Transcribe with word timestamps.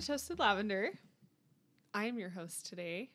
to 0.00 0.06
Toasted 0.06 0.38
Lavender. 0.38 0.92
I 1.92 2.06
am 2.06 2.18
your 2.18 2.30
host 2.30 2.64
today. 2.66 3.10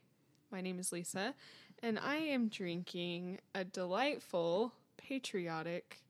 My 0.51 0.61
name 0.61 0.77
is 0.77 0.91
Lisa, 0.91 1.33
and 1.81 1.97
I 1.97 2.17
am 2.17 2.47
drinking 2.47 3.39
a 3.55 3.63
delightful, 3.63 4.71
patriotic 4.95 6.01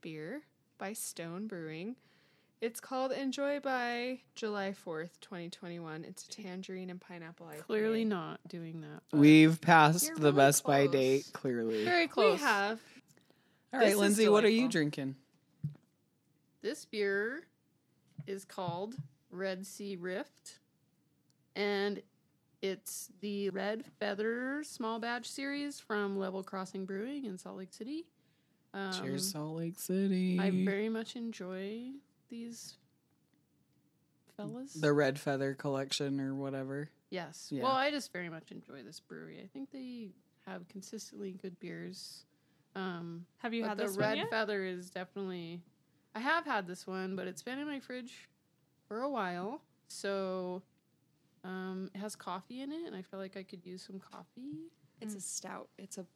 beer 0.00 0.42
by 0.78 0.94
Stone 0.94 1.46
Brewing. 1.46 1.94
It's 2.60 2.80
called 2.80 3.12
Enjoy 3.12 3.60
by 3.60 4.18
July 4.34 4.74
4th, 4.84 5.20
2021. 5.20 6.04
It's 6.04 6.24
a 6.24 6.28
tangerine 6.28 6.90
and 6.90 7.00
pineapple 7.00 7.46
IPA. 7.46 7.60
Clearly 7.60 8.04
not 8.04 8.40
doing 8.48 8.80
that. 8.80 9.02
We've 9.16 9.60
passed 9.60 10.08
You're 10.08 10.16
the 10.16 10.22
really 10.32 10.36
best 10.36 10.64
by 10.64 10.86
close. 10.86 10.92
date, 10.92 11.30
clearly. 11.34 11.84
very 11.84 12.08
close. 12.08 12.40
We 12.40 12.44
have. 12.44 12.80
All 13.72 13.78
this 13.78 13.92
is 13.92 13.98
Lindsay, 13.98 14.28
what 14.28 14.44
are 14.44 14.48
you 14.48 14.62
delightful. 14.62 14.72
drinking? 14.72 15.16
This 16.62 16.84
beer 16.84 17.44
is 18.26 18.44
called 18.44 18.96
Red 19.30 19.66
Sea 19.66 19.96
Rift, 19.96 20.58
and 21.54 22.02
it's 22.62 23.10
the 23.20 23.50
Red 23.50 23.84
Feather 24.00 24.62
small 24.64 24.98
batch 24.98 25.28
series 25.28 25.78
from 25.80 26.18
Level 26.18 26.42
Crossing 26.42 26.84
Brewing 26.86 27.24
in 27.24 27.38
Salt 27.38 27.58
Lake 27.58 27.72
City. 27.72 28.06
Um, 28.74 28.92
Cheers, 28.92 29.30
Salt 29.32 29.56
Lake 29.56 29.78
City. 29.78 30.38
I 30.40 30.50
very 30.50 30.88
much 30.88 31.16
enjoy 31.16 31.90
these 32.28 32.74
fellas. 34.36 34.72
the 34.74 34.92
Red 34.92 35.18
Feather 35.18 35.54
collection 35.54 36.20
or 36.20 36.34
whatever. 36.34 36.90
yes. 37.10 37.48
Yeah. 37.50 37.62
Well, 37.62 37.72
I 37.72 37.90
just 37.90 38.12
very 38.12 38.28
much 38.28 38.50
enjoy 38.50 38.82
this 38.82 39.00
brewery. 39.00 39.40
I 39.42 39.46
think 39.46 39.70
they 39.70 40.08
have 40.46 40.66
consistently 40.68 41.32
good 41.40 41.58
beers. 41.60 42.24
Um, 42.74 43.24
Have 43.38 43.54
you 43.54 43.62
but 43.62 43.68
had 43.70 43.78
the 43.78 43.84
this 43.84 43.96
red 43.96 44.08
one 44.10 44.16
yet? 44.18 44.30
feather 44.30 44.62
is 44.62 44.90
definitely 44.90 45.62
i 46.14 46.20
have 46.20 46.44
had 46.44 46.66
this 46.66 46.86
one 46.86 47.16
but 47.16 47.26
it's 47.26 47.40
been 47.42 47.58
in 47.58 47.66
my 47.66 47.80
fridge 47.80 48.28
for 48.88 49.00
a 49.02 49.08
while 49.10 49.60
so 49.88 50.62
um 51.44 51.90
it 51.94 51.98
has 51.98 52.16
coffee 52.16 52.60
in 52.62 52.72
it 52.72 52.86
and 52.86 52.94
i 52.96 53.02
feel 53.02 53.20
like 53.20 53.36
i 53.36 53.42
could 53.42 53.64
use 53.64 53.82
some 53.82 53.98
coffee 54.00 54.70
It's 55.00 55.14
Mm. 55.14 55.18
a 55.18 55.20
stout. 55.20 55.68
It's 55.78 55.98
a 55.98 56.06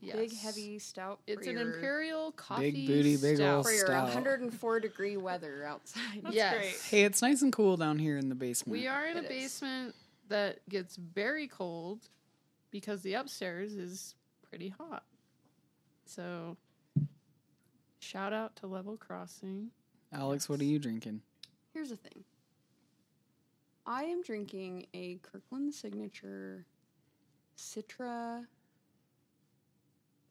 yes. 0.00 0.16
big, 0.16 0.34
heavy 0.36 0.78
stout. 0.78 1.20
it's 1.26 1.44
for 1.46 1.50
an 1.52 1.58
imperial 1.58 2.32
coffee 2.32 2.86
booty, 2.86 3.16
big 3.18 3.36
stout. 3.36 3.58
ol' 3.58 3.62
for 3.62 3.72
your 3.72 3.88
104 3.90 4.80
degree 4.80 5.16
weather 5.18 5.64
outside. 5.64 6.22
That's 6.22 6.34
yes 6.34 6.56
great. 6.56 6.76
Hey, 6.90 7.04
it's 7.04 7.20
nice 7.22 7.42
and 7.42 7.52
cool 7.52 7.76
down 7.76 7.98
here 7.98 8.16
in 8.16 8.28
the 8.30 8.34
basement. 8.34 8.72
we 8.80 8.86
are 8.88 9.06
in 9.06 9.16
a 9.18 9.20
It 9.20 9.24
is. 9.24 9.28
basement 9.28 9.94
that 10.28 10.66
gets 10.68 10.96
very 10.96 11.46
cold 11.46 12.08
because 12.70 13.02
the 13.02 13.14
upstairs 13.14 13.74
is 13.74 14.14
pretty 14.48 14.70
hot 14.70 15.04
so 16.06 16.56
shout 18.00 18.32
out 18.32 18.56
to 18.56 18.66
level 18.66 18.96
crossing 18.96 19.70
Alex, 20.12 20.46
what 20.48 20.60
are 20.60 20.64
you 20.64 20.78
drinking? 20.78 21.22
Here's 21.72 21.90
the 21.90 21.96
thing. 21.96 22.24
I 23.86 24.04
am 24.04 24.22
drinking 24.22 24.86
a 24.94 25.18
Kirkland 25.22 25.74
Signature 25.74 26.66
Citra 27.56 28.46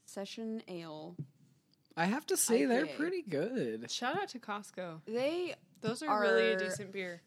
Session 0.06 0.62
Ale. 0.67 1.16
I 1.97 2.06
have 2.06 2.25
to 2.28 2.38
say 2.38 2.66
they're 2.66 2.86
pretty 2.86 3.23
good. 3.23 3.89
Shout 3.92 4.16
out 4.16 4.30
to 4.30 4.39
Costco. 4.39 5.02
They 5.06 5.56
Those 5.81 6.02
are, 6.03 6.22
really 6.22 6.53
a 6.53 6.58
decent 6.58 6.91
beer. 6.91 7.22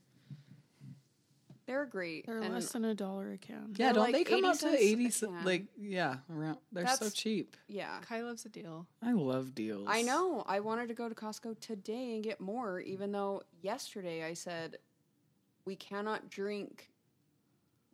They're 1.66 1.86
great. 1.86 2.26
they're 2.26 2.40
and 2.40 2.52
less 2.54 2.72
than 2.72 2.84
a 2.84 2.94
dollar 2.94 3.32
a 3.32 3.38
can 3.38 3.68
Yeah, 3.76 3.86
They're 3.86 3.92
don't 3.94 4.02
like 4.04 4.12
they 4.14 4.24
come 4.24 4.38
80 4.44 4.46
up 4.48 4.58
to 4.58 4.68
eighty? 4.76 5.10
c- 5.10 5.26
can. 5.26 5.44
Like, 5.44 5.64
yeah, 5.78 6.16
around. 6.30 6.58
They're 6.72 6.86
so 6.88 7.08
cheap. 7.10 7.56
yeah. 7.68 8.00
Kai 8.02 8.22
loves 8.22 8.44
a 8.44 8.48
deal. 8.50 8.86
I 9.02 9.12
love 9.12 9.54
deals. 9.54 9.86
I 9.88 10.02
know. 10.02 10.44
I 10.46 10.60
wanted 10.60 10.88
to 10.88 10.94
go 10.94 11.08
to 11.08 11.14
Costco 11.14 11.58
today 11.60 12.14
and 12.14 12.22
get 12.22 12.40
more, 12.40 12.80
even 12.80 13.12
though 13.12 13.42
yesterday 13.62 14.24
I 14.24 14.34
said 14.34 14.78
we 15.64 15.76
cannot 15.76 16.28
drink 16.28 16.90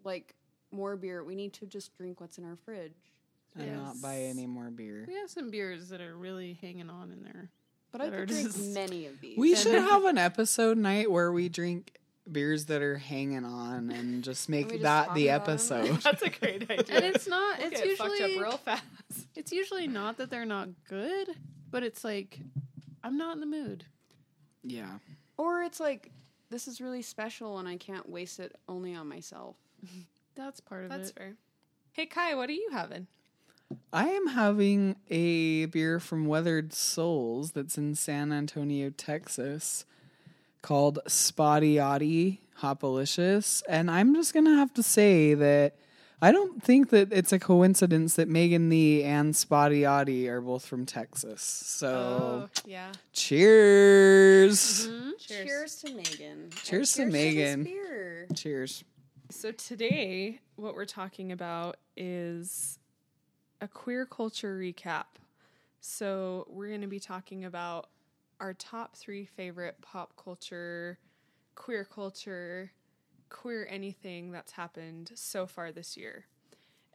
like 0.04 0.34
more 0.72 0.96
beer. 0.96 1.22
We 1.24 1.34
need 1.34 1.52
to 1.54 1.66
just 1.66 1.96
drink 1.96 2.20
what's 2.20 2.38
in 2.38 2.44
our 2.44 2.56
fridge. 2.64 2.92
and 3.56 3.76
not 3.76 4.00
buy 4.00 4.16
any 4.16 4.46
more 4.46 4.70
beer. 4.70 5.04
We 5.08 5.14
have 5.14 5.30
some 5.30 5.50
beers 5.50 5.88
that 5.90 6.00
are 6.00 6.16
really 6.16 6.58
hanging 6.60 6.88
on 6.90 7.10
in 7.12 7.22
there. 7.22 7.50
But 7.92 8.00
I 8.00 8.10
That 8.10 8.14
are 8.16 8.20
could 8.26 8.28
drink 8.28 8.46
just- 8.48 8.60
many 8.74 9.06
of 9.06 9.20
these. 9.20 9.36
We 9.36 9.54
should 9.56 9.74
have 9.74 10.04
an 10.04 10.16
episode 10.18 10.78
night 10.78 11.10
where 11.10 11.32
we 11.32 11.48
drink 11.48 11.98
beers 12.32 12.66
that 12.66 12.82
are 12.82 12.98
hanging 12.98 13.44
on 13.44 13.90
and 13.90 14.22
just 14.24 14.48
make 14.48 14.66
we 14.66 14.72
just 14.72 14.82
that 14.82 15.06
talk 15.06 15.14
the 15.14 15.30
episode. 15.30 15.96
That's 16.02 16.22
a 16.22 16.30
great 16.30 16.62
idea. 16.70 16.96
And 16.96 17.04
it's 17.04 17.26
not. 17.26 17.58
We'll 17.58 17.68
it's 17.68 17.80
get 17.80 17.98
fucked 17.98 18.10
usually 18.18 18.36
up 18.36 18.42
real 18.42 18.56
fast. 18.58 18.84
it's 19.36 19.52
usually 19.52 19.86
not 19.86 20.16
that 20.18 20.30
they're 20.30 20.44
not 20.46 20.68
good, 20.88 21.28
but 21.70 21.82
it's 21.82 22.04
like 22.04 22.40
I'm 23.04 23.16
not 23.16 23.34
in 23.34 23.40
the 23.40 23.46
mood. 23.46 23.84
yeah. 24.62 24.98
or 25.36 25.62
it's 25.62 25.80
like 25.80 26.10
this 26.50 26.66
is 26.68 26.80
really 26.80 27.02
special 27.02 27.58
and 27.58 27.68
I 27.68 27.76
can't 27.76 28.08
waste 28.08 28.40
it 28.40 28.56
only 28.68 28.94
on 28.94 29.08
myself. 29.08 29.56
That's 30.34 30.60
part 30.60 30.84
of 30.84 30.90
That's 30.90 31.10
it. 31.10 31.14
That's 31.14 31.18
fair. 31.18 31.34
Hey 31.92 32.06
Kai, 32.06 32.34
what 32.34 32.48
are 32.48 32.54
you 32.54 32.68
having? 32.72 33.06
I 33.92 34.08
am 34.08 34.26
having 34.28 34.96
a 35.08 35.66
beer 35.66 36.00
from 36.00 36.26
Weathered 36.26 36.72
Souls 36.72 37.52
that's 37.52 37.78
in 37.78 37.94
San 37.94 38.32
Antonio, 38.32 38.90
Texas, 38.90 39.84
called 40.62 40.98
Spotty 41.06 42.40
Hopalicious. 42.60 43.62
And 43.68 43.90
I'm 43.90 44.14
just 44.14 44.32
going 44.34 44.44
to 44.46 44.56
have 44.56 44.72
to 44.74 44.82
say 44.82 45.34
that 45.34 45.76
I 46.22 46.32
don't 46.32 46.62
think 46.62 46.90
that 46.90 47.12
it's 47.12 47.32
a 47.32 47.38
coincidence 47.38 48.16
that 48.16 48.28
Megan 48.28 48.68
Lee 48.68 49.02
and 49.02 49.34
Spotty 49.34 49.86
are 50.28 50.40
both 50.42 50.66
from 50.66 50.84
Texas. 50.84 51.40
So, 51.40 52.48
Oh, 52.52 52.60
yeah. 52.66 52.92
cheers. 53.12 54.86
Mhm. 54.86 55.18
Cheers. 55.18 55.46
Cheers 55.48 55.76
to 55.76 55.94
Megan. 55.94 56.50
Cheers 56.62 56.92
to 56.94 57.06
Megan. 57.06 57.64
beer. 57.64 58.26
Cheers. 58.34 58.84
So 59.30 59.52
today, 59.52 60.40
what 60.56 60.74
we're 60.74 60.84
talking 60.84 61.32
about 61.32 61.76
is 61.96 62.78
a 63.60 63.68
queer 63.68 64.04
culture 64.04 64.58
recap. 64.58 65.04
So 65.80 66.46
we're 66.50 66.68
going 66.68 66.80
to 66.82 66.86
be 66.86 67.00
talking 67.00 67.44
about 67.44 67.88
our 68.40 68.54
top 68.54 68.96
three 68.96 69.24
favorite 69.24 69.76
pop 69.82 70.14
culture, 70.16 70.98
queer 71.54 71.84
culture, 71.84 72.72
queer 73.28 73.66
anything 73.70 74.32
that's 74.32 74.52
happened 74.52 75.12
so 75.14 75.46
far 75.46 75.70
this 75.70 75.96
year. 75.96 76.24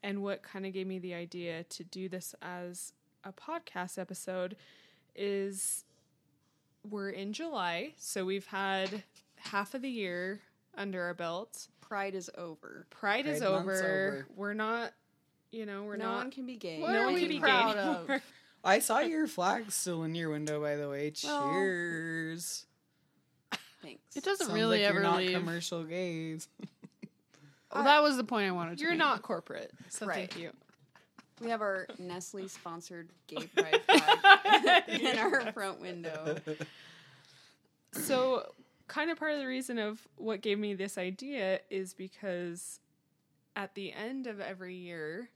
And 0.03 0.21
what 0.21 0.43
kind 0.43 0.65
of 0.65 0.73
gave 0.73 0.87
me 0.87 0.99
the 0.99 1.13
idea 1.13 1.63
to 1.63 1.83
do 1.83 2.09
this 2.09 2.35
as 2.41 2.93
a 3.23 3.31
podcast 3.31 3.97
episode 3.97 4.55
is 5.15 5.85
we're 6.89 7.09
in 7.09 7.33
July, 7.33 7.93
so 7.97 8.25
we've 8.25 8.45
had 8.45 9.03
half 9.37 9.73
of 9.73 9.81
the 9.81 9.89
year 9.89 10.41
under 10.77 11.01
our 11.01 11.13
belts. 11.13 11.69
Pride 11.81 12.15
is 12.15 12.29
over. 12.37 12.85
Pride, 12.89 13.25
is 13.25 13.39
Pride 13.39 13.51
month's 13.51 13.79
over. 13.81 13.81
over. 13.81 14.27
We're 14.35 14.53
not, 14.53 14.91
you 15.51 15.65
know, 15.65 15.83
we're 15.83 15.97
no 15.97 16.05
not. 16.05 16.11
No 16.11 16.17
one 16.17 16.31
can 16.31 16.45
be 16.45 16.57
gay. 16.57 16.81
What 16.81 16.91
no 16.91 17.03
one 17.05 17.19
can 17.19 17.27
be 17.27 17.39
proud 17.39 17.75
gay 17.75 18.15
of? 18.15 18.21
Anymore. 18.65 18.75
I 18.75 18.79
saw 18.79 18.99
your 18.99 19.27
flag 19.27 19.71
still 19.71 20.03
in 20.03 20.15
your 20.15 20.29
window, 20.29 20.61
by 20.61 20.75
the 20.75 20.89
way. 20.89 21.11
Well, 21.23 21.51
Cheers. 21.51 22.65
Thanks. 23.81 24.01
It 24.15 24.23
doesn't 24.23 24.47
Sounds 24.47 24.57
really 24.59 24.79
like 24.79 24.87
ever 24.89 24.95
you're 24.99 25.03
not 25.03 25.17
leave. 25.17 25.37
commercial 25.37 25.83
gays. 25.83 26.47
Well, 27.73 27.83
that 27.83 28.01
was 28.01 28.15
the 28.17 28.23
point 28.23 28.47
I 28.47 28.51
wanted 28.51 28.77
to. 28.77 28.81
You're 28.83 28.91
make. 28.91 28.99
not 28.99 29.21
corporate, 29.21 29.71
so 29.89 30.05
Right. 30.05 30.31
thank 30.31 30.39
you. 30.41 30.51
We 31.41 31.49
have 31.49 31.61
our 31.61 31.85
Nestle 31.99 32.47
sponsored 32.47 33.09
gay 33.27 33.47
pride 33.55 33.81
flag 33.85 34.83
in 34.87 35.17
our 35.17 35.51
front 35.51 35.81
window. 35.81 36.37
so 37.91 38.53
kind 38.87 39.09
of 39.11 39.17
part 39.19 39.33
of 39.33 39.39
the 39.39 39.45
reason 39.45 39.77
of 39.77 40.07
what 40.15 40.41
gave 40.41 40.57
me 40.59 40.73
this 40.73 40.97
idea 40.97 41.59
is 41.69 41.93
because 41.93 42.79
at 43.55 43.75
the 43.75 43.91
end 43.91 44.27
of 44.27 44.39
every 44.39 44.75
year 44.75 45.29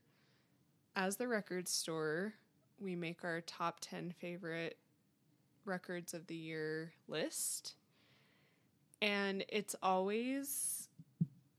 as 0.96 1.18
the 1.18 1.28
record 1.28 1.68
store 1.68 2.34
we 2.82 2.96
make 2.96 3.24
our 3.24 3.42
top 3.42 3.80
10 3.82 4.14
favorite 4.20 4.78
records 5.66 6.14
of 6.14 6.28
the 6.28 6.36
year 6.36 6.94
list 7.08 7.76
and 9.02 9.46
it's 9.50 9.76
always 9.82 10.88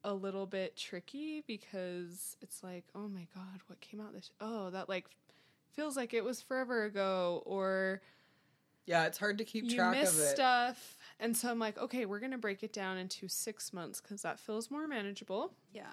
a 0.04 0.12
little 0.14 0.46
bit 0.46 0.76
tricky 0.76 1.42
because 1.46 2.36
it's 2.40 2.62
like 2.62 2.84
oh 2.94 3.06
my 3.08 3.26
god 3.34 3.60
what 3.66 3.80
came 3.80 4.00
out 4.00 4.12
this 4.14 4.30
oh 4.40 4.70
that 4.70 4.88
like 4.88 5.06
feels 5.72 5.96
like 5.96 6.12
it 6.14 6.24
was 6.24 6.40
forever 6.40 6.84
ago 6.84 7.42
or 7.46 8.00
Yeah, 8.86 9.04
it's 9.06 9.18
hard 9.18 9.38
to 9.38 9.44
keep 9.44 9.64
you 9.70 9.76
track 9.76 9.92
miss 9.92 10.14
of 10.14 10.20
it. 10.20 10.28
stuff 10.28 10.96
and 11.20 11.36
so 11.36 11.50
i'm 11.50 11.58
like 11.58 11.78
okay 11.78 12.06
we're 12.06 12.18
gonna 12.20 12.38
break 12.38 12.62
it 12.62 12.72
down 12.72 12.96
into 12.96 13.28
six 13.28 13.72
months 13.72 14.00
because 14.00 14.22
that 14.22 14.38
feels 14.40 14.70
more 14.70 14.88
manageable 14.88 15.52
Yeah. 15.72 15.84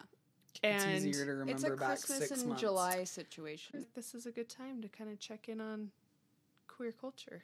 It's 0.63 0.85
easier 0.85 1.25
to 1.25 1.31
remember 1.31 1.51
It's 1.51 1.63
a 1.63 1.69
back 1.71 1.99
Christmas 1.99 2.29
six 2.29 2.41
in 2.41 2.49
months. 2.49 2.61
July 2.61 3.03
situation. 3.03 3.85
this 3.95 4.13
is 4.15 4.25
a 4.25 4.31
good 4.31 4.49
time 4.49 4.81
to 4.81 4.87
kind 4.87 5.09
of 5.11 5.19
check 5.19 5.49
in 5.49 5.61
on 5.61 5.91
queer 6.67 6.91
culture 6.91 7.41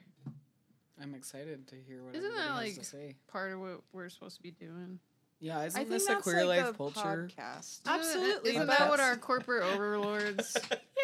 I'm 1.01 1.15
excited 1.15 1.67
to 1.69 1.75
hear 1.75 2.03
what 2.03 2.15
Isn't 2.15 2.25
everybody 2.31 2.47
that, 2.47 2.53
has 2.53 2.63
like, 2.67 2.75
to 2.75 2.83
say. 2.83 3.15
part 3.27 3.51
of 3.51 3.59
what 3.59 3.81
we're 3.93 4.09
supposed 4.09 4.37
to 4.37 4.43
be 4.43 4.51
doing. 4.51 4.99
Yeah, 5.39 5.63
isn't 5.65 5.77
think 5.77 5.89
this 5.89 6.05
a 6.05 6.13
that's 6.13 6.23
queer 6.23 6.45
like 6.45 6.61
life 6.61 6.69
a 6.69 6.77
culture? 6.77 7.29
podcast. 7.35 7.79
Absolutely, 7.85 8.51
Isn't 8.51 8.67
but 8.67 8.77
that 8.77 8.89
what 8.89 8.99
our 8.99 9.15
corporate 9.29 9.63
overlords 9.63 10.55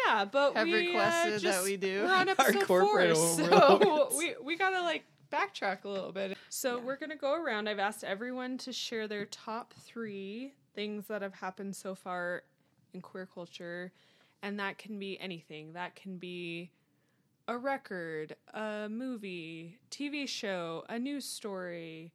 yeah 0.06 0.24
but 0.24 0.56
have 0.56 0.66
we, 0.66 0.72
uh, 0.74 0.76
requested 0.92 1.32
that 1.34 1.40
just- 1.42 1.64
we 1.64 1.76
do? 1.76 2.04
we're 2.04 2.12
on 2.14 2.28
Our 2.38 2.46
episode 2.48 2.62
four 2.66 2.80
corporate 2.82 3.16
so 3.16 3.44
overlords. 3.50 4.14
we, 4.18 4.34
we 4.42 4.56
gotta 4.56 4.80
like 4.80 5.04
backtrack 5.30 5.84
a 5.84 5.88
little 5.88 6.12
bit. 6.12 6.36
So 6.48 6.78
we're 6.80 6.96
going 6.96 7.10
to 7.10 7.16
go 7.16 7.34
around. 7.34 7.68
I've 7.68 7.78
asked 7.78 8.02
everyone 8.02 8.58
to 8.58 8.72
share 8.72 9.06
their 9.06 9.26
top 9.26 9.72
three 9.74 10.54
things 10.74 11.06
that 11.08 11.22
have 11.22 11.34
happened 11.34 11.76
so 11.76 11.94
far 11.94 12.42
in 12.92 13.00
queer 13.00 13.26
culture. 13.26 13.92
And 14.42 14.58
that 14.58 14.78
can 14.78 14.98
be 14.98 15.20
anything. 15.20 15.74
That 15.74 15.94
can 15.94 16.16
be 16.16 16.70
a 17.46 17.58
record, 17.58 18.36
a 18.54 18.88
movie, 18.88 19.78
TV 19.90 20.28
show, 20.28 20.84
a 20.88 20.98
news 20.98 21.24
story, 21.24 22.12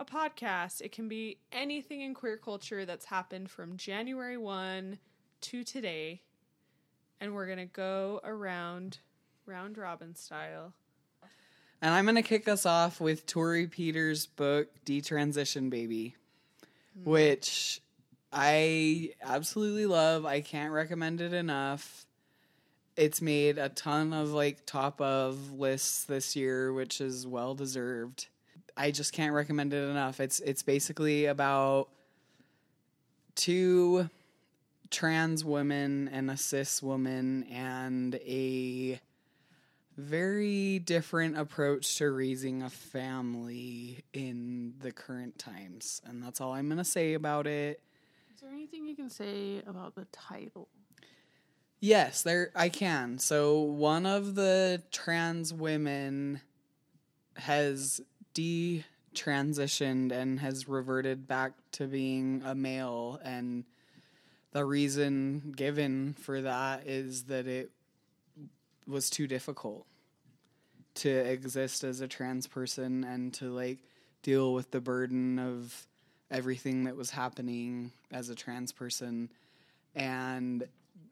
a 0.00 0.04
podcast. 0.04 0.80
It 0.80 0.92
can 0.92 1.08
be 1.08 1.38
anything 1.52 2.00
in 2.00 2.14
queer 2.14 2.36
culture 2.36 2.84
that's 2.84 3.04
happened 3.04 3.50
from 3.50 3.76
January 3.76 4.36
1 4.36 4.98
to 5.42 5.64
today. 5.64 6.22
And 7.20 7.34
we're 7.34 7.46
going 7.46 7.58
to 7.58 7.66
go 7.66 8.20
around 8.24 8.98
round 9.46 9.76
robin 9.76 10.14
style. 10.14 10.72
And 11.80 11.92
I'm 11.92 12.04
going 12.04 12.16
to 12.16 12.22
kick 12.22 12.48
us 12.48 12.64
off 12.64 13.00
with 13.00 13.26
Torrey 13.26 13.66
Peters' 13.66 14.26
book, 14.26 14.68
Detransition 14.86 15.68
Baby, 15.68 16.16
Mm-hmm. 16.98 17.10
which 17.10 17.80
I 18.32 19.12
absolutely 19.22 19.86
love. 19.86 20.26
I 20.26 20.42
can't 20.42 20.72
recommend 20.72 21.20
it 21.22 21.32
enough. 21.32 22.06
It's 22.96 23.22
made 23.22 23.56
a 23.56 23.70
ton 23.70 24.12
of 24.12 24.32
like 24.32 24.66
top 24.66 25.00
of 25.00 25.52
lists 25.52 26.04
this 26.04 26.36
year, 26.36 26.72
which 26.72 27.00
is 27.00 27.26
well 27.26 27.54
deserved. 27.54 28.26
I 28.76 28.90
just 28.90 29.14
can't 29.14 29.32
recommend 29.32 29.72
it 29.72 29.88
enough. 29.88 30.20
It's 30.20 30.40
it's 30.40 30.62
basically 30.62 31.26
about 31.26 31.88
two 33.34 34.10
trans 34.90 35.44
women 35.44 36.10
and 36.12 36.30
a 36.30 36.36
cis 36.36 36.82
woman 36.82 37.44
and 37.44 38.16
a 38.16 39.00
very 39.96 40.78
different 40.78 41.38
approach 41.38 41.96
to 41.98 42.10
raising 42.10 42.62
a 42.62 42.70
family 42.70 44.04
in 44.12 44.74
the 44.80 44.92
current 44.92 45.38
times. 45.38 46.00
And 46.06 46.22
that's 46.22 46.40
all 46.40 46.52
I'm 46.52 46.66
going 46.66 46.78
to 46.78 46.84
say 46.84 47.14
about 47.14 47.46
it. 47.46 47.80
Is 48.34 48.40
there 48.40 48.50
anything 48.50 48.86
you 48.86 48.96
can 48.96 49.10
say 49.10 49.62
about 49.66 49.94
the 49.94 50.06
title? 50.12 50.68
Yes, 51.80 52.22
there 52.22 52.50
I 52.54 52.68
can. 52.68 53.18
So 53.18 53.60
one 53.60 54.06
of 54.06 54.34
the 54.34 54.82
trans 54.92 55.52
women 55.52 56.40
has 57.36 58.00
detransitioned 58.34 60.12
and 60.12 60.40
has 60.40 60.68
reverted 60.68 61.26
back 61.26 61.52
to 61.72 61.86
being 61.86 62.42
a 62.44 62.54
male 62.54 63.20
and 63.24 63.64
the 64.52 64.64
reason 64.64 65.52
given 65.56 66.14
for 66.18 66.42
that 66.42 66.86
is 66.86 67.24
that 67.24 67.46
it 67.46 67.70
was 68.86 69.10
too 69.10 69.26
difficult 69.26 69.86
to 70.94 71.10
exist 71.10 71.84
as 71.84 72.00
a 72.00 72.08
trans 72.08 72.46
person 72.46 73.04
and 73.04 73.32
to 73.34 73.46
like 73.46 73.78
deal 74.22 74.52
with 74.52 74.70
the 74.70 74.80
burden 74.80 75.38
of 75.38 75.86
everything 76.30 76.84
that 76.84 76.96
was 76.96 77.10
happening 77.10 77.92
as 78.10 78.28
a 78.28 78.34
trans 78.34 78.72
person. 78.72 79.30
And 79.94 80.66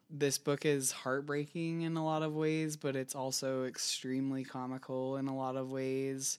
this 0.09 0.37
book 0.37 0.65
is 0.65 0.91
heartbreaking 0.91 1.83
in 1.83 1.95
a 1.95 2.03
lot 2.03 2.21
of 2.21 2.35
ways 2.35 2.75
but 2.75 2.97
it's 2.97 3.15
also 3.15 3.63
extremely 3.63 4.43
comical 4.43 5.17
in 5.17 5.27
a 5.27 5.35
lot 5.35 5.55
of 5.55 5.71
ways. 5.71 6.37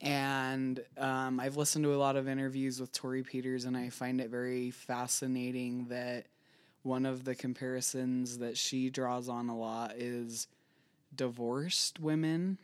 And 0.00 0.80
um, 0.96 1.38
I've 1.40 1.58
listened 1.58 1.84
to 1.84 1.94
a 1.94 1.96
lot 1.96 2.16
of 2.16 2.26
interviews 2.26 2.80
with 2.80 2.90
Torrey 2.90 3.22
Peters, 3.22 3.66
and 3.66 3.76
I 3.76 3.90
find 3.90 4.20
it 4.20 4.30
very 4.30 4.70
fascinating 4.70 5.88
that 5.90 6.24
one 6.82 7.04
of 7.06 7.24
the 7.24 7.34
comparisons 7.34 8.38
that 8.38 8.56
she 8.56 8.90
draws 8.90 9.28
on 9.28 9.48
a 9.48 9.56
lot 9.56 9.92
is 9.96 10.46
divorced 11.14 12.00
women. 12.00 12.58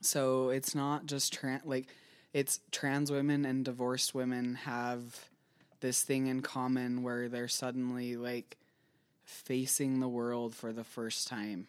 So 0.00 0.48
it's 0.48 0.74
not 0.74 1.06
just 1.06 1.32
trans, 1.32 1.64
like 1.64 1.86
it's 2.32 2.60
trans 2.70 3.10
women 3.10 3.44
and 3.44 3.64
divorced 3.64 4.14
women 4.14 4.54
have 4.54 5.28
this 5.80 6.02
thing 6.02 6.26
in 6.26 6.42
common 6.42 7.02
where 7.02 7.28
they're 7.28 7.48
suddenly 7.48 8.16
like 8.16 8.56
facing 9.24 10.00
the 10.00 10.08
world 10.08 10.54
for 10.54 10.72
the 10.72 10.84
first 10.84 11.28
time. 11.28 11.66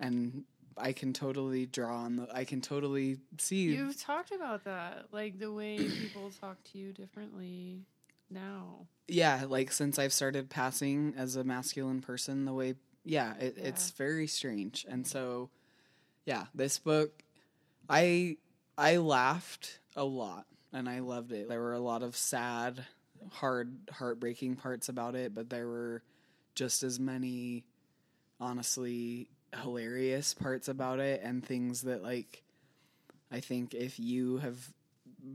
And 0.00 0.44
I 0.76 0.92
can 0.92 1.12
totally 1.12 1.66
draw 1.66 1.98
on 1.98 2.16
the. 2.16 2.28
I 2.32 2.44
can 2.44 2.60
totally 2.60 3.18
see. 3.38 3.62
You've 3.62 4.00
talked 4.00 4.32
about 4.32 4.64
that, 4.64 5.06
like 5.12 5.38
the 5.38 5.52
way 5.52 5.76
people 5.76 6.32
talk 6.40 6.56
to 6.72 6.78
you 6.78 6.92
differently 6.92 7.84
now. 8.30 8.86
yeah, 9.08 9.44
like 9.48 9.72
since 9.72 9.98
I've 9.98 10.12
started 10.12 10.50
passing 10.50 11.14
as 11.16 11.36
a 11.36 11.44
masculine 11.44 12.00
person, 12.00 12.44
the 12.44 12.52
way 12.52 12.74
yeah, 13.04 13.34
it, 13.38 13.56
it's 13.58 13.90
very 13.90 14.26
strange. 14.26 14.86
And 14.88 15.06
so, 15.06 15.50
yeah, 16.24 16.46
this 16.54 16.78
book, 16.78 17.22
I 17.88 18.38
I 18.78 18.96
laughed 18.96 19.80
a 19.94 20.04
lot 20.04 20.46
and 20.72 20.88
I 20.88 21.00
loved 21.00 21.32
it. 21.32 21.48
There 21.48 21.60
were 21.60 21.74
a 21.74 21.80
lot 21.80 22.02
of 22.02 22.16
sad, 22.16 22.84
hard, 23.30 23.76
heartbreaking 23.92 24.56
parts 24.56 24.88
about 24.88 25.14
it, 25.14 25.34
but 25.34 25.50
there 25.50 25.68
were 25.68 26.02
just 26.54 26.82
as 26.82 26.98
many, 26.98 27.64
honestly, 28.40 29.28
hilarious 29.62 30.34
parts 30.34 30.68
about 30.68 30.98
it 30.98 31.20
and 31.22 31.44
things 31.44 31.82
that 31.82 32.02
like 32.02 32.42
I 33.30 33.40
think 33.40 33.74
if 33.74 33.98
you 33.98 34.38
have 34.38 34.72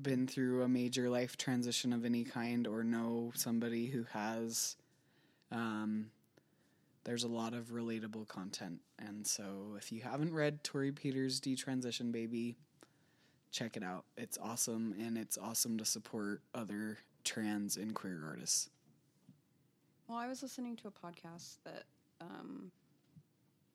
been 0.01 0.27
through 0.27 0.63
a 0.63 0.67
major 0.67 1.09
life 1.09 1.37
transition 1.37 1.91
of 1.93 2.05
any 2.05 2.23
kind 2.23 2.67
or 2.67 2.83
know 2.83 3.31
somebody 3.35 3.87
who 3.87 4.03
has 4.11 4.75
um 5.51 6.11
there's 7.05 7.23
a 7.23 7.27
lot 7.27 7.53
of 7.53 7.69
relatable 7.69 8.27
content 8.27 8.79
and 8.99 9.25
so 9.25 9.75
if 9.77 9.91
you 9.91 10.01
haven't 10.01 10.33
read 10.33 10.63
Torrey 10.63 10.91
Peters 10.91 11.39
Detransition 11.41 12.11
Baby 12.11 12.55
check 13.51 13.75
it 13.77 13.83
out 13.83 14.05
it's 14.15 14.37
awesome 14.37 14.93
and 14.99 15.17
it's 15.17 15.37
awesome 15.37 15.77
to 15.79 15.85
support 15.85 16.41
other 16.53 16.99
trans 17.23 17.77
and 17.77 17.95
queer 17.95 18.21
artists 18.27 18.69
Well, 20.07 20.17
I 20.19 20.27
was 20.27 20.41
listening 20.43 20.75
to 20.77 20.87
a 20.87 20.91
podcast 20.91 21.57
that 21.63 21.83
um, 22.21 22.71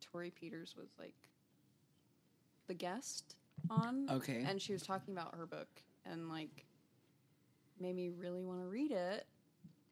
Torrey 0.00 0.30
Peters 0.30 0.74
was 0.78 0.90
like 0.98 1.14
the 2.68 2.74
guest 2.74 3.34
on. 3.70 4.06
Okay. 4.10 4.44
And 4.46 4.60
she 4.60 4.72
was 4.72 4.82
talking 4.82 5.14
about 5.14 5.34
her 5.36 5.46
book 5.46 5.68
and 6.06 6.28
like 6.28 6.64
made 7.80 7.96
me 7.96 8.10
really 8.16 8.42
want 8.42 8.60
to 8.60 8.66
read 8.66 8.90
it. 8.92 9.26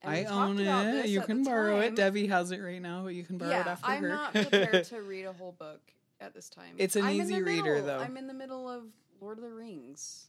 And 0.02 0.12
I 0.12 0.24
own 0.24 0.58
it 0.58 1.06
you 1.08 1.20
can 1.20 1.42
the 1.44 1.50
borrow 1.50 1.78
it. 1.80 1.94
Debbie 1.94 2.26
has 2.26 2.50
it 2.50 2.58
right 2.60 2.82
now 2.82 3.02
but 3.04 3.14
you 3.14 3.22
can 3.24 3.38
borrow 3.38 3.50
it 3.50 3.54
yeah, 3.54 3.68
after 3.72 3.86
I'm 3.86 4.02
her 4.02 4.08
not 4.08 4.32
prepared 4.32 4.84
to 4.86 5.02
read 5.02 5.24
a 5.26 5.32
whole 5.32 5.52
book 5.58 5.80
at 6.20 6.34
this 6.34 6.48
time. 6.48 6.74
It's 6.78 6.96
an 6.96 7.04
I'm 7.04 7.20
easy 7.20 7.40
reader, 7.42 7.74
middle- 7.74 7.86
though. 7.86 7.98
I'm 7.98 8.16
in 8.16 8.26
the 8.26 8.34
middle 8.34 8.68
of 8.68 8.82
Lord 9.20 9.38
of 9.38 9.44
the 9.44 9.50
Rings. 9.52 10.26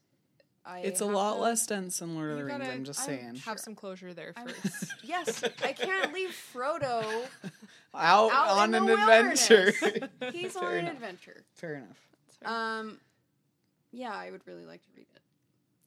I 0.66 0.80
it's 0.80 1.02
a 1.02 1.06
lot 1.06 1.36
to- 1.36 1.42
less 1.42 1.66
dense 1.68 2.00
than 2.00 2.16
Lord 2.16 2.30
of 2.32 2.36
the 2.38 2.42
You 2.44 2.48
Rings 2.48 2.60
gotta- 2.62 2.72
I'm 2.74 2.84
just 2.86 3.00
I'm 3.02 3.06
saying 3.08 3.36
Have 3.46 3.60
some 3.60 3.76
closure 3.76 4.14
there 4.14 4.34
I'm- 4.38 4.48
first. 4.48 4.94
Yes, 5.04 5.44
I 5.64 5.74
can't 5.74 6.14
leave 6.14 6.30
Frodo. 6.54 7.04
out, 7.96 8.32
Out 8.32 8.50
on 8.58 8.70
in 8.74 8.82
an 8.82 8.86
the 8.88 8.94
adventure 8.94 9.72
He's 10.32 10.54
Fair 10.54 10.68
on 10.70 10.74
an 10.76 10.88
adventure. 10.88 11.44
fair 11.56 11.76
enough 11.76 12.00
Um, 12.46 13.00
yeah, 13.92 14.14
I 14.14 14.32
would 14.32 14.42
really 14.48 14.66
like 14.66 14.82
to 14.84 14.90
read 14.96 15.08
it. 15.13 15.13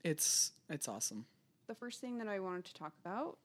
It's 0.07 0.53
it's 0.71 0.89
awesome 0.89 1.27
The 1.67 1.75
first 1.75 2.01
thing 2.01 2.19
that 2.19 2.29
I 2.29 2.39
wanted 2.39 2.65
to 2.67 2.75
talk 2.75 2.93
about 3.05 3.39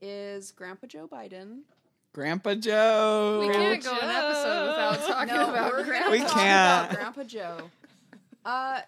is 0.00 0.52
Grandpa 0.52 0.86
Joe 0.86 1.08
Biden. 1.08 1.60
Grandpa 2.12 2.54
Joe. 2.54 3.44
We 3.46 3.52
can't 3.52 3.82
go 3.82 3.92
an 3.92 4.10
episode 4.10 4.68
without 4.68 5.06
talking 5.06 5.34
no, 5.34 5.50
about 5.50 5.72
we're 5.72 5.84
Grandpa. 5.84 6.10
gonna 6.10 6.24
We 6.24 6.30
can't. 6.30 6.90
Grandpa 6.92 7.22
Joe. 7.24 7.70
Uh, 8.44 8.80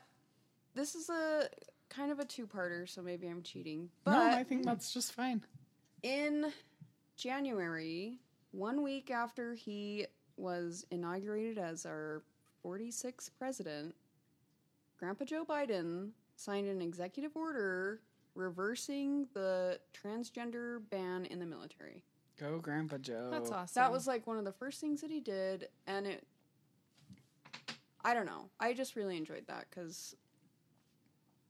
this 0.75 0.95
is 0.95 1.09
a 1.11 1.49
kind 1.89 2.13
of 2.13 2.19
a 2.21 2.25
two-parter, 2.25 2.89
so 2.89 3.03
maybe 3.03 3.27
I'm 3.27 3.43
cheating. 3.43 3.89
But 4.05 4.13
no, 4.13 4.39
I 4.39 4.45
think 4.45 4.65
that's 4.65 4.93
just 4.93 5.13
fine. 5.13 5.43
in 6.03 6.53
January, 7.17 8.21
one 8.53 8.83
week 8.83 9.11
after 9.11 9.55
he 9.55 10.07
was 10.37 10.87
inaugurated 10.91 11.59
as 11.59 11.85
our 11.85 12.23
46th 12.65 13.31
president, 13.39 13.95
Grandpa 14.99 15.25
Joe 15.25 15.45
Biden 15.45 16.11
signed 16.41 16.69
an 16.69 16.81
executive 16.81 17.37
order 17.37 18.01
reversing 18.35 19.27
the 19.35 19.79
transgender 19.93 20.81
ban 20.91 21.27
in 21.27 21.39
the 21.39 21.47
military. 21.47 22.03
Go, 22.39 22.59
Grandpa 22.59 22.99
Joe. 22.99 23.29
That's 23.31 23.51
awesome. 23.51 23.81
That 23.81 23.93
was 23.93 24.07
like 24.07 24.27
one 24.27 24.39
of 24.39 24.45
the 24.45 24.53
first 24.53 24.81
things 24.81 25.03
that 25.03 25.11
he 25.11 25.21
did, 25.21 25.69
and 25.87 26.07
it. 26.07 26.27
I 28.03 28.15
don't 28.15 28.25
know. 28.25 28.49
I 28.59 28.73
just 28.73 28.97
really 28.97 29.19
enjoyed 29.19 29.47
that 29.49 29.67
because, 29.69 30.17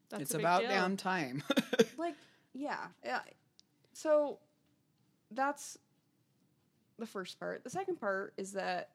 That's 0.09 0.23
it's 0.23 0.35
a 0.35 0.39
big 0.39 0.45
about 0.45 0.61
deal. 0.63 0.71
damn 0.71 0.97
time. 0.97 1.45
like, 1.97 2.17
yeah, 2.53 2.87
yeah. 3.05 3.21
So, 3.93 4.39
that's 5.31 5.79
the 6.99 7.07
first 7.07 7.39
part. 7.39 7.63
The 7.63 7.71
second 7.71 8.01
part 8.01 8.35
is 8.37 8.53
that 8.53 8.91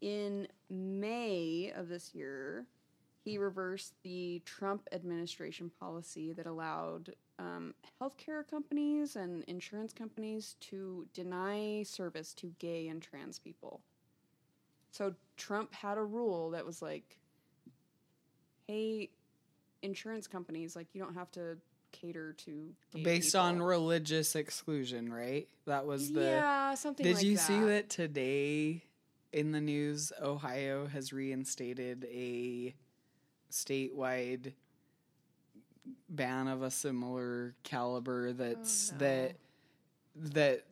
in 0.00 0.48
May 0.68 1.72
of 1.76 1.88
this 1.88 2.12
year, 2.12 2.66
he 3.24 3.38
reversed 3.38 3.94
the 4.02 4.42
Trump 4.44 4.88
administration 4.92 5.70
policy 5.78 6.32
that 6.32 6.46
allowed 6.46 7.14
um, 7.38 7.74
healthcare 8.00 8.46
companies 8.48 9.16
and 9.16 9.44
insurance 9.44 9.92
companies 9.92 10.56
to 10.60 11.06
deny 11.14 11.82
service 11.82 12.32
to 12.34 12.52
gay 12.58 12.88
and 12.88 13.02
trans 13.02 13.38
people. 13.38 13.80
So 14.90 15.14
Trump 15.36 15.72
had 15.74 15.98
a 15.98 16.02
rule 16.02 16.50
that 16.50 16.64
was 16.66 16.82
like, 16.82 17.18
hey, 18.66 19.10
insurance 19.82 20.26
companies 20.26 20.74
like 20.74 20.88
you 20.92 21.02
don't 21.02 21.14
have 21.14 21.30
to 21.32 21.56
cater 21.92 22.34
to 22.34 22.72
gay 22.94 23.02
Based 23.02 23.34
on 23.34 23.62
religious 23.62 24.34
exclusion, 24.36 25.12
right? 25.12 25.48
That 25.66 25.86
was 25.86 26.12
the. 26.12 26.22
yeah 26.22 26.74
something. 26.74 27.04
Did 27.04 27.16
like 27.16 27.24
you 27.24 27.36
see 27.36 27.60
that 27.60 27.90
today 27.90 28.82
in 29.32 29.52
the 29.52 29.60
news? 29.60 30.12
Ohio 30.20 30.86
has 30.86 31.12
reinstated 31.12 32.06
a 32.10 32.74
statewide 33.50 34.52
ban 36.08 36.48
of 36.48 36.62
a 36.62 36.70
similar 36.70 37.54
caliber 37.62 38.32
that's 38.32 38.90
oh, 38.90 38.94
no. 38.94 38.98
that 38.98 39.36
that 40.16 40.64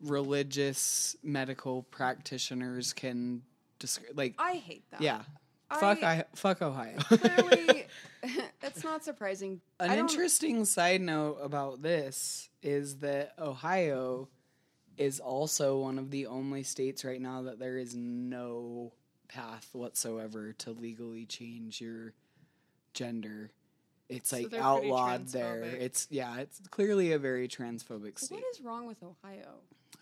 religious 0.00 1.16
medical 1.22 1.82
practitioners 1.84 2.92
can 2.92 3.42
disc- 3.78 4.02
like 4.14 4.34
I 4.38 4.54
hate 4.54 4.84
that. 4.90 5.00
yeah 5.00 5.22
I- 5.70 5.80
fuck 5.80 6.02
I 6.02 6.24
fuck 6.34 6.62
Ohio. 6.62 6.96
Clearly, 6.98 7.86
it's 8.62 8.84
not 8.84 9.04
surprising. 9.04 9.60
An 9.80 9.98
interesting 9.98 10.64
side 10.64 11.00
note 11.00 11.38
about 11.42 11.82
this 11.82 12.48
is 12.62 12.98
that 12.98 13.32
Ohio 13.38 14.28
is 14.96 15.20
also 15.20 15.78
one 15.78 15.98
of 15.98 16.10
the 16.10 16.26
only 16.26 16.62
states 16.62 17.04
right 17.04 17.20
now 17.20 17.42
that 17.42 17.58
there 17.58 17.76
is 17.76 17.96
no 17.96 18.92
path 19.34 19.68
whatsoever 19.72 20.52
to 20.52 20.70
legally 20.70 21.26
change 21.26 21.80
your 21.80 22.12
gender. 22.92 23.50
It's 24.08 24.30
So 24.30 24.36
like 24.38 24.50
they're 24.50 24.62
outlawed 24.62 25.28
there. 25.28 25.62
It's 25.62 26.06
yeah, 26.10 26.38
it's 26.38 26.60
clearly 26.70 27.12
a 27.12 27.18
very 27.18 27.48
transphobic 27.48 28.18
state. 28.18 28.36
What 28.36 28.44
is 28.52 28.60
wrong 28.60 28.86
with 28.86 29.02
Ohio? 29.02 29.60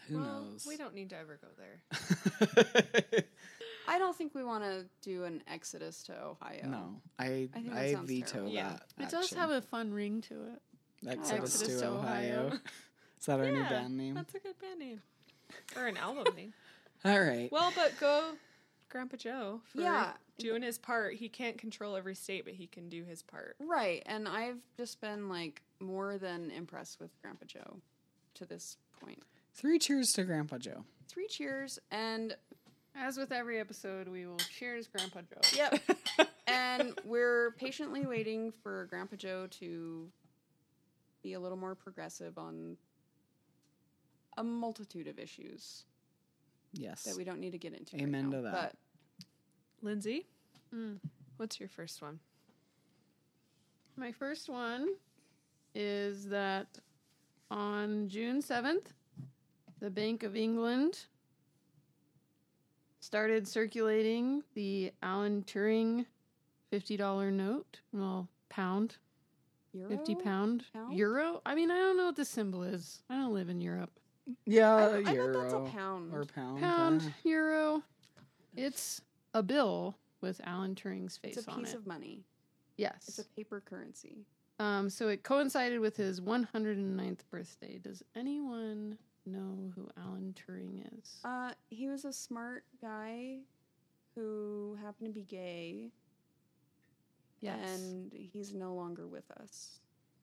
Who 0.08 0.18
well, 0.18 0.42
knows? 0.42 0.66
We 0.66 0.76
don't 0.76 0.94
need 0.94 1.10
to 1.10 1.16
ever 1.16 1.38
go 1.40 1.48
there. 1.56 3.24
I 3.88 3.98
don't 3.98 4.16
think 4.16 4.34
we 4.34 4.44
want 4.44 4.64
to 4.64 4.84
do 5.02 5.24
an 5.24 5.42
exodus 5.46 6.02
to 6.04 6.12
Ohio. 6.12 6.66
no, 6.66 7.00
I 7.18 7.48
I 7.54 7.60
think 7.60 7.72
I, 7.72 7.94
veto 8.04 8.32
terrible. 8.32 8.52
Yeah. 8.52 8.76
that. 8.96 9.06
It 9.06 9.10
does 9.10 9.32
have 9.32 9.50
a 9.50 9.62
fun 9.62 9.92
ring 9.92 10.20
to 10.22 10.34
it. 10.34 11.08
Exodus, 11.08 11.54
Exodus 11.54 11.74
to 11.76 11.80
to 11.80 11.88
Ohio. 11.88 12.46
Ohio. 12.46 12.58
Is 13.20 13.26
that 13.26 13.38
our 13.40 13.50
new 13.50 13.62
band 13.62 13.96
name? 13.96 14.14
That's 14.14 14.34
a 14.34 14.40
good 14.40 14.58
band 14.60 14.80
name. 14.80 15.02
Or 15.76 15.86
an 15.86 15.96
album 15.96 16.34
name. 16.36 16.52
All 17.04 17.20
right. 17.20 17.50
Well, 17.52 17.72
but 17.76 17.92
go 18.00 18.32
Grandpa 18.92 19.16
Joe 19.16 19.62
for 19.64 19.80
Yeah. 19.80 20.12
doing 20.38 20.62
his 20.62 20.76
part. 20.78 21.14
He 21.14 21.28
can't 21.28 21.56
control 21.58 21.96
every 21.96 22.14
state, 22.14 22.44
but 22.44 22.52
he 22.54 22.66
can 22.66 22.88
do 22.90 23.02
his 23.04 23.22
part. 23.22 23.56
Right, 23.58 24.02
and 24.06 24.28
I've 24.28 24.58
just 24.76 25.00
been 25.00 25.28
like 25.30 25.62
more 25.80 26.18
than 26.18 26.50
impressed 26.50 27.00
with 27.00 27.10
Grandpa 27.22 27.46
Joe 27.46 27.80
to 28.34 28.44
this 28.44 28.76
point. 29.00 29.22
Three 29.54 29.78
cheers 29.78 30.12
to 30.12 30.24
Grandpa 30.24 30.58
Joe. 30.58 30.84
Three 31.08 31.26
cheers, 31.26 31.78
and 31.90 32.36
As 32.94 33.16
with 33.16 33.32
every 33.32 33.58
episode, 33.58 34.06
we 34.06 34.26
will 34.26 34.36
cheers 34.36 34.86
Grandpa 34.86 35.22
Joe. 35.22 35.40
yep, 35.56 35.80
and 36.46 36.92
we're 37.06 37.52
patiently 37.52 38.04
waiting 38.06 38.52
for 38.62 38.84
Grandpa 38.90 39.16
Joe 39.16 39.46
to 39.52 40.12
be 41.22 41.32
a 41.32 41.40
little 41.40 41.56
more 41.56 41.74
progressive 41.74 42.36
on 42.36 42.76
a 44.36 44.44
multitude 44.44 45.06
of 45.08 45.18
issues 45.18 45.84
Yes. 46.72 47.02
that 47.04 47.16
we 47.16 47.24
don't 47.24 47.38
need 47.40 47.52
to 47.52 47.58
get 47.58 47.74
into. 47.74 47.96
right 47.96 48.02
Amen 48.02 48.30
now, 48.30 48.36
to 48.38 48.42
that. 48.42 48.52
But 48.52 49.24
Lindsay, 49.82 50.26
Mm. 50.74 50.98
what's 51.36 51.60
your 51.60 51.68
first 51.68 52.00
one? 52.02 52.18
My 53.96 54.10
first 54.12 54.48
one 54.48 54.94
is 55.74 56.28
that 56.28 56.78
on 57.50 58.08
June 58.08 58.40
7th, 58.40 58.94
the 59.80 59.90
Bank 59.90 60.22
of 60.22 60.34
England 60.36 61.06
started 63.00 63.46
circulating 63.46 64.42
the 64.54 64.92
Alan 65.02 65.42
Turing 65.42 66.06
$50 66.72 67.30
note, 67.32 67.80
well, 67.92 68.28
pound, 68.48 68.96
Euro? 69.72 69.88
50 69.88 70.14
pound, 70.16 70.64
Pound? 70.72 70.96
euro. 70.96 71.42
I 71.44 71.54
mean, 71.54 71.70
I 71.70 71.76
don't 71.78 71.96
know 71.96 72.06
what 72.06 72.16
the 72.16 72.24
symbol 72.24 72.62
is. 72.62 73.02
I 73.10 73.16
don't 73.16 73.34
live 73.34 73.48
in 73.48 73.60
Europe. 73.60 73.98
Yeah, 74.46 74.74
I, 74.74 75.02
I 75.04 75.12
euro 75.12 75.32
thought 75.32 75.42
that's 75.42 75.54
a 75.54 75.76
pound. 75.76 76.14
or 76.14 76.24
pound. 76.24 76.60
Pound, 76.60 77.02
yeah. 77.02 77.30
euro. 77.30 77.82
It's 78.56 79.00
a 79.34 79.42
bill 79.42 79.96
with 80.20 80.40
Alan 80.44 80.74
Turing's 80.74 81.16
face 81.16 81.36
on 81.36 81.38
it. 81.38 81.46
it's 81.46 81.46
a 81.46 81.60
piece 81.60 81.74
it. 81.74 81.76
of 81.78 81.86
money. 81.86 82.24
yes. 82.76 83.04
It's 83.08 83.18
a 83.18 83.24
paper 83.24 83.62
currency. 83.64 84.24
Um, 84.58 84.88
so 84.88 85.08
it 85.08 85.24
coincided 85.24 85.80
with 85.80 85.96
his 85.96 86.20
109th 86.20 87.20
birthday. 87.30 87.78
Does 87.82 88.02
anyone 88.14 88.96
know 89.26 89.72
who 89.74 89.88
Alan 90.00 90.34
Turing 90.34 90.86
is? 90.98 91.18
Uh, 91.24 91.52
he 91.70 91.88
was 91.88 92.04
a 92.04 92.12
smart 92.12 92.64
guy 92.80 93.38
who 94.14 94.78
happened 94.82 95.08
to 95.08 95.12
be 95.12 95.22
gay, 95.22 95.90
yes. 97.40 97.58
and 97.64 98.12
he's 98.12 98.54
no 98.54 98.74
longer 98.74 99.06
with 99.08 99.28
us. 99.40 99.80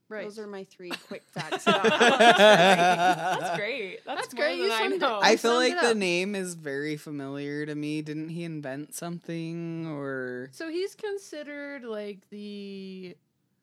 Right. 0.09 0.23
Those 0.25 0.39
are 0.39 0.47
my 0.47 0.63
three 0.65 0.89
quick 1.07 1.23
facts. 1.27 1.63
about. 1.63 1.83
That's 2.19 3.57
great. 3.57 3.99
That's, 4.05 4.21
That's 4.21 4.33
great. 4.33 4.57
You 4.57 4.71
I 4.71 4.79
summed 4.79 4.93
it- 4.93 5.01
know. 5.01 5.19
I 5.21 5.35
feel 5.37 5.59
summed 5.59 5.73
like 5.75 5.81
the 5.81 5.95
name 5.95 6.35
is 6.35 6.55
very 6.55 6.97
familiar 6.97 7.65
to 7.65 7.75
me. 7.75 8.01
Didn't 8.01 8.29
he 8.29 8.43
invent 8.43 8.93
something 8.95 9.87
or 9.87 10.49
so 10.51 10.69
he's 10.69 10.95
considered 10.95 11.83
like 11.83 12.29
the, 12.29 13.15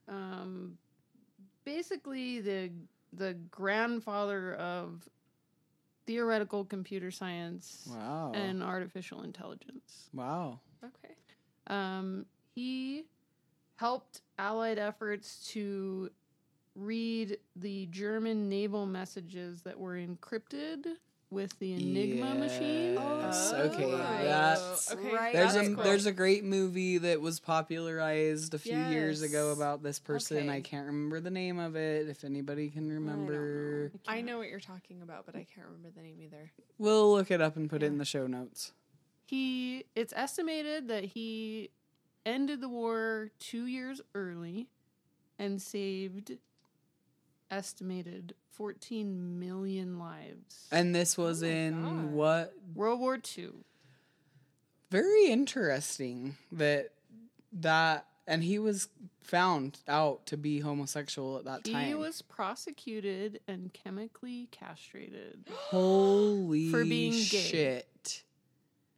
um, 0.09 0.79
basically 1.65 2.41
the 2.41 2.71
the 3.13 3.35
grandfather 3.51 4.55
of 4.55 5.09
theoretical 6.07 6.65
computer 6.65 7.11
science 7.11 7.89
wow. 7.91 8.33
and 8.35 8.63
artificial 8.63 9.23
intelligence. 9.23 10.09
wow. 10.13 10.61
okay. 10.85 11.15
Um, 11.67 12.27
he 12.55 13.05
helped 13.77 14.23
Allied 14.39 14.79
efforts 14.79 15.49
to 15.53 16.11
read 16.77 17.39
the 17.57 17.87
German 17.87 18.49
naval 18.49 18.87
messages 18.87 19.63
that 19.63 19.79
were 19.79 19.95
encrypted 19.97 20.87
with 21.31 21.59
the 21.59 21.73
Enigma 21.73 22.35
machine. 22.37 22.95
Yes, 22.95 23.51
Oh, 23.53 23.63
okay. 23.63 23.85
right. 23.85 24.23
That's 24.25 24.93
Okay, 24.93 25.13
Right. 25.13 25.33
there's 25.33 25.55
that's 25.55 25.69
a 25.69 25.75
cool. 25.75 25.83
there's 25.85 26.07
a 26.07 26.13
great 26.13 26.45
movie 26.45 26.99
that 26.99 27.21
was 27.21 27.41
popularized 27.41 28.55
a 28.55 28.59
few 28.59 28.77
years 28.79 29.23
ago 29.23 29.51
about 29.51 29.83
this 29.83 29.99
person. 29.99 30.49
I 30.49 30.61
can't 30.61 30.87
remember 30.87 31.19
the 31.19 31.31
name 31.33 31.59
of 31.59 31.75
it. 31.75 32.09
If 32.09 32.23
anybody 32.23 32.69
can 32.71 32.89
remember, 32.89 33.91
I 34.07 34.21
know 34.21 34.39
what 34.39 34.49
you're 34.49 34.61
talking 34.61 35.03
about, 35.03 35.27
but 35.27 35.35
I 35.35 35.45
can't 35.53 35.67
remember 35.67 35.91
the 35.97 36.03
name 36.03 36.21
either. 36.23 36.53
we'll 36.79 37.13
look 37.13 37.31
it 37.33 37.41
up 37.41 37.57
and 37.57 37.69
put 37.69 37.83
it 37.83 37.87
in 37.87 37.99
the 37.99 38.05
show 38.05 38.27
notes. 38.29 38.73
He 39.25 39.85
it's 39.97 40.13
estimated 40.15 40.87
that 40.89 41.05
he 41.05 41.71
ended 42.25 42.61
the 42.61 42.69
war 42.69 43.31
2 43.41 43.67
years 43.67 44.01
early 44.15 44.69
and 45.41 45.61
saved 45.61 46.39
estimated 47.51 48.35
14 48.53 49.39
million 49.39 49.99
lives. 49.99 50.67
And 50.71 50.95
this 50.95 51.17
was 51.19 51.43
Oh 51.43 51.47
in 51.47 51.83
God. 51.83 52.13
what 52.13 52.55
World 52.75 53.01
War 53.01 53.19
II. 53.39 53.51
very 54.91 55.27
interesting 55.27 56.37
that 56.53 56.93
that 57.53 58.07
and 58.29 58.43
he 58.43 58.59
was 58.59 58.89
found 59.23 59.79
out 59.87 60.27
to 60.27 60.37
be 60.37 60.59
homosexual 60.61 61.39
at 61.39 61.45
that 61.45 61.65
He 61.67 61.73
time. 61.73 61.87
He 61.87 61.95
was 61.95 62.23
prosecuted 62.23 63.39
and 63.47 63.73
chemically 63.73 64.49
castrated. 64.51 65.45
Holy 65.53 66.69
For 66.71 66.85
being 66.85 67.13
gay. 67.13 67.19
shit. 67.21 68.25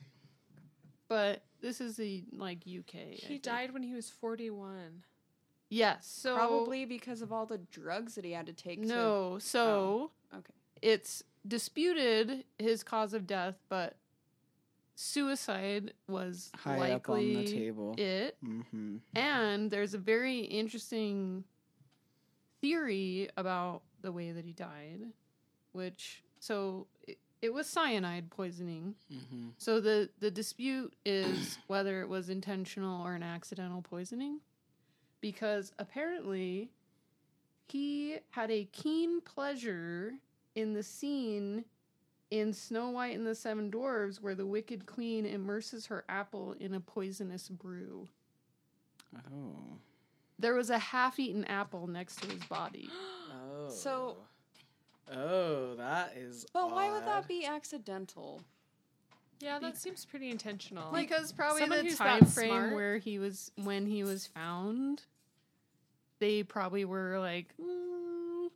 but 1.08 1.44
this 1.62 1.82
is 1.82 1.96
the 1.98 2.24
like 2.34 2.60
UK. 2.68 2.96
I 2.96 3.00
he 3.16 3.28
think. 3.28 3.42
died 3.44 3.74
when 3.74 3.84
he 3.84 3.94
was 3.94 4.10
41. 4.10 5.04
Yes. 5.70 6.06
So 6.08 6.36
probably 6.36 6.86
because 6.86 7.22
of 7.22 7.32
all 7.34 7.46
the 7.46 7.58
drugs 7.58 8.16
that 8.16 8.26
he 8.26 8.32
had 8.32 8.46
to 8.48 8.54
take. 8.54 8.80
no. 8.80 9.40
So 9.40 10.12
To, 10.32 10.38
okay. 10.38 10.54
it's 10.82 11.24
disputed 11.48 12.44
his 12.60 12.84
cause 12.84 13.14
of 13.14 13.26
death, 13.28 13.56
but 13.70 13.96
suicide 14.96 15.94
was 16.08 16.52
High 16.56 16.92
up 16.92 17.10
on 17.10 17.16
likely 17.16 17.46
the 17.46 17.52
table. 17.52 17.96
it. 17.98 18.38
Mm-hmm. 18.46 18.98
And 19.16 19.72
there's 19.72 19.94
a 19.94 19.98
very 20.00 20.40
interesting 20.42 21.44
theory 22.62 23.30
about 23.38 23.82
the 24.02 24.12
way 24.12 24.32
that 24.32 24.46
he 24.46 24.54
died, 24.54 25.02
which 25.72 26.24
so 26.40 26.88
it, 27.08 27.18
it 27.46 27.54
was 27.54 27.68
cyanide 27.68 28.30
poisoning. 28.32 28.96
Mm-hmm. 29.14 29.50
So 29.58 29.80
the 29.80 30.10
the 30.20 30.32
dispute 30.32 30.94
is 31.06 31.58
whether 31.68 32.02
it 32.02 32.10
was 32.10 32.30
intentional 32.30 33.06
or 33.06 33.14
an 33.14 33.24
accidental 33.24 33.82
poisoning, 33.82 34.40
because 35.22 35.72
apparently 35.80 36.72
he 37.68 38.18
had 38.32 38.52
a 38.52 38.66
keen 38.74 39.22
pleasure 39.22 40.14
in 40.56 40.74
the 40.74 40.84
scene 40.84 41.66
in 42.32 42.52
Snow 42.52 42.90
White 42.90 43.16
and 43.16 43.26
the 43.26 43.36
Seven 43.36 43.70
Dwarves 43.72 44.20
where 44.22 44.36
the 44.36 44.46
Wicked 44.46 44.86
Queen 44.88 45.26
immerses 45.26 45.86
her 45.86 46.04
apple 46.10 46.56
in 46.60 46.74
a 46.74 46.80
poisonous 46.80 47.48
brew. 47.50 48.08
Oh. 49.16 49.78
There 50.38 50.56
was 50.56 50.70
a 50.70 50.78
half-eaten 50.80 51.46
apple 51.46 51.88
next 51.88 52.22
to 52.24 52.28
his 52.28 52.44
body. 52.46 52.90
Oh. 53.38 53.70
So- 53.70 54.18
Oh, 55.12 55.76
that 55.76 56.14
is. 56.18 56.46
But 56.54 56.72
why 56.72 56.92
would 56.92 57.06
that 57.06 57.28
be 57.28 57.46
accidental? 57.46 58.42
Yeah, 59.40 59.60
that 59.60 59.78
seems 59.78 60.06
pretty 60.06 60.30
intentional. 60.32 60.92
because 60.94 61.32
probably 61.32 61.62
someone 61.62 61.80
the 61.80 61.84
who's 61.86 61.98
time 61.98 62.22
that 62.22 62.30
frame 62.30 62.50
smart- 62.50 62.74
where 62.74 62.98
he 62.98 63.20
was 63.20 63.52
when 63.56 63.86
he 63.86 64.04
was 64.04 64.26
found, 64.28 65.04
they 66.20 66.42
probably 66.44 66.86
were 66.86 67.20
like, 67.20 67.54
"Mm, 67.58 68.50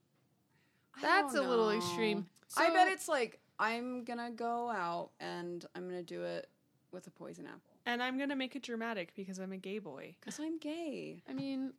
that's 1.02 1.34
a 1.34 1.38
don't 1.38 1.50
little 1.50 1.70
know. 1.70 1.78
extreme. 1.78 2.28
I 2.58 2.70
bet 2.74 2.88
it's 2.88 3.08
like 3.08 3.40
I'm 3.60 4.04
gonna 4.06 4.32
go 4.32 4.70
out 4.70 5.12
and 5.20 5.66
I'm 5.76 5.88
gonna 5.88 6.02
do 6.02 6.24
it 6.24 6.50
with 6.92 7.06
a 7.08 7.12
poison 7.12 7.46
apple 7.46 7.62
and 7.86 8.02
I'm 8.02 8.18
gonna 8.18 8.36
make 8.36 8.56
it 8.56 8.64
dramatic 8.64 9.14
because 9.16 9.38
I'm 9.38 9.52
a 9.52 9.58
gay 9.58 9.80
boy. 9.80 10.16
because 10.20 10.40
I'm 10.40 10.58
gay. 10.58 11.22
I 11.30 11.34
mean, 11.34 11.74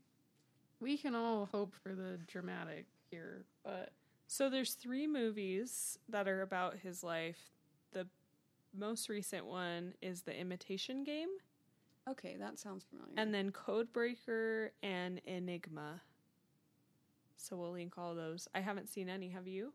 we 0.79 0.97
can 0.99 1.15
all 1.15 1.47
hope 1.47 1.75
for 1.83 1.95
the 1.95 2.19
dramatic 2.27 2.85
here, 3.11 3.45
but 3.65 3.93
So 4.33 4.49
there's 4.49 4.75
three 4.75 5.09
movies 5.09 5.99
that 6.09 6.29
are 6.29 6.43
about 6.43 6.77
his 6.79 7.03
life. 7.03 7.51
The 7.91 8.07
most 8.73 9.09
recent 9.09 9.45
one 9.45 9.95
is 10.01 10.23
The 10.23 10.33
Imitation 10.39 11.03
Game, 11.03 11.31
Okay, 12.09 12.37
that 12.39 12.57
sounds 12.57 12.85
familiar. 12.85 13.13
and 13.17 13.35
then 13.35 13.51
Codebreaker 13.51 14.69
and 14.85 15.21
Enigma. 15.27 16.01
So 17.39 17.57
we'll 17.57 17.73
link 17.73 17.95
all 17.99 18.15
those. 18.15 18.47
I 18.55 18.61
haven't 18.61 18.89
seen 18.89 19.09
any. 19.09 19.31
Have 19.31 19.49
you? 19.49 19.73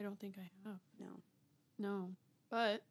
I 0.00 0.02
don't 0.02 0.18
think 0.18 0.36
I 0.38 0.50
have. 0.66 0.78
no, 0.98 1.08
No, 1.78 2.08
but 2.48 2.82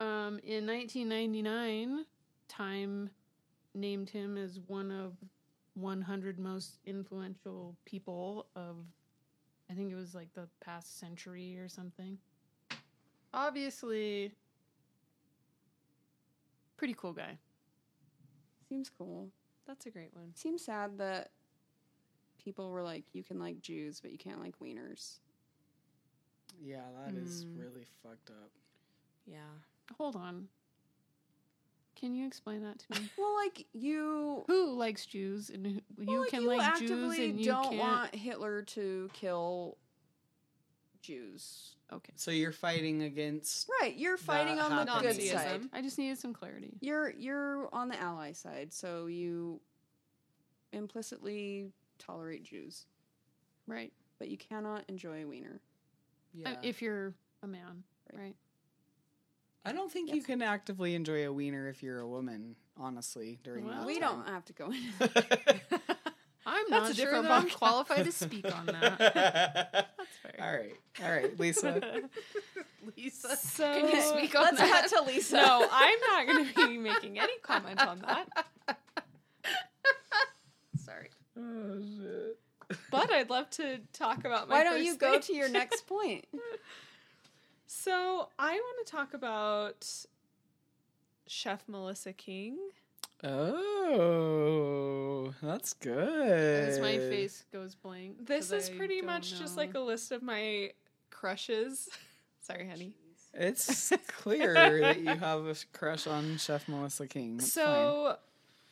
um, 0.00 0.40
in 0.44 0.66
1999, 0.66 2.06
Time 2.48 3.10
named 3.74 4.08
him 4.08 4.38
as 4.38 4.60
one 4.66 4.90
of 4.90 5.12
100 5.74 6.38
most 6.38 6.78
influential 6.86 7.76
people 7.84 8.46
of, 8.56 8.76
I 9.70 9.74
think 9.74 9.92
it 9.92 9.96
was 9.96 10.14
like 10.14 10.32
the 10.34 10.48
past 10.60 10.98
century 10.98 11.58
or 11.58 11.68
something. 11.68 12.18
Obviously, 13.34 14.32
pretty 16.76 16.94
cool 16.94 17.12
guy. 17.12 17.38
seems 18.68 18.90
cool. 18.90 19.28
That's 19.66 19.86
a 19.86 19.90
great 19.90 20.14
one. 20.14 20.34
Seems 20.34 20.64
sad 20.64 20.98
that 20.98 21.30
people 22.42 22.70
were 22.70 22.82
like, 22.82 23.04
you 23.14 23.22
can 23.24 23.38
like 23.38 23.60
Jews, 23.62 24.00
but 24.00 24.12
you 24.12 24.18
can't 24.18 24.40
like 24.40 24.58
wieners. 24.58 25.20
Yeah, 26.60 26.82
that 27.04 27.14
is 27.14 27.44
Mm. 27.46 27.58
really 27.58 27.86
fucked 28.02 28.30
up. 28.30 28.50
Yeah. 29.26 29.48
Hold 29.96 30.16
on. 30.16 30.48
Can 31.98 32.14
you 32.14 32.26
explain 32.26 32.62
that 32.62 32.78
to 32.78 33.00
me? 33.00 33.08
Well, 33.18 33.34
like 33.36 33.66
you, 33.72 34.44
who 34.46 34.72
likes 34.78 35.04
Jews 35.06 35.50
and 35.50 35.66
who, 35.66 35.72
you 35.72 35.82
well, 36.06 36.20
like, 36.20 36.30
can 36.30 36.42
you 36.42 36.48
like 36.48 36.78
Jews 36.78 36.90
actively 36.90 37.30
and 37.30 37.40
you 37.40 37.46
don't 37.46 37.64
can't? 37.70 37.76
want 37.76 38.14
Hitler 38.14 38.62
to 38.62 39.10
kill 39.12 39.76
Jews. 41.02 41.74
Okay. 41.92 42.12
So 42.16 42.30
you're 42.30 42.52
fighting 42.52 43.02
against. 43.02 43.68
Right, 43.80 43.96
you're 43.96 44.16
fighting 44.18 44.56
That 44.56 44.70
on 44.70 44.86
the 44.86 45.00
good 45.00 45.22
side. 45.22 45.62
I 45.72 45.80
just 45.82 45.98
needed 45.98 46.18
some 46.18 46.32
clarity. 46.34 46.76
You're 46.80 47.10
you're 47.10 47.68
on 47.74 47.88
the 47.88 47.98
ally 48.00 48.32
side, 48.32 48.72
so 48.72 49.06
you 49.06 49.60
implicitly 50.72 51.72
tolerate 51.98 52.42
Jews, 52.44 52.84
Right. 53.66 53.92
but 54.18 54.28
you 54.28 54.36
cannot 54.36 54.84
enjoy 54.88 55.22
a 55.22 55.24
wiener. 55.24 55.60
Yeah. 56.34 56.50
Uh, 56.52 56.56
if 56.62 56.82
you're 56.82 57.14
a 57.42 57.46
man, 57.46 57.82
Right. 58.12 58.20
right? 58.22 58.36
I 59.68 59.72
don't 59.72 59.90
think 59.92 60.14
you 60.14 60.22
can 60.22 60.40
actively 60.42 60.94
enjoy 60.94 61.26
a 61.26 61.32
wiener 61.32 61.68
if 61.68 61.82
you're 61.82 62.00
a 62.00 62.08
woman. 62.08 62.56
Honestly, 62.76 63.38
during 63.42 63.66
Well, 63.66 63.78
that 63.80 63.86
we 63.86 63.98
time. 63.98 64.18
don't 64.24 64.28
have 64.28 64.44
to 64.46 64.52
go 64.52 64.66
into 64.66 64.80
I'm 66.46 66.64
That's 66.70 66.70
not 66.70 66.94
sure 66.96 67.04
different 67.04 67.24
that 67.24 67.42
I'm 67.42 67.50
qualified 67.50 68.04
to 68.06 68.12
speak 68.12 68.46
on 68.56 68.66
that. 68.66 68.98
That's 68.98 70.16
fair. 70.22 70.36
all 70.40 70.52
right, 70.56 70.72
all 71.04 71.10
right, 71.12 71.38
Lisa. 71.38 72.02
Lisa, 72.96 73.36
So 73.36 73.64
can 73.64 73.88
you 73.94 74.00
speak 74.00 74.34
on 74.34 74.44
Let's 74.44 74.58
that? 74.58 74.88
cut 74.88 74.98
to 74.98 75.04
Lisa. 75.04 75.36
No, 75.36 75.68
I'm 75.70 75.98
not 76.08 76.26
going 76.26 76.46
to 76.54 76.66
be 76.68 76.78
making 76.78 77.18
any 77.18 77.34
comment 77.42 77.84
on 77.86 77.98
that. 78.00 78.28
Sorry. 80.82 81.10
oh 81.36 81.80
shit. 82.00 82.78
But 82.90 83.10
I'd 83.12 83.28
love 83.30 83.50
to 83.50 83.78
talk 83.92 84.20
about 84.20 84.48
my 84.48 84.56
Why 84.56 84.62
don't 84.64 84.74
first 84.74 84.84
you 84.86 84.96
go 84.96 85.18
to 85.18 85.34
your 85.34 85.48
next 85.50 85.86
point? 85.86 86.26
So 87.70 88.30
I 88.38 88.54
want 88.54 88.86
to 88.86 88.90
talk 88.90 89.12
about 89.12 89.86
Chef 91.26 91.62
Melissa 91.68 92.14
King. 92.14 92.56
Oh, 93.22 94.54
that's 95.42 95.74
good. 95.74 96.68
As 96.70 96.80
my 96.80 96.96
face 96.96 97.44
goes 97.52 97.74
blank. 97.74 98.26
This 98.26 98.52
is 98.52 98.70
I 98.70 98.72
pretty 98.72 99.02
don't 99.02 99.06
much 99.06 99.38
just 99.38 99.58
like 99.58 99.74
a 99.74 99.80
list 99.80 100.12
of 100.12 100.22
my 100.22 100.70
crushes. 101.10 101.90
Sorry, 102.40 102.66
honey. 102.66 102.94
It's 103.34 103.92
clear 104.06 104.54
that 104.54 105.00
you 105.00 105.10
have 105.14 105.44
a 105.44 105.54
crush 105.74 106.06
on 106.06 106.38
Chef 106.38 106.66
Melissa 106.68 107.06
King. 107.06 107.36
That's 107.36 107.52
so 107.52 108.16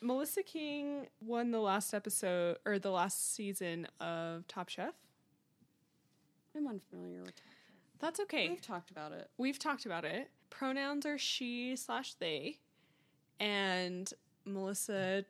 Melissa 0.00 0.42
King 0.42 1.08
won 1.20 1.50
the 1.50 1.60
last 1.60 1.92
episode 1.92 2.56
or 2.64 2.78
the 2.78 2.90
last 2.90 3.34
season 3.34 3.88
of 4.00 4.48
Top 4.48 4.70
Chef. 4.70 4.94
I'm 6.56 6.66
unfamiliar 6.66 7.20
with. 7.20 7.34
That's 7.98 8.20
okay. 8.20 8.48
We've 8.48 8.62
talked 8.62 8.90
about 8.90 9.12
it. 9.12 9.30
We've 9.38 9.58
talked 9.58 9.86
about 9.86 10.04
it. 10.04 10.30
Pronouns 10.50 11.06
are 11.06 11.18
she 11.18 11.76
slash 11.76 12.14
they, 12.14 12.58
and 13.40 14.12
Melissa 14.44 15.24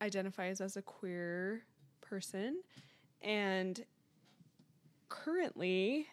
identifies 0.00 0.60
as 0.60 0.76
a 0.76 0.82
queer 0.82 1.62
person, 2.00 2.62
and 3.22 3.84
currently 5.08 6.06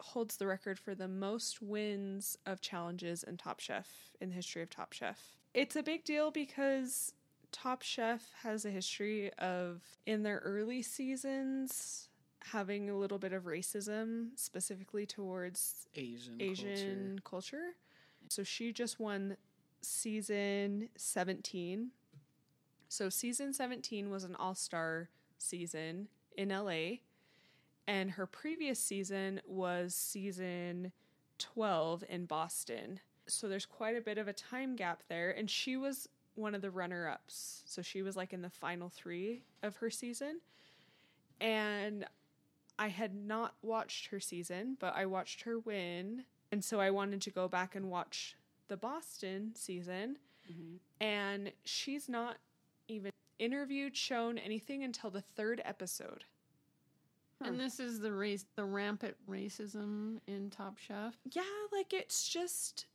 holds 0.00 0.36
the 0.36 0.46
record 0.46 0.78
for 0.78 0.94
the 0.94 1.08
most 1.08 1.60
wins 1.60 2.38
of 2.46 2.60
challenges 2.60 3.22
in 3.24 3.36
Top 3.36 3.60
Chef 3.60 3.88
in 4.20 4.28
the 4.28 4.34
history 4.34 4.62
of 4.62 4.70
Top 4.70 4.92
Chef. 4.92 5.20
It's 5.54 5.74
a 5.76 5.82
big 5.82 6.04
deal 6.04 6.30
because 6.30 7.12
Top 7.50 7.82
Chef 7.82 8.30
has 8.42 8.64
a 8.64 8.70
history 8.70 9.32
of 9.38 9.82
in 10.06 10.22
their 10.22 10.38
early 10.44 10.82
seasons 10.82 12.07
having 12.44 12.88
a 12.88 12.96
little 12.96 13.18
bit 13.18 13.32
of 13.32 13.44
racism 13.44 14.28
specifically 14.36 15.06
towards. 15.06 15.86
Asian 15.94 16.40
Asian 16.40 17.20
culture. 17.24 17.74
So 18.28 18.42
she 18.42 18.72
just 18.72 19.00
won 19.00 19.36
season 19.80 20.88
17. 20.96 21.90
So 22.88 23.08
season 23.08 23.52
17 23.52 24.10
was 24.10 24.24
an 24.24 24.34
all-star 24.34 25.10
season 25.36 26.08
in 26.36 26.48
LA 26.48 26.98
and 27.86 28.10
her 28.12 28.26
previous 28.26 28.78
season 28.78 29.40
was 29.46 29.94
season 29.94 30.92
12 31.38 32.04
in 32.08 32.26
Boston. 32.26 33.00
So 33.26 33.48
there's 33.48 33.66
quite 33.66 33.96
a 33.96 34.00
bit 34.00 34.18
of 34.18 34.28
a 34.28 34.32
time 34.32 34.76
gap 34.76 35.02
there 35.08 35.30
and 35.30 35.50
she 35.50 35.76
was 35.76 36.08
one 36.34 36.54
of 36.54 36.62
the 36.62 36.70
runner-ups. 36.70 37.62
So 37.66 37.82
she 37.82 38.02
was 38.02 38.16
like 38.16 38.32
in 38.32 38.42
the 38.42 38.50
final 38.50 38.88
3 38.88 39.42
of 39.62 39.76
her 39.76 39.90
season. 39.90 40.40
And 41.40 42.04
I 42.78 42.88
had 42.88 43.14
not 43.14 43.54
watched 43.62 44.06
her 44.08 44.20
season, 44.20 44.76
but 44.78 44.94
I 44.96 45.06
watched 45.06 45.42
her 45.42 45.58
win. 45.58 46.24
And 46.52 46.64
so 46.64 46.80
I 46.80 46.90
wanted 46.90 47.20
to 47.22 47.30
go 47.30 47.48
back 47.48 47.74
and 47.74 47.90
watch 47.90 48.36
the 48.68 48.76
Boston 48.76 49.52
season. 49.54 50.18
And 51.00 51.52
she's 51.64 52.08
not 52.08 52.36
even 52.88 53.10
interviewed, 53.38 53.94
shown 53.96 54.38
anything 54.38 54.82
until 54.82 55.10
the 55.10 55.20
third 55.20 55.60
episode. 55.64 56.24
And 57.44 57.60
this 57.60 57.78
is 57.78 58.00
the 58.00 58.12
race, 58.12 58.46
the 58.56 58.64
rampant 58.64 59.14
racism 59.28 60.20
in 60.26 60.48
Top 60.50 60.78
Chef. 60.78 61.14
Yeah, 61.30 61.42
like 61.70 61.92
it's 61.92 62.28
just 62.28 62.86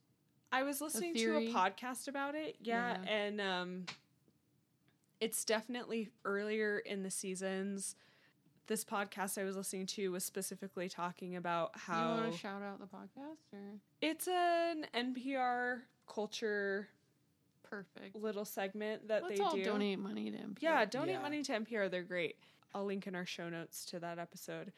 I 0.51 0.63
was 0.63 0.81
listening 0.81 1.13
to 1.15 1.37
a 1.37 1.53
podcast 1.53 2.07
about 2.07 2.33
it. 2.35 2.55
Yeah, 2.61 2.97
Yeah. 3.03 3.09
and 3.11 3.39
um 3.41 3.85
it's 5.21 5.45
definitely 5.45 6.09
earlier 6.25 6.79
in 6.79 7.03
the 7.03 7.11
seasons. 7.11 7.95
This 8.67 8.85
podcast 8.85 9.37
I 9.37 9.43
was 9.43 9.57
listening 9.57 9.87
to 9.87 10.11
was 10.11 10.23
specifically 10.23 10.87
talking 10.87 11.35
about 11.35 11.73
Do 11.73 11.79
you 11.91 11.93
how 11.97 12.11
want 12.15 12.31
to 12.31 12.37
shout 12.37 12.61
out 12.61 12.79
the 12.79 12.85
podcast 12.85 13.51
or 13.53 13.79
it's 14.01 14.27
an 14.27 14.85
NPR 14.95 15.81
culture 16.07 16.87
perfect? 17.63 18.15
little 18.15 18.45
segment 18.45 19.09
that 19.09 19.23
Let's 19.23 19.37
they 19.37 19.43
all 19.43 19.55
do. 19.55 19.63
donate 19.65 19.99
money 19.99 20.31
to 20.31 20.37
NPR. 20.37 20.57
Yeah, 20.61 20.85
donate 20.85 21.15
Yeah. 21.15 21.21
money 21.21 21.41
to 21.43 21.51
NPR. 21.53 21.89
They're 21.91 22.03
great. 22.03 22.37
I'll 22.73 22.85
link 22.85 23.05
in 23.05 23.15
our 23.15 23.25
show 23.25 23.49
notes 23.49 23.85
to 23.87 23.99
that 23.99 24.17
episode. 24.17 24.71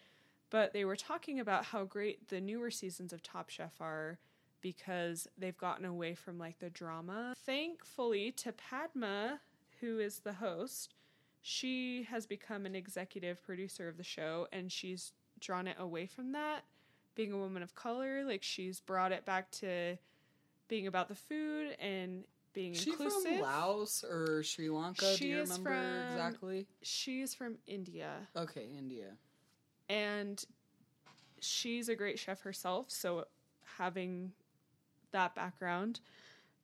But 0.49 0.73
they 0.73 0.83
were 0.83 0.95
talking 0.95 1.39
about 1.39 1.65
how 1.65 1.83
great 1.85 2.29
the 2.29 2.41
newer 2.41 2.71
seasons 2.71 3.13
of 3.13 3.21
Top 3.21 3.49
Chef 3.49 3.79
are 3.79 4.17
because 4.61 5.27
they've 5.37 5.57
gotten 5.57 5.85
away 5.85 6.15
from 6.15 6.39
like 6.39 6.57
the 6.57 6.71
drama. 6.71 7.35
Thankfully 7.45 8.31
to 8.31 8.51
Padma, 8.51 9.41
who 9.79 9.99
is 9.99 10.19
the 10.19 10.33
host, 10.33 10.94
she 11.47 12.01
has 12.09 12.25
become 12.25 12.65
an 12.65 12.73
executive 12.73 13.39
producer 13.43 13.87
of 13.87 13.97
the 13.97 14.03
show 14.03 14.47
and 14.51 14.71
she's 14.71 15.13
drawn 15.39 15.67
it 15.67 15.75
away 15.79 16.07
from 16.07 16.31
that. 16.31 16.61
Being 17.13 17.31
a 17.33 17.37
woman 17.37 17.61
of 17.61 17.75
color, 17.75 18.23
like 18.25 18.41
she's 18.41 18.79
brought 18.79 19.11
it 19.11 19.25
back 19.25 19.51
to 19.61 19.95
being 20.67 20.87
about 20.87 21.07
the 21.07 21.13
food 21.13 21.77
and 21.79 22.23
being 22.53 22.73
she 22.73 22.89
inclusive. 22.89 23.21
from 23.33 23.41
Laos 23.41 24.03
or 24.03 24.41
Sri 24.41 24.71
Lanka? 24.71 25.05
She 25.15 25.25
Do 25.25 25.29
you 25.29 25.41
remember 25.41 25.69
from- 25.69 26.11
exactly? 26.13 26.65
She's 26.81 27.35
from 27.35 27.57
India. 27.67 28.15
Okay, 28.35 28.65
India. 28.75 29.11
and 29.87 30.43
she's 31.41 31.89
a 31.89 31.95
great 31.95 32.17
chef 32.17 32.41
herself, 32.41 32.89
so 32.89 33.25
having 33.77 34.31
that 35.11 35.35
background. 35.35 35.99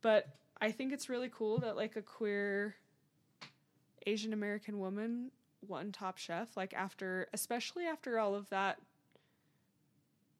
But 0.01 0.27
I 0.59 0.71
think 0.71 0.91
it's 0.91 1.07
really 1.07 1.29
cool 1.31 1.59
that 1.59 1.75
like 1.75 1.95
a 1.97 2.01
queer 2.01 2.75
Asian 4.05 4.33
American 4.33 4.79
woman 4.79 5.31
won 5.67 5.91
Top 5.91 6.17
Chef, 6.17 6.55
like 6.57 6.73
after, 6.73 7.27
especially 7.33 7.85
after 7.85 8.19
all 8.19 8.35
of 8.35 8.49
that 8.49 8.79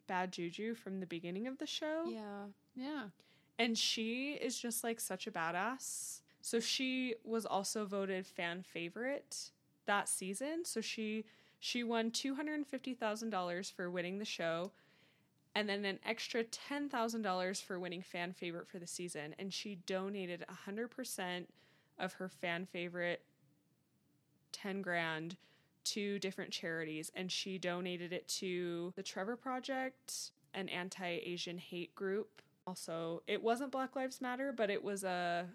bad 0.08 0.32
juju 0.32 0.76
from 0.76 1.00
the 1.00 1.06
beginning 1.06 1.47
of 1.47 1.58
the 1.58 1.67
show. 1.67 2.06
Yeah. 2.08 2.45
Yeah. 2.76 3.04
And 3.60 3.78
she 3.78 4.34
is 4.34 4.60
just 4.60 4.84
like 4.84 5.00
such 5.00 5.28
a 5.28 5.32
badass. 5.32 6.21
So 6.41 6.60
she 6.60 7.15
was 7.24 7.45
also 7.45 7.86
voted 7.86 8.26
fan 8.26 8.63
favorite 8.63 9.52
that 9.86 10.10
season. 10.10 10.65
So 10.65 10.82
she 10.82 11.26
she 11.60 11.84
won 11.84 12.10
two 12.12 12.36
hundred 12.36 12.56
and 12.56 12.67
fifty 12.67 12.93
thousand 12.93 13.30
dollars 13.30 13.69
for 13.69 13.89
winning 13.91 14.17
the 14.17 14.26
show, 14.26 14.71
and 15.54 15.69
then 15.69 15.86
an 15.86 16.00
extra 16.06 16.43
ten 16.43 16.89
thousand 16.89 17.21
dollars 17.21 17.62
for 17.62 17.80
winning 17.80 18.02
fan 18.02 18.34
favorite 18.34 18.67
for 18.67 18.80
the 18.80 18.88
season. 18.88 19.36
And 19.38 19.54
she 19.54 19.76
donated 19.86 20.43
hundred 20.50 20.89
percent 20.89 21.47
of 22.00 22.13
her 22.13 22.28
fan 22.28 22.65
favorite 22.65 23.21
ten 24.52 24.82
grand 24.82 25.38
to 25.84 26.20
different 26.20 26.52
charities, 26.52 27.12
and 27.16 27.32
she 27.32 27.58
donated 27.58 28.14
it 28.14 28.28
to 28.28 28.94
the 28.96 29.04
Trevor 29.04 29.36
Project, 29.36 30.32
an 30.54 30.70
anti-Asian 30.70 31.58
hate 31.58 31.96
group. 31.96 32.42
Also, 32.68 33.24
it 33.26 33.42
wasn't 33.42 33.72
Black 33.72 33.96
Lives 33.96 34.22
Matter, 34.22 34.54
but 34.56 34.70
it 34.70 34.84
was 34.84 35.04
a 35.04 35.48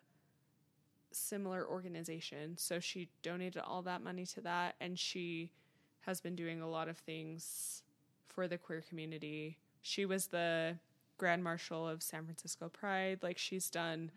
similar 1.12 1.64
organization. 1.66 2.56
So 2.59 2.80
she 2.80 3.09
donated 3.22 3.62
all 3.64 3.82
that 3.82 4.02
money 4.02 4.26
to 4.26 4.40
that, 4.40 4.74
and 4.80 4.98
she 4.98 5.52
has 6.00 6.20
been 6.20 6.35
doing 6.35 6.61
a 6.61 6.68
lot 6.68 6.88
of 6.88 6.98
things 6.98 7.82
for 8.26 8.48
the 8.48 8.59
queer 8.59 8.82
community. 8.88 9.59
She 9.82 10.04
was 10.04 10.26
the 10.26 10.76
Grand 11.18 11.44
Marshal 11.44 11.88
of 11.88 12.02
San 12.02 12.24
Francisco 12.24 12.68
Pride. 12.68 13.20
Like, 13.22 13.38
she's 13.38 13.70
done 13.70 14.11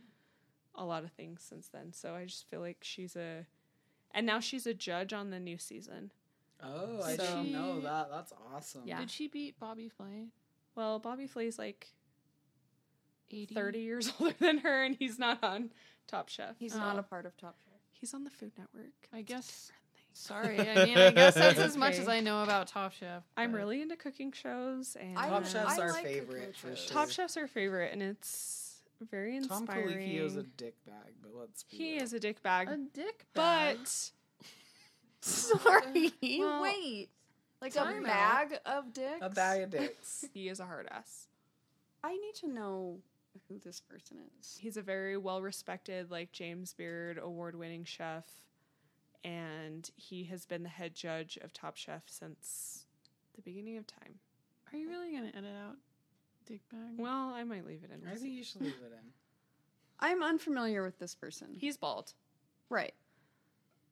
a 0.75 0.83
lot 0.83 1.03
of 1.03 1.11
things 1.11 1.45
since 1.47 1.67
then. 1.67 1.93
So 1.93 2.15
I 2.15 2.25
just 2.25 2.49
feel 2.49 2.61
like 2.61 2.77
she's 2.81 3.15
a. 3.15 3.45
And 4.11 4.25
now 4.25 4.39
she's 4.39 4.65
a 4.65 4.73
judge 4.73 5.13
on 5.13 5.29
the 5.29 5.39
new 5.39 5.57
season. 5.57 6.11
Oh, 6.63 7.01
I 7.03 7.15
So- 7.15 7.23
didn't 7.25 7.51
know 7.51 7.79
that. 7.81 8.09
That's 8.09 8.33
awesome. 8.53 8.81
Yeah. 8.85 8.99
Did 8.99 9.11
she 9.11 9.27
beat 9.27 9.59
Bobby 9.59 9.87
Flay? 9.89 10.27
Well, 10.75 10.99
Bobby 10.99 11.27
Flay's 11.27 11.57
like 11.59 11.93
80? 13.31 13.53
30 13.55 13.79
years 13.79 14.13
older 14.19 14.35
than 14.39 14.59
her, 14.59 14.83
and 14.83 14.95
he's 14.95 15.19
not 15.19 15.43
on 15.43 15.71
Top 16.07 16.29
Chef. 16.29 16.55
He's 16.57 16.75
oh. 16.75 16.79
not 16.79 16.95
Oh. 16.95 16.99
a 16.99 17.03
part 17.03 17.25
of 17.25 17.37
Top 17.37 17.55
Chef. 17.63 17.73
He's 17.91 18.13
on 18.13 18.23
the 18.23 18.29
Food 18.29 18.51
Network. 18.57 18.93
I 19.13 19.19
It's 19.19 19.27
guess- 19.27 19.71
Sorry. 20.13 20.59
I 20.59 20.63
mean, 20.85 20.97
I 20.97 21.11
guess 21.11 21.35
that's 21.35 21.59
as 21.59 21.77
much 21.77 21.97
as 21.97 22.07
I 22.09 22.19
know 22.19 22.41
about 22.43 22.67
Top 22.67 22.91
Chef. 22.93 23.23
I'm 23.37 23.53
really 23.53 23.81
into 23.81 23.95
cooking 23.95 24.31
shows, 24.31 24.97
and 24.99 25.15
Top 25.15 25.45
Chef's 25.45 25.77
I 25.77 25.81
our 25.81 25.91
like 25.91 26.03
favorite 26.03 26.55
for 26.57 26.69
shows. 26.69 26.79
sure. 26.79 26.91
Top 26.93 27.09
Chef's 27.11 27.37
our 27.37 27.47
favorite, 27.47 27.93
and 27.93 28.01
it's 28.01 28.68
very 29.05 29.39
Tom 29.41 29.63
inspiring. 29.63 29.97
Colicchio's 29.97 30.35
a 30.35 30.43
dick 30.43 30.75
bag, 30.85 31.13
but 31.21 31.31
let's 31.35 31.63
be 31.63 31.77
he 31.77 31.93
real. 31.95 32.03
is 32.03 32.13
a 32.13 32.19
dick 32.19 32.41
bag, 32.43 32.67
a 32.69 32.77
dick 32.93 33.25
bag. 33.33 33.77
but 33.79 34.11
Sorry. 35.21 36.13
Well, 36.39 36.61
Wait. 36.63 37.09
Like 37.61 37.75
a 37.75 37.79
time 37.79 38.05
out. 38.05 38.49
bag 38.49 38.59
of 38.65 38.93
dicks? 38.93 39.17
a 39.21 39.29
bag 39.29 39.61
of 39.63 39.69
dicks. 39.71 40.25
he 40.33 40.47
is 40.47 40.59
a 40.59 40.65
hard 40.65 40.87
ass. 40.89 41.27
I 42.03 42.15
need 42.15 42.33
to 42.35 42.47
know 42.47 42.99
who 43.49 43.59
this 43.59 43.81
person 43.81 44.17
is. 44.39 44.57
He's 44.61 44.77
a 44.77 44.81
very 44.81 45.17
well 45.17 45.41
respected, 45.41 46.09
like 46.09 46.31
James 46.31 46.73
Beard 46.73 47.17
award 47.21 47.57
winning 47.57 47.83
chef, 47.83 48.25
and 49.25 49.89
he 49.97 50.23
has 50.25 50.45
been 50.45 50.63
the 50.63 50.69
head 50.69 50.95
judge 50.95 51.37
of 51.41 51.51
Top 51.51 51.75
Chef 51.75 52.03
since 52.07 52.85
the 53.35 53.41
beginning 53.41 53.77
of 53.77 53.85
time. 53.85 54.19
Are 54.71 54.77
you 54.77 54.87
really 54.89 55.11
going 55.11 55.29
to 55.29 55.37
edit 55.37 55.51
out 55.67 55.75
dick 56.49 56.61
bag? 56.71 56.97
Well, 56.97 57.31
I 57.33 57.43
might 57.43 57.65
leave 57.65 57.83
it 57.83 57.91
in. 57.93 58.07
I 58.09 58.15
think 58.15 58.33
you 58.33 58.43
should 58.43 58.61
leave 58.61 58.73
it 58.83 58.91
in. 58.91 59.11
I'm 59.99 60.23
unfamiliar 60.23 60.83
with 60.83 60.97
this 60.99 61.15
person. 61.15 61.47
He's 61.57 61.77
bald. 61.77 62.13
right. 62.69 62.93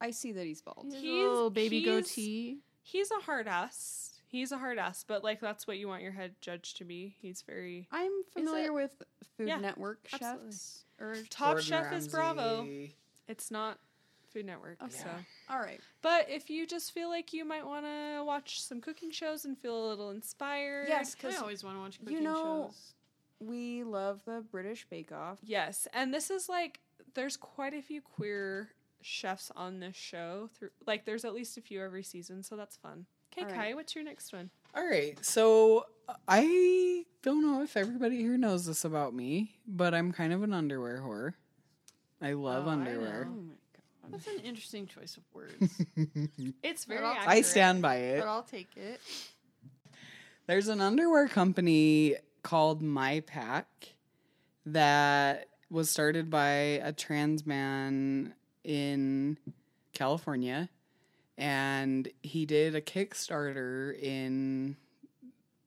I 0.00 0.12
see 0.12 0.30
that 0.32 0.44
he's 0.46 0.62
bald. 0.62 0.86
He 0.90 0.94
has 0.94 1.02
a 1.02 1.06
he's- 1.06 1.28
little 1.28 1.50
baby 1.50 1.80
he's- 1.80 1.86
goatee. 2.04 2.58
He's 2.82 3.10
a 3.10 3.16
hard 3.20 3.48
ass. 3.48 4.20
He's 4.28 4.52
a 4.52 4.58
hard 4.58 4.78
ass, 4.78 5.04
but 5.06 5.24
like 5.24 5.40
that's 5.40 5.66
what 5.66 5.78
you 5.78 5.88
want 5.88 6.02
your 6.02 6.12
head 6.12 6.34
judge 6.40 6.74
to 6.74 6.84
be. 6.84 7.16
He's 7.20 7.42
very 7.42 7.88
I'm 7.90 8.12
familiar 8.32 8.72
with 8.72 9.02
Food 9.36 9.48
Yeah, 9.48 9.58
Network 9.58 10.06
absolutely. 10.12 10.50
chefs. 10.52 10.84
Or 11.00 11.14
Top 11.30 11.48
Gordon 11.54 11.64
Chef 11.64 11.92
is 11.92 12.08
Bravo. 12.08 12.68
It's 13.26 13.50
not 13.50 13.78
Food 14.32 14.46
Network. 14.46 14.82
Okay. 14.82 14.92
So, 14.96 15.08
all 15.50 15.58
right. 15.60 15.80
but 16.02 16.28
if 16.30 16.48
you 16.50 16.66
just 16.66 16.92
feel 16.92 17.08
like 17.08 17.32
you 17.32 17.44
might 17.44 17.66
want 17.66 17.84
to 17.86 18.22
watch 18.24 18.60
some 18.62 18.80
cooking 18.80 19.10
shows 19.10 19.44
and 19.44 19.58
feel 19.58 19.86
a 19.86 19.88
little 19.88 20.10
inspired, 20.10 20.86
Yes, 20.88 21.14
because 21.14 21.26
I 21.26 21.28
because 21.30 21.42
always 21.42 21.64
want 21.64 21.76
to 21.76 21.80
watch 21.80 21.98
you 22.00 22.06
cooking 22.06 22.24
know- 22.24 22.66
shows. 22.70 22.94
we 23.40 23.84
love 23.84 24.20
the 24.24 24.44
British 24.50 24.86
Bake 24.90 25.12
Off. 25.12 25.38
yes, 25.42 25.86
and 25.92 26.12
this 26.12 26.30
is 26.30 26.48
like 26.48 26.80
there's 27.14 27.36
quite 27.36 27.74
a 27.74 27.80
few 27.82 28.00
queer 28.00 28.70
chefs 29.00 29.50
on 29.56 29.80
this 29.80 29.96
show. 29.96 30.50
Through 30.58 30.70
like 30.86 31.04
there's 31.04 31.24
at 31.24 31.34
least 31.34 31.56
a 31.56 31.60
few 31.60 31.82
every 31.82 32.02
season, 32.02 32.42
so 32.42 32.56
that's 32.56 32.76
fun. 32.76 33.06
Okay, 33.32 33.44
All 33.48 33.50
Kai, 33.56 33.74
what's 33.74 33.94
your 33.94 34.04
next 34.04 34.32
one? 34.32 34.50
All 34.74 34.86
right, 34.86 35.22
so 35.24 35.86
uh, 36.08 36.14
I 36.26 37.04
don't 37.22 37.42
know 37.42 37.62
if 37.62 37.76
everybody 37.76 38.18
here 38.18 38.36
knows 38.36 38.66
this 38.66 38.84
about 38.84 39.14
me, 39.14 39.54
but 39.66 39.94
I'm 39.94 40.12
kind 40.12 40.32
of 40.32 40.42
an 40.42 40.52
underwear 40.52 41.00
whore. 41.00 41.34
I 42.20 42.32
love 42.32 42.66
Oh, 42.66 42.70
underwear. 42.70 43.26
Oh 43.28 43.30
know. 43.34 43.40
my 43.42 43.48
god. 43.54 43.58
That's 44.10 44.26
an 44.26 44.40
interesting 44.44 44.86
choice 44.86 45.16
of 45.16 45.22
words, 45.34 45.82
It's 46.62 46.84
very. 46.84 47.00
I'll- 47.00 47.12
accurate. 47.12 47.28
I 47.28 47.40
stand 47.42 47.82
by 47.82 47.96
it. 47.96 48.20
but 48.20 48.28
I'll 48.28 48.42
take 48.42 48.68
it. 48.76 49.00
There's 50.46 50.68
an 50.68 50.80
underwear 50.80 51.28
company 51.28 52.16
called 52.42 52.80
My 52.82 53.20
Pack 53.20 53.66
that 54.66 55.48
was 55.70 55.90
started 55.90 56.30
by 56.30 56.50
a 56.82 56.92
trans 56.92 57.44
man 57.46 58.34
in 58.64 59.36
California 59.92 60.68
and 61.36 62.08
he 62.22 62.46
did 62.46 62.74
a 62.74 62.80
Kickstarter 62.80 63.98
in 63.98 64.76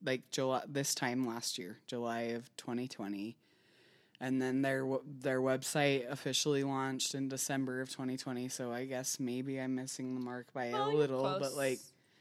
like 0.03 0.29
July 0.31 0.63
this 0.67 0.93
time 0.95 1.25
last 1.27 1.57
year, 1.57 1.77
July 1.87 2.21
of 2.33 2.55
2020. 2.57 3.37
And 4.23 4.39
then 4.39 4.61
their 4.61 4.85
their 5.21 5.41
website 5.41 6.07
officially 6.07 6.63
launched 6.63 7.15
in 7.15 7.27
December 7.27 7.81
of 7.81 7.89
2020, 7.89 8.49
so 8.49 8.71
I 8.71 8.85
guess 8.85 9.19
maybe 9.19 9.59
I'm 9.59 9.73
missing 9.73 10.13
the 10.13 10.21
mark 10.21 10.53
by 10.53 10.69
Well, 10.69 10.89
a 10.89 10.91
you're 10.91 10.99
little, 10.99 11.23
but 11.39 11.53
like 11.55 11.79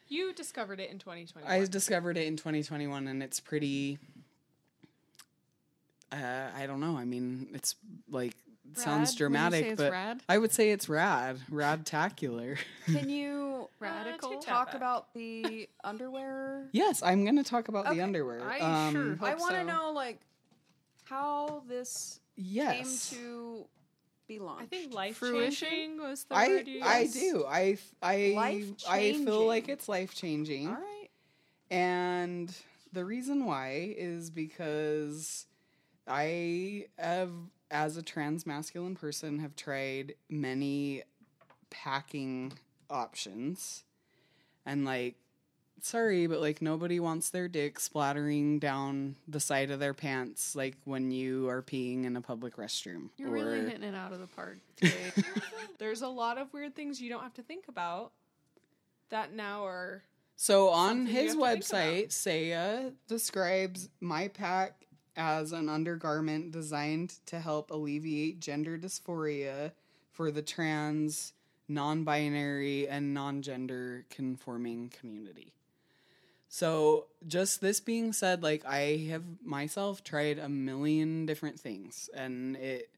you 0.08 0.32
discovered 0.32 0.80
it 0.80 0.90
in 0.90 0.98
2020. 0.98 1.46
I 1.46 1.66
discovered 1.66 2.16
it 2.16 2.26
in 2.26 2.36
2021, 2.38 3.06
and 3.06 3.22
it's 3.22 3.38
pretty. 3.38 3.98
Uh, 6.12 6.48
I 6.56 6.66
don't 6.66 6.80
know. 6.80 6.96
I 6.96 7.04
mean, 7.04 7.48
it's 7.52 7.76
like 8.08 8.34
Rad? 8.66 8.78
sounds 8.78 9.14
dramatic, 9.14 9.76
but 9.76 9.92
rad? 9.92 10.22
I 10.28 10.38
would 10.38 10.52
say 10.52 10.70
it's 10.70 10.88
rad, 10.88 11.38
radtacular. 11.50 12.56
Can 12.86 13.08
you 13.08 13.68
Radical. 13.78 14.30
take 14.30 14.40
talk 14.40 14.74
about 14.74 15.12
the 15.14 15.68
underwear? 15.84 16.66
yes, 16.72 17.02
I'm 17.02 17.24
going 17.24 17.36
to 17.36 17.44
talk 17.44 17.68
about 17.68 17.86
Okay. 17.86 17.96
the 17.96 18.00
underwear. 18.02 18.42
I 18.42 18.58
Um, 18.58 18.92
sure 18.94 19.16
hope 19.16 19.28
I 19.28 19.34
want 19.36 19.54
to 19.54 19.60
so. 19.60 19.66
know 19.66 19.92
like 19.92 20.18
how 21.10 21.62
this 21.68 22.20
Yes, 22.36 23.10
came 23.10 23.18
to 23.18 23.66
be 24.28 24.38
launched. 24.38 24.62
I 24.62 24.66
think 24.66 24.94
life 24.94 25.16
Fruition? 25.16 25.68
changing 25.68 26.00
was 26.00 26.24
the 26.24 26.36
I 26.36 26.48
word 26.48 26.68
you 26.68 26.80
I 26.82 27.06
do. 27.06 27.44
I 27.46 27.76
I 28.02 28.72
I 28.88 29.12
feel 29.12 29.46
like 29.46 29.68
it's 29.68 29.88
life 29.88 30.14
changing. 30.14 30.68
All 30.68 30.74
right. 30.74 31.08
And 31.70 32.54
the 32.92 33.04
reason 33.04 33.44
why 33.44 33.94
is 33.96 34.30
because 34.30 35.46
I 36.08 36.86
have, 36.98 37.30
as 37.70 37.96
a 37.96 38.02
trans 38.02 38.46
masculine 38.46 38.96
person, 38.96 39.38
have 39.38 39.54
tried 39.54 40.14
many 40.28 41.02
packing 41.70 42.52
options. 42.88 43.84
And 44.66 44.84
like, 44.84 45.16
sorry, 45.84 46.26
but 46.26 46.40
like 46.40 46.60
nobody 46.62 47.00
wants 47.00 47.30
their 47.30 47.48
dick 47.48 47.80
splattering 47.80 48.58
down 48.58 49.16
the 49.28 49.40
side 49.40 49.70
of 49.70 49.80
their 49.80 49.94
pants 49.94 50.54
like 50.54 50.76
when 50.84 51.10
you 51.10 51.48
are 51.48 51.62
peeing 51.62 52.04
in 52.04 52.16
a 52.16 52.20
public 52.20 52.56
restroom. 52.56 53.10
You're 53.16 53.30
really 53.30 53.60
or- 53.60 53.66
hitting 53.66 53.82
it 53.82 53.94
out 53.94 54.12
of 54.12 54.20
the 54.20 54.26
park 54.26 54.58
today. 54.76 55.12
There's 55.78 56.02
a 56.02 56.08
lot 56.08 56.38
of 56.38 56.52
weird 56.52 56.74
things 56.74 57.00
you 57.00 57.10
don't 57.10 57.22
have 57.22 57.34
to 57.34 57.42
think 57.42 57.68
about 57.68 58.12
that 59.10 59.32
now 59.32 59.64
are 59.66 60.02
So 60.36 60.68
on 60.70 61.06
his 61.06 61.34
have 61.34 61.40
to 61.40 61.40
think 61.40 61.64
website, 61.64 62.12
Saya 62.12 62.90
describes 63.08 63.88
my 64.00 64.28
pack 64.28 64.86
as 65.16 65.52
an 65.52 65.68
undergarment 65.68 66.52
designed 66.52 67.14
to 67.26 67.40
help 67.40 67.70
alleviate 67.70 68.40
gender 68.40 68.78
dysphoria 68.78 69.72
for 70.12 70.30
the 70.30 70.42
trans, 70.42 71.32
non-binary, 71.68 72.88
and 72.88 73.12
non-gender 73.12 74.04
conforming 74.10 74.88
community. 74.98 75.52
So, 76.52 77.06
just 77.28 77.60
this 77.60 77.78
being 77.78 78.12
said, 78.12 78.42
like 78.42 78.66
I 78.66 79.06
have 79.08 79.22
myself 79.44 80.02
tried 80.02 80.40
a 80.40 80.48
million 80.48 81.24
different 81.24 81.60
things 81.60 82.10
and 82.12 82.56
it 82.56 82.90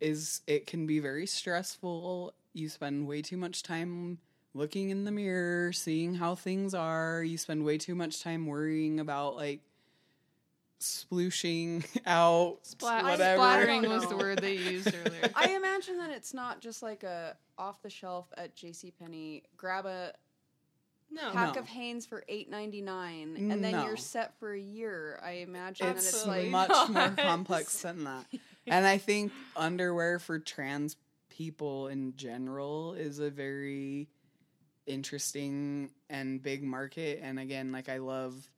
is 0.00 0.40
it 0.46 0.66
can 0.66 0.86
be 0.86 0.98
very 0.98 1.26
stressful. 1.26 2.32
You 2.54 2.70
spend 2.70 3.06
way 3.06 3.20
too 3.20 3.36
much 3.36 3.62
time 3.62 4.16
looking 4.54 4.88
in 4.88 5.04
the 5.04 5.10
mirror, 5.10 5.74
seeing 5.74 6.14
how 6.14 6.34
things 6.34 6.72
are. 6.72 7.22
You 7.22 7.36
spend 7.36 7.66
way 7.66 7.76
too 7.76 7.94
much 7.94 8.22
time 8.22 8.46
worrying 8.46 8.98
about 8.98 9.36
like 9.36 9.60
splooshing 10.80 11.84
out, 12.06 12.60
Splat- 12.62 13.04
whatever. 13.04 13.36
Splattering 13.36 13.90
was 13.90 14.06
the 14.06 14.16
word 14.16 14.38
they 14.38 14.54
used 14.54 14.88
earlier. 14.88 15.30
I 15.34 15.50
imagine 15.50 15.98
that 15.98 16.10
it's 16.12 16.32
not 16.32 16.62
just 16.62 16.82
like 16.82 17.02
a 17.02 17.36
off 17.58 17.82
the 17.82 17.90
shelf 17.90 18.32
at 18.38 18.56
JCPenney, 18.56 19.42
grab 19.58 19.84
a 19.84 20.14
No. 21.10 21.30
pack 21.32 21.54
No. 21.56 21.60
of 21.62 21.66
Hanes 21.68 22.06
for 22.06 22.24
eight 22.28 22.48
ninety 22.48 22.80
nine, 22.82 23.36
and 23.36 23.62
then 23.64 23.72
No. 23.72 23.84
you're 23.86 23.96
set 23.96 24.38
for 24.38 24.52
a 24.52 24.60
year. 24.60 25.18
I 25.22 25.32
imagine 25.32 25.86
that 25.88 25.96
It's 25.96 26.08
it's 26.08 26.26
like 26.26 26.48
much 26.48 26.88
more 26.90 27.10
complex 27.10 27.82
than 27.82 28.04
that. 28.04 28.26
And 28.66 28.86
I 28.86 28.98
think 28.98 29.32
underwear 29.56 30.18
for 30.18 30.38
trans 30.38 30.96
people 31.28 31.88
in 31.88 32.14
general 32.16 32.92
is 32.94 33.18
a 33.18 33.30
very 33.30 34.08
interesting 34.86 35.90
and 36.08 36.42
big 36.42 36.62
market. 36.62 37.20
And 37.22 37.38
again, 37.38 37.72
like 37.72 37.88
I 37.88 37.98
love 37.98 38.50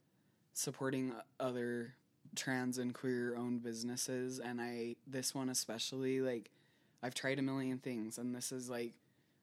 supporting 0.55 1.13
other 1.39 1.95
trans 2.35 2.79
and 2.79 2.95
queer 2.95 3.37
owned 3.37 3.63
businesses. 3.63 4.39
And 4.41 4.61
I, 4.61 4.97
this 5.07 5.35
one 5.35 5.49
especially, 5.49 6.21
like 6.21 6.51
I've 7.03 7.15
tried 7.15 7.39
a 7.39 7.43
million 7.43 7.79
things 7.79 8.19
and 8.19 8.35
this 8.35 8.53
is 8.53 8.69
like, 8.71 8.95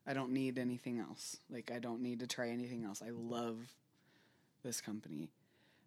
I 0.10 0.13
don't 0.13 0.32
need 0.32 0.58
anything 0.58 1.00
else. 1.00 1.38
Like 1.52 1.72
I 1.74 1.78
don't 1.78 2.02
need 2.02 2.22
to 2.22 2.28
try 2.28 2.50
anything 2.50 2.84
else. 2.84 3.04
I 3.06 3.12
love 3.12 3.58
this 4.63 4.82
company. 4.82 5.30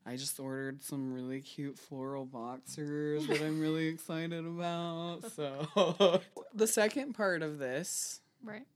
I 0.06 0.16
just 0.16 0.38
ordered 0.38 0.82
some 0.82 1.12
really 1.12 1.40
cute 1.40 1.78
floral 1.78 2.24
boxers 2.24 3.26
that 3.26 3.40
I'm 3.40 3.61
really 3.61 3.87
excited 3.88 4.46
about. 4.46 5.20
So, 5.37 6.20
the 6.54 6.66
second 6.66 7.14
part 7.14 7.42
of 7.42 7.58
this 7.58 8.20
right. 8.44 8.66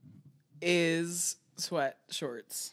is 0.60 1.36
sweat 1.56 1.98
shorts 2.10 2.72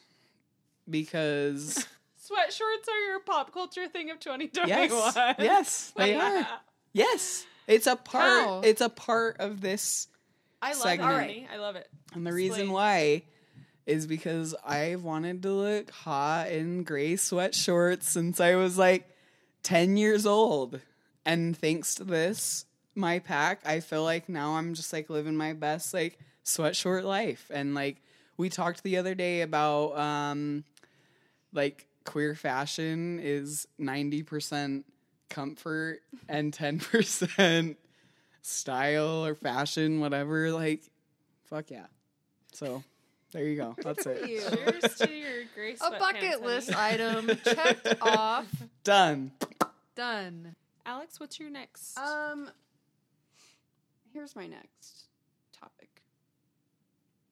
because 0.89 1.87
Sweat 2.17 2.53
shorts 2.53 2.87
are 2.87 3.09
your 3.09 3.19
pop 3.19 3.51
culture 3.53 3.87
thing 3.87 4.09
of 4.09 4.19
2021. 4.19 4.69
yes, 4.69 5.35
yes, 5.37 5.93
they 5.97 6.15
are. 6.15 6.47
Yes, 6.93 7.45
it's 7.67 7.85
a 7.85 7.97
part. 7.97 8.23
How? 8.23 8.61
It's 8.61 8.81
a 8.81 8.89
part 8.89 9.37
of 9.39 9.59
this, 9.59 10.07
I 10.63 10.69
love 10.73 10.81
Segment. 10.81 11.09
it. 11.09 11.13
Alright. 11.13 11.47
I 11.53 11.57
love 11.57 11.75
it. 11.75 11.87
and 12.13 12.25
the 12.25 12.33
reason 12.33 12.71
why 12.71 13.23
is 13.85 14.07
because 14.07 14.55
I've 14.65 15.03
wanted 15.03 15.43
to 15.43 15.51
look 15.51 15.91
hot 15.91 16.49
in 16.49 16.83
gray 16.83 17.15
sweat 17.17 17.53
shorts 17.53 18.07
since 18.09 18.39
I 18.39 18.55
was 18.55 18.77
like 18.77 19.09
10 19.63 19.97
years 19.97 20.25
old. 20.25 20.79
And 21.25 21.55
thanks 21.57 21.95
to 21.95 22.03
this, 22.03 22.65
my 22.95 23.19
pack, 23.19 23.59
I 23.65 23.79
feel 23.81 24.03
like 24.03 24.29
now 24.29 24.51
I'm 24.55 24.73
just 24.73 24.93
like 24.93 25.09
living 25.09 25.35
my 25.35 25.53
best 25.53 25.93
like 25.93 26.17
sweat 26.43 26.75
short 26.75 27.03
life. 27.03 27.49
And 27.53 27.75
like 27.75 28.01
we 28.37 28.49
talked 28.49 28.83
the 28.83 28.97
other 28.97 29.15
day 29.15 29.41
about 29.41 29.97
um 29.97 30.63
like 31.53 31.87
queer 32.05 32.35
fashion 32.35 33.19
is 33.21 33.67
90% 33.79 34.83
comfort 35.29 35.99
and 36.29 36.53
10% 36.53 37.75
style 38.43 39.25
or 39.25 39.33
fashion, 39.33 39.99
whatever. 39.99 40.51
Like, 40.51 40.83
fuck 41.45 41.71
yeah. 41.71 41.87
So 42.53 42.83
there 43.31 43.43
you 43.45 43.55
go. 43.55 43.75
That's 43.83 44.05
it. 44.05 44.23
Cheers 44.25 44.95
to 44.99 45.11
your 45.15 45.43
gray 45.55 45.75
A 45.81 45.91
bucket 45.97 46.23
honey. 46.35 46.45
list 46.45 46.75
item 46.77 47.31
checked 47.43 47.95
off. 48.01 48.45
Done. 48.83 49.31
Done. 49.95 50.55
Alex, 50.85 51.19
what's 51.19 51.39
your 51.39 51.49
next? 51.49 51.97
Um, 51.97 52.49
here's 54.13 54.35
my 54.35 54.45
next 54.47 55.05
topic: 55.57 56.01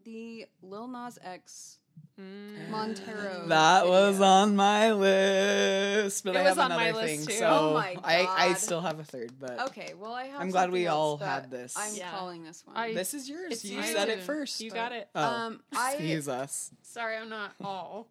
the 0.06 0.45
Lil 0.63 0.88
Nas 0.88 1.19
X. 1.24 1.78
Montero. 2.69 3.47
That 3.47 3.88
was 3.88 4.15
video. 4.17 4.27
on 4.27 4.56
my 4.56 4.91
list, 4.93 6.23
but 6.23 6.36
It 6.36 6.39
I 6.39 6.41
was 6.43 6.49
have 6.49 6.60
on 6.60 6.71
another 6.71 6.93
my 6.93 7.06
thing. 7.06 7.17
list, 7.19 7.30
too. 7.30 7.36
So 7.36 7.47
Oh 7.47 7.73
my 7.73 7.97
I, 8.04 8.27
I 8.49 8.54
still 8.54 8.80
have 8.82 8.99
a 8.99 9.04
third, 9.04 9.32
but 9.39 9.60
Okay, 9.69 9.93
well 9.99 10.13
I 10.13 10.25
have. 10.25 10.39
I'm 10.41 10.51
glad 10.51 10.71
we 10.71 10.88
all 10.88 11.17
had 11.17 11.49
this. 11.51 11.73
I'm 11.77 11.95
Yeah. 11.95 12.12
calling 12.12 12.43
this 12.43 12.65
one. 12.65 12.77
I- 12.77 12.93
this 12.93 13.13
is 13.13 13.27
yours. 13.30 13.65
You 13.65 13.77
you. 13.77 13.84
said 13.84 14.10
it 14.10 14.21
first. 14.21 14.62
you 14.62 14.71
got 14.71 14.91
it. 14.91 15.10
Oh, 15.15 15.21
um, 15.23 15.62
I 15.75 15.93
excuse 15.93 16.27
us. 16.30 16.71
Sorry, 16.84 17.17
I'm 17.17 17.30
not 17.30 17.51
all. 17.63 18.08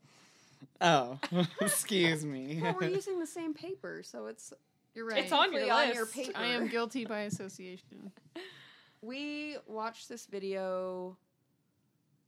Oh, 0.81 1.19
excuse 1.61 2.25
me. 2.25 2.59
well, 2.61 2.77
we're 2.81 2.89
using 2.89 3.19
the 3.21 3.27
same 3.27 3.55
paper, 3.55 4.03
so 4.05 4.27
it's 4.27 4.53
You're 4.95 5.07
right. 5.07 5.23
It's 5.23 5.33
on 5.33 5.53
your 5.53 5.63
Technically 5.67 5.71
on 5.71 5.87
list. 5.87 5.95
your 5.97 6.07
paper. 6.07 6.39
I 6.39 6.47
am 6.47 6.69
guilty 6.77 7.05
by 7.07 7.21
association. 7.21 8.11
We 9.03 9.57
watched 9.67 10.09
this 10.09 10.27
video 10.27 11.17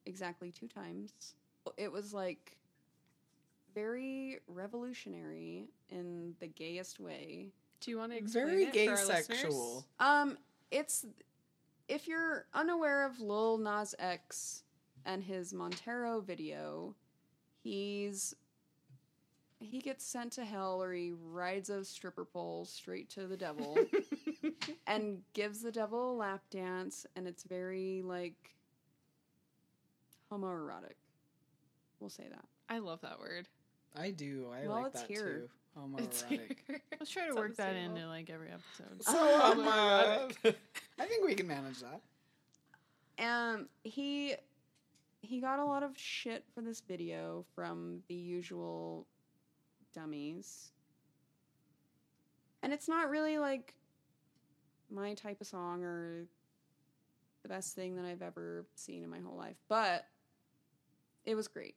exactly 0.06 0.50
two 0.52 0.68
times. 0.68 1.12
It 1.76 1.90
was 1.90 2.12
like 2.12 2.56
very 3.74 4.38
revolutionary 4.46 5.68
in 5.88 6.34
the 6.40 6.46
gayest 6.46 7.00
way. 7.00 7.48
Do 7.80 7.90
you 7.90 7.98
want 7.98 8.12
to 8.12 8.18
explain 8.18 8.46
Very 8.46 8.64
it 8.64 8.72
gay 8.72 8.86
for 8.86 8.92
our 8.92 8.98
sexual. 8.98 9.34
listeners? 9.40 9.84
Um, 9.98 10.38
it's 10.70 11.04
if 11.88 12.06
you're 12.06 12.46
unaware 12.54 13.04
of 13.04 13.20
Lil 13.20 13.58
Nas 13.58 13.94
X 13.98 14.62
and 15.04 15.22
his 15.22 15.52
Montero 15.52 16.20
video, 16.20 16.94
he's 17.62 18.34
he 19.58 19.78
gets 19.80 20.04
sent 20.04 20.32
to 20.32 20.44
hell 20.44 20.82
or 20.82 20.92
he 20.92 21.12
rides 21.30 21.70
a 21.70 21.84
stripper 21.84 22.24
pole 22.24 22.64
straight 22.64 23.08
to 23.10 23.26
the 23.26 23.36
devil 23.36 23.78
and 24.88 25.22
gives 25.34 25.62
the 25.62 25.70
devil 25.70 26.12
a 26.12 26.16
lap 26.16 26.42
dance 26.50 27.06
and 27.14 27.28
it's 27.28 27.44
very 27.44 28.02
like 28.04 28.56
homoerotic. 30.32 30.96
We'll 32.02 32.10
say 32.10 32.26
that. 32.28 32.44
I 32.68 32.78
love 32.80 33.00
that 33.02 33.20
word. 33.20 33.46
I 33.96 34.10
do. 34.10 34.48
I 34.52 34.66
Well, 34.66 34.78
like 34.82 34.86
it's 34.86 35.02
that 35.02 35.08
here. 35.08 35.20
too. 35.38 35.48
It's 35.98 36.24
Homoerotic. 36.24 36.56
Let's 36.98 37.12
try 37.12 37.28
to 37.28 37.34
work 37.36 37.54
that 37.56 37.74
so 37.74 37.78
into 37.78 38.06
like 38.08 38.28
every 38.28 38.48
episode. 38.48 39.04
so 39.04 39.12
homoerotic. 39.14 40.34
homoerotic. 40.42 40.54
I 40.98 41.06
think 41.06 41.24
we 41.24 41.34
can 41.36 41.46
manage 41.46 41.78
that. 41.80 42.00
Um, 43.24 43.68
he 43.84 44.34
he 45.20 45.40
got 45.40 45.60
a 45.60 45.64
lot 45.64 45.84
of 45.84 45.96
shit 45.96 46.44
for 46.52 46.60
this 46.60 46.80
video 46.80 47.44
from 47.54 48.00
the 48.08 48.14
usual 48.14 49.06
dummies, 49.94 50.72
and 52.64 52.72
it's 52.72 52.88
not 52.88 53.08
really 53.10 53.38
like 53.38 53.74
my 54.90 55.14
type 55.14 55.40
of 55.40 55.46
song 55.46 55.84
or 55.84 56.26
the 57.44 57.48
best 57.48 57.76
thing 57.76 57.94
that 57.94 58.04
I've 58.04 58.22
ever 58.22 58.66
seen 58.74 59.04
in 59.04 59.08
my 59.10 59.20
whole 59.20 59.36
life, 59.36 59.56
but 59.68 60.06
it 61.24 61.36
was 61.36 61.46
great. 61.46 61.76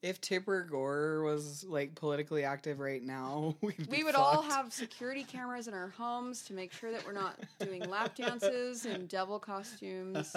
If 0.00 0.20
Tipper 0.20 0.62
Gore 0.62 1.22
was 1.24 1.64
like 1.64 1.94
politically 1.96 2.44
active 2.44 2.78
right 2.78 3.02
now, 3.02 3.56
We 3.90 4.04
would 4.04 4.14
all 4.14 4.42
have 4.42 4.72
security 4.72 5.24
cameras 5.24 5.66
in 5.66 5.74
our 5.74 5.88
homes 5.88 6.42
to 6.44 6.54
make 6.54 6.72
sure 6.72 6.92
that 6.92 7.04
we're 7.04 7.12
not 7.12 7.36
doing 7.58 7.82
lap 7.88 8.14
dances 8.14 8.86
in 8.86 9.06
devil 9.06 9.40
costumes. 9.40 10.36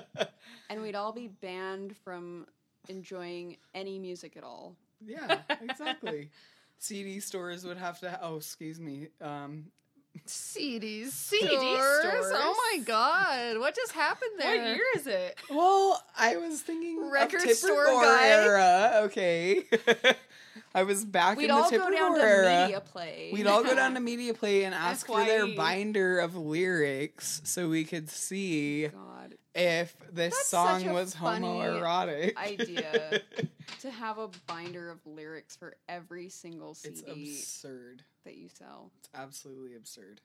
and 0.70 0.82
we'd 0.82 0.94
all 0.94 1.12
be 1.12 1.28
banned 1.28 1.96
from 1.96 2.46
enjoying 2.88 3.56
any 3.74 3.98
music 3.98 4.36
at 4.36 4.44
all. 4.44 4.76
yeah, 5.04 5.38
exactly. 5.62 6.30
CD 6.78 7.20
stores 7.20 7.64
would 7.64 7.78
have 7.78 8.00
to. 8.00 8.18
Oh, 8.22 8.36
excuse 8.36 8.78
me. 8.78 9.08
Um. 9.20 9.66
CD 10.26 11.04
stores. 11.04 11.50
stores? 11.50 12.32
Oh 12.34 12.70
my 12.72 12.82
god. 12.84 13.58
What 13.58 13.74
just 13.74 13.92
happened 13.92 14.30
there? 14.38 14.56
What 14.58 14.76
year 14.76 14.84
is 14.96 15.06
it? 15.06 15.36
well, 15.50 16.02
I 16.16 16.36
was 16.36 16.60
thinking 16.62 17.10
Record 17.10 17.42
of 17.44 17.50
store 17.56 17.84
guy? 17.86 18.28
era. 18.28 18.90
Okay, 19.04 19.64
I 20.74 20.82
was 20.84 21.04
back 21.04 21.36
We'd 21.36 21.44
in 21.44 21.48
the 21.50 21.54
all 21.62 21.68
Tipper 21.70 21.84
go 21.84 21.90
down 21.90 22.12
Gore 22.12 22.20
to 22.22 22.26
era. 22.28 22.62
Media 22.62 22.80
Play. 22.80 23.30
We'd 23.32 23.46
all 23.46 23.62
go 23.62 23.74
down 23.76 23.94
to 23.94 24.00
Media 24.00 24.34
Play 24.34 24.64
and 24.64 24.74
ask 24.74 25.06
for 25.06 25.24
their 25.24 25.46
binder 25.48 26.18
of 26.20 26.36
lyrics 26.36 27.40
so 27.44 27.68
we 27.68 27.84
could 27.84 28.08
see 28.08 28.86
oh 28.86 28.90
God, 28.90 29.34
if 29.54 29.94
this 30.12 30.32
That's 30.34 30.46
song 30.48 30.92
was 30.92 31.14
homoerotic. 31.14 32.36
idea. 32.36 33.20
to 33.80 33.90
have 33.90 34.18
a 34.18 34.28
binder 34.46 34.90
of 34.90 34.98
lyrics 35.06 35.54
for 35.56 35.76
every 35.88 36.28
single 36.28 36.74
CD. 36.74 37.00
it's 37.00 37.42
absurd. 37.42 38.02
That 38.24 38.36
you 38.36 38.48
sell. 38.48 38.90
It's 39.00 39.08
absolutely 39.14 39.74
absurd. 39.74 40.20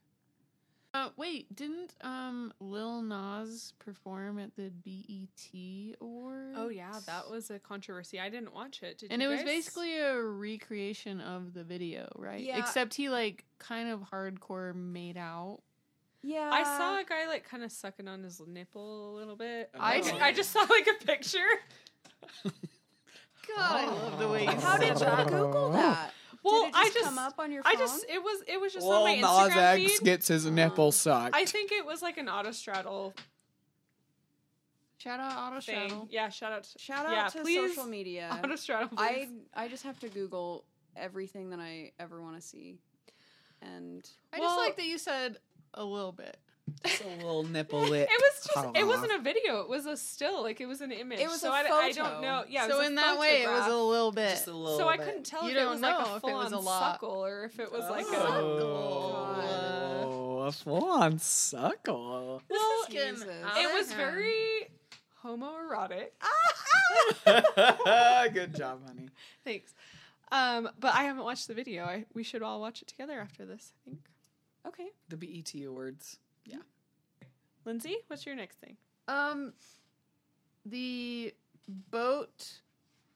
Uh, 0.91 1.09
wait, 1.17 1.55
didn't 1.55 1.93
um 2.01 2.51
Lil 2.59 3.03
Nas 3.03 3.73
perform 3.77 4.39
at 4.39 4.55
the 4.55 4.71
BET 4.83 5.95
Awards? 6.01 6.57
Oh 6.57 6.69
yeah, 6.69 6.99
that 7.05 7.29
was 7.29 7.51
a 7.51 7.59
controversy. 7.59 8.19
I 8.19 8.29
didn't 8.29 8.55
watch 8.55 8.81
it. 8.81 8.97
Did 8.97 9.12
and 9.12 9.21
you 9.21 9.29
it 9.29 9.31
was 9.31 9.43
basically 9.43 9.99
a 9.99 10.19
recreation 10.19 11.21
of 11.21 11.53
the 11.53 11.63
video, 11.63 12.09
right? 12.15 12.41
Yeah. 12.41 12.57
Except 12.57 12.95
he 12.95 13.09
like 13.09 13.45
kind 13.59 13.89
of 13.89 14.01
hardcore 14.12 14.73
made 14.73 15.15
out. 15.15 15.59
Yeah, 16.23 16.49
I 16.51 16.63
saw 16.63 16.99
a 16.99 17.03
guy 17.03 17.27
like 17.27 17.47
kind 17.47 17.63
of 17.63 17.71
sucking 17.71 18.07
on 18.07 18.23
his 18.23 18.41
nipple 18.45 19.13
a 19.13 19.15
little 19.15 19.35
bit. 19.35 19.69
Oh. 19.75 19.79
I, 19.79 20.01
I 20.21 20.33
just 20.33 20.49
saw 20.51 20.62
like 20.62 20.88
a 20.88 21.05
picture. 21.05 21.38
God, 22.43 22.51
I 23.57 23.85
love 23.85 24.19
the 24.19 24.27
way 24.27 24.43
you 24.43 24.51
How 24.51 24.77
did 24.77 24.89
you 24.89 25.05
that. 25.05 25.27
Google 25.27 25.69
that? 25.71 26.13
Well, 26.43 26.63
did 26.63 26.69
it 26.69 26.75
I 26.75 26.84
just 26.86 26.93
just 26.95 27.06
come 27.06 27.17
up 27.19 27.34
on 27.39 27.52
your 27.52 27.62
I 27.65 27.75
just 27.75 28.06
it 28.10 28.21
was 28.23 28.43
it 28.47 28.60
was 28.62 28.73
just 28.73 28.86
Lil 28.86 28.97
on 28.97 29.04
my 29.04 29.15
Nas 29.15 29.25
Instagram 29.54 29.84
X 29.86 29.97
feed. 29.99 30.06
gets 30.06 30.28
his 30.28 30.45
nipple 30.45 30.91
sucked. 30.91 31.36
I 31.36 31.45
think 31.45 31.71
it 31.71 31.86
was 31.86 32.02
like 32.02 32.17
an 32.17 32.28
autostraddle. 32.28 33.13
Shout 34.97 35.19
out 35.19 35.38
Auto 35.54 35.62
thing. 35.62 35.88
Straddle. 35.88 36.08
Yeah, 36.12 36.30
shout 36.30 36.52
out. 36.52 36.63
To, 36.63 36.80
Shout 36.80 37.06
out 37.06 37.12
yeah, 37.13 37.28
to 37.30 37.41
please, 37.41 37.73
social 37.75 37.89
media. 37.89 38.38
Auto 38.43 38.56
Straddle, 38.58 38.89
I 38.97 39.13
please. 39.13 39.30
I 39.54 39.67
just 39.69 39.84
have 39.84 39.97
to 40.02 40.10
Google 40.10 40.65
everything 40.95 41.52
that 41.52 41.60
I 41.60 41.93
ever 41.99 42.21
want 42.21 42.36
to 42.36 42.41
see, 42.41 42.80
and 43.62 44.08
I 44.34 44.39
Well- 44.39 44.49
just 44.49 44.60
like 44.60 44.75
that 44.75 44.86
you 44.86 44.97
said 44.97 45.38
a 45.73 45.84
little 45.86 46.12
bit. 46.12 46.38
Just 46.86 47.03
a 47.03 47.08
little 47.17 47.43
nipple 47.43 47.82
lit. 47.82 48.08
It 48.12 48.21
was 48.21 48.43
just. 48.53 48.77
It 48.77 48.86
wasn't 48.88 49.12
a 49.13 49.19
video. 49.19 49.62
It 49.62 49.69
was 49.69 49.86
a 49.86 49.95
still. 49.97 50.41
Like 50.43 50.60
it 50.62 50.65
was 50.67 50.82
an 50.82 50.91
image. 50.91 51.19
It 51.19 51.27
was 51.27 51.41
so 51.41 51.49
a 51.51 51.53
I, 51.55 51.60
I 51.62 51.91
photo. 51.91 52.03
don't 52.10 52.21
know. 52.21 52.43
Yeah. 52.49 52.67
so 52.67 52.77
was 52.77 52.86
a 52.86 52.89
in 52.89 52.95
that 52.95 53.17
way, 53.19 53.43
it 53.43 53.49
was 53.49 53.67
a 53.67 53.75
little 53.75 54.12
bit. 54.12 54.29
Just 54.32 54.47
a 54.47 54.53
little 54.53 54.77
So 54.77 54.88
I 54.88 54.97
bit. 54.97 55.05
couldn't 55.05 55.25
tell 55.25 55.43
You 55.43 55.49
if 55.51 55.55
don't 55.55 55.71
was 55.71 55.82
like 55.82 55.99
know 55.99 56.13
a 56.13 56.17
if 56.17 56.23
it 56.23 56.34
was 56.34 56.47
on 56.47 56.53
a 56.53 56.60
lot. 56.60 56.93
suckle 56.93 57.25
or 57.25 57.43
if 57.45 57.60
it 57.60 57.71
was 57.71 57.89
like 57.89 58.05
a. 58.08 58.17
Oh, 59.32 60.43
a 60.47 60.51
full 60.51 60.86
on 60.86 61.19
suckle. 61.19 62.41
Well, 62.49 62.86
getting 62.89 63.15
Jesus. 63.15 63.27
it 63.58 63.73
was 63.73 63.91
hand. 63.91 64.13
very 64.13 64.69
homoerotic. 65.23 66.10
Good 68.34 68.55
job, 68.55 68.79
honey. 68.88 69.10
Thanks. 69.43 69.73
Um, 70.32 70.69
but 70.79 70.93
I 70.95 71.03
haven't 71.03 71.23
watched 71.23 71.47
the 71.47 71.53
video. 71.53 71.84
I, 71.86 72.05
we 72.13 72.23
should 72.23 72.41
all 72.41 72.60
watch 72.62 72.82
it 72.82 72.88
together 72.88 73.19
after 73.19 73.45
this. 73.45 73.73
I 73.86 73.89
think. 73.89 73.99
okay. 74.67 74.88
The 75.10 75.17
BET 75.17 75.53
Awards. 75.65 76.17
Lindsay, 77.65 77.97
what's 78.07 78.25
your 78.25 78.35
next 78.35 78.57
thing? 78.59 78.77
Um, 79.07 79.53
the 80.65 81.33
boat 81.91 82.51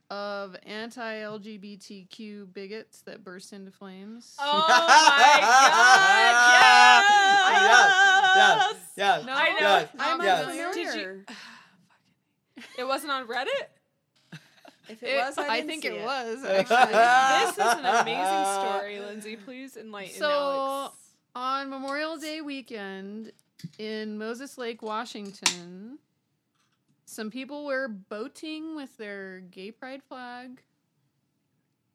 of 0.10 0.56
anti-LGBTQ 0.66 2.54
bigots 2.54 3.02
that 3.02 3.24
burst 3.24 3.54
into 3.54 3.72
flames. 3.72 4.36
Oh 4.40 4.66
my 4.68 5.40
god! 5.42 7.04
Yes, 8.36 8.76
yes, 8.98 9.26
No, 9.26 9.34
I 9.34 9.50
know. 9.52 9.56
yes, 9.60 9.90
I'm 10.00 10.22
yes. 10.22 10.40
unfamiliar. 10.46 10.74
Did 10.74 10.96
you- 10.96 11.26
It 12.80 12.84
wasn't 12.84 13.12
on 13.12 13.28
Reddit. 13.28 13.48
If 14.90 15.02
it, 15.04 15.10
It- 15.10 15.18
was, 15.18 15.38
I, 15.38 15.48
I 15.48 15.56
didn't 15.58 15.70
think 15.70 15.84
see 15.84 15.90
it, 15.90 15.94
it 15.96 16.04
was 16.04 16.42
this 16.42 16.62
is 16.66 17.74
an 17.74 17.86
amazing 17.86 18.46
story, 18.60 19.00
Lindsay. 19.00 19.36
Please 19.38 19.78
enlighten 19.78 20.16
So- 20.20 20.30
Alex. 20.30 20.96
On 21.36 21.70
Memorial 21.70 22.18
Day 22.18 22.42
weekend 22.42 23.32
in 23.80 24.18
Moses 24.18 24.58
Lake, 24.58 24.84
Washington, 24.84 25.98
some 27.06 27.32
people 27.32 27.66
were 27.66 27.88
boating 27.88 28.76
with 28.76 28.96
their 28.98 29.40
gay 29.40 29.72
pride 29.72 30.04
flag, 30.04 30.62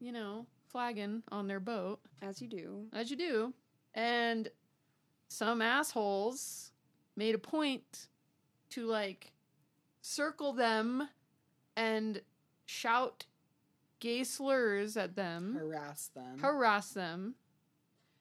you 0.00 0.10
know, 0.10 0.46
flagging 0.66 1.22
on 1.30 1.46
their 1.46 1.60
boat. 1.60 2.00
as 2.20 2.42
you 2.42 2.48
do. 2.48 2.86
as 2.92 3.10
you 3.10 3.16
do. 3.16 3.54
And 3.94 4.48
some 5.28 5.62
assholes 5.62 6.72
made 7.14 7.34
a 7.34 7.38
point 7.38 8.08
to 8.70 8.86
like 8.86 9.32
circle 10.02 10.52
them 10.52 11.08
and 11.76 12.22
shout 12.66 13.26
gay 14.00 14.24
slurs 14.24 14.96
at 14.96 15.14
them, 15.14 15.56
Harass 15.60 16.08
them. 16.08 16.38
harass 16.40 16.90
them. 16.90 17.34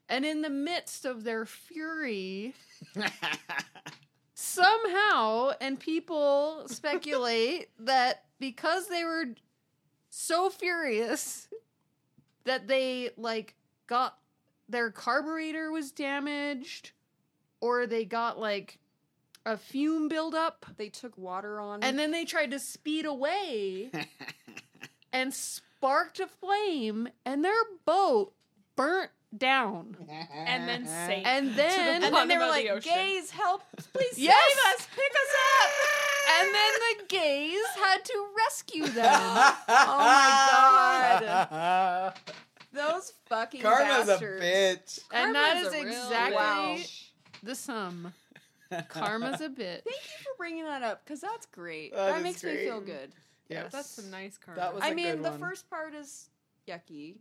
And 0.10 0.26
in 0.26 0.41
the 0.41 0.50
midst 0.50 1.06
of 1.06 1.24
their 1.24 1.46
fury, 1.46 2.54
somehow, 4.34 5.52
and 5.60 5.80
people 5.80 6.63
speculate 6.67 7.70
that 7.80 8.24
because 8.39 8.88
they 8.88 9.04
were 9.04 9.26
so 10.10 10.50
furious 10.50 11.48
that 12.46 12.67
they 12.67 13.10
like 13.17 13.56
got 13.88 14.17
their 14.70 14.91
carburetor 14.91 15.72
was 15.72 15.91
damaged 15.91 16.91
or 17.62 17.88
they 17.88 18.06
got 18.06 18.39
like 18.39 18.80
a 19.46 19.58
fume 19.58 20.08
buildup 20.08 20.65
They 20.78 20.89
took 20.89 21.17
water 21.17 21.60
on. 21.60 21.84
and 21.84 21.98
then 21.98 22.12
they 22.12 22.26
tried 22.26 22.52
to 22.52 22.60
speed 22.60 23.06
away 23.06 23.91
and 25.13 25.34
sparked 25.34 26.20
a 26.20 26.28
flame 26.28 27.08
and 27.26 27.43
their 27.43 27.54
boat 27.86 28.34
burnt 28.76 29.10
down 29.36 29.98
And 30.32 30.68
then 30.70 30.86
sank. 30.86 31.26
and 31.28 31.54
then 31.56 32.04
and 32.04 32.13
then 32.16 32.28
they 32.28 32.38
were 32.38 32.44
of 32.46 32.54
the 32.56 32.72
like, 32.74 32.84
"Gays, 32.84 33.32
help! 33.32 33.62
Please 33.94 34.18
Yes! 34.18 34.42
save 34.54 34.74
us! 34.74 34.88
Pick 34.96 35.12
us 35.12 35.36
up!" 35.63 35.72
and 36.40 36.56
then 36.56 36.72
the 37.00 37.06
gays 37.08 37.66
had 37.84 38.06
to 38.06 38.26
rescue 38.38 38.88
them 38.88 39.22
Oh 39.70 39.98
my 40.00 41.18
god, 41.22 42.13
those 42.74 43.13
fucking 43.28 43.62
Karma's 43.62 44.10
a 44.10 44.18
bitch. 44.18 45.00
and 45.12 45.36
that 45.36 45.54
Karma's 45.56 45.68
is 45.68 45.74
a 45.74 45.86
real 45.86 46.04
exactly 46.04 46.36
Wow. 46.36 46.78
the 47.44 47.56
sum 47.56 48.13
karma's 48.90 49.42
a 49.42 49.50
bitch 49.50 49.82
Thank 49.84 49.86
you 49.86 50.18
for 50.24 50.38
bringing 50.38 50.63
that 50.66 50.84
up 50.84 51.04
because 51.06 51.22
that's 51.22 51.46
great. 51.48 51.94
That 51.94 52.08
That, 52.08 52.18
is 52.18 52.24
makes 52.24 52.44
me 52.44 52.56
feel 52.58 52.82
good. 52.82 53.12
yes 53.50 53.72
That's 53.72 53.90
some 53.90 54.10
nice 54.12 54.38
karma. 54.38 54.60
That 54.60 54.74
was 54.74 54.84
I 54.84 54.90
a 54.90 54.96
mean, 54.96 55.06
good 55.16 55.24
the 55.24 55.32
one. 55.32 55.40
first 55.40 55.70
part 55.70 55.94
is 55.96 56.30
yucky. 56.68 57.16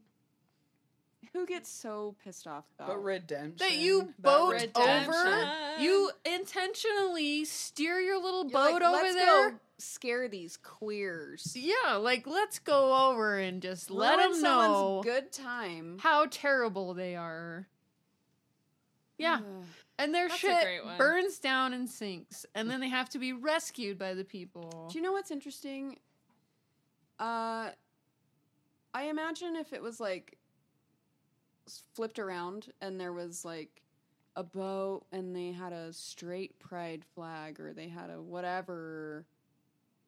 Who 1.32 1.46
gets 1.46 1.70
so 1.70 2.14
pissed 2.24 2.46
off 2.46 2.64
about? 2.78 2.88
But 2.88 2.98
redemption. 3.02 3.56
that 3.58 3.76
you 3.76 4.12
boat 4.18 4.52
redemption. 4.52 5.12
over 5.14 5.52
you 5.80 6.10
intentionally 6.24 7.44
steer 7.44 7.98
your 8.00 8.20
little 8.22 8.42
You're 8.44 8.50
boat 8.52 8.72
like, 8.74 8.82
over 8.82 9.02
Let's 9.02 9.14
there 9.14 9.50
Go 9.50 9.56
scare 9.78 10.28
these 10.28 10.56
queers. 10.56 11.54
yeah 11.54 11.96
like 11.96 12.26
let's 12.26 12.58
go 12.58 13.10
over 13.10 13.36
and 13.38 13.60
just 13.60 13.90
let 13.90 14.16
Ruin 14.16 14.32
them 14.32 14.42
know 14.42 15.00
good 15.04 15.30
time. 15.32 15.98
how 16.00 16.26
terrible 16.30 16.94
they 16.94 17.14
are 17.14 17.68
yeah 19.18 19.40
and 19.98 20.14
their 20.14 20.28
That's 20.28 20.40
shit 20.40 20.66
burns 20.96 21.38
down 21.38 21.74
and 21.74 21.88
sinks 21.90 22.46
and 22.54 22.70
then 22.70 22.80
they 22.80 22.88
have 22.88 23.10
to 23.10 23.18
be 23.18 23.34
rescued 23.34 23.98
by 23.98 24.14
the 24.14 24.24
people 24.24 24.88
Do 24.90 24.98
you 24.98 25.04
know 25.04 25.12
what's 25.12 25.30
interesting? 25.30 25.98
Uh, 27.18 27.70
I 28.94 29.04
imagine 29.04 29.56
if 29.56 29.72
it 29.74 29.82
was 29.82 30.00
like 30.00 30.32
s- 30.32 30.35
flipped 31.94 32.18
around 32.18 32.68
and 32.80 33.00
there 33.00 33.12
was 33.12 33.44
like 33.44 33.82
a 34.36 34.42
boat 34.42 35.04
and 35.12 35.34
they 35.34 35.52
had 35.52 35.72
a 35.72 35.92
straight 35.92 36.58
pride 36.58 37.04
flag 37.14 37.58
or 37.60 37.72
they 37.72 37.88
had 37.88 38.10
a 38.10 38.20
whatever, 38.20 39.24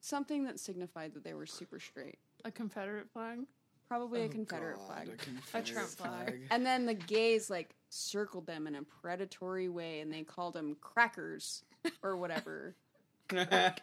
something 0.01 0.43
that 0.45 0.59
signified 0.59 1.13
that 1.13 1.23
they 1.23 1.33
were 1.33 1.45
super 1.45 1.79
straight. 1.79 2.19
a 2.45 2.51
confederate 2.51 3.09
flag 3.11 3.39
Probably 3.89 4.21
a 4.21 4.25
Oh, 4.25 4.29
Confederate 4.29 4.77
God, 4.77 4.85
flag. 4.85 5.09
A, 5.09 5.15
Confederate 5.17 5.73
Trump 5.73 5.89
flag. 5.89 6.41
And 6.51 6.63
then 6.63 6.85
the 6.85 6.93
gays 6.93 7.49
like 7.49 7.73
circled 7.89 8.45
them 8.45 8.67
in 8.67 8.75
a 8.75 8.83
predatory 8.83 9.67
way 9.67 10.01
and 10.01 10.13
they 10.13 10.21
called 10.21 10.53
them 10.53 10.77
crackers 10.79 11.63
or 12.03 12.15
whatever. 12.15 12.75
Rack. 13.31 13.81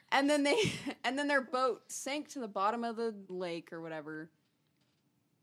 and 0.12 0.28
then 0.28 0.42
they 0.42 0.72
and 1.04 1.16
then 1.16 1.28
their 1.28 1.40
boat 1.40 1.82
sank 1.86 2.28
to 2.30 2.40
the 2.40 2.48
bottom 2.48 2.82
of 2.82 2.96
the 2.96 3.14
lake 3.28 3.72
or 3.72 3.80
whatever 3.80 4.28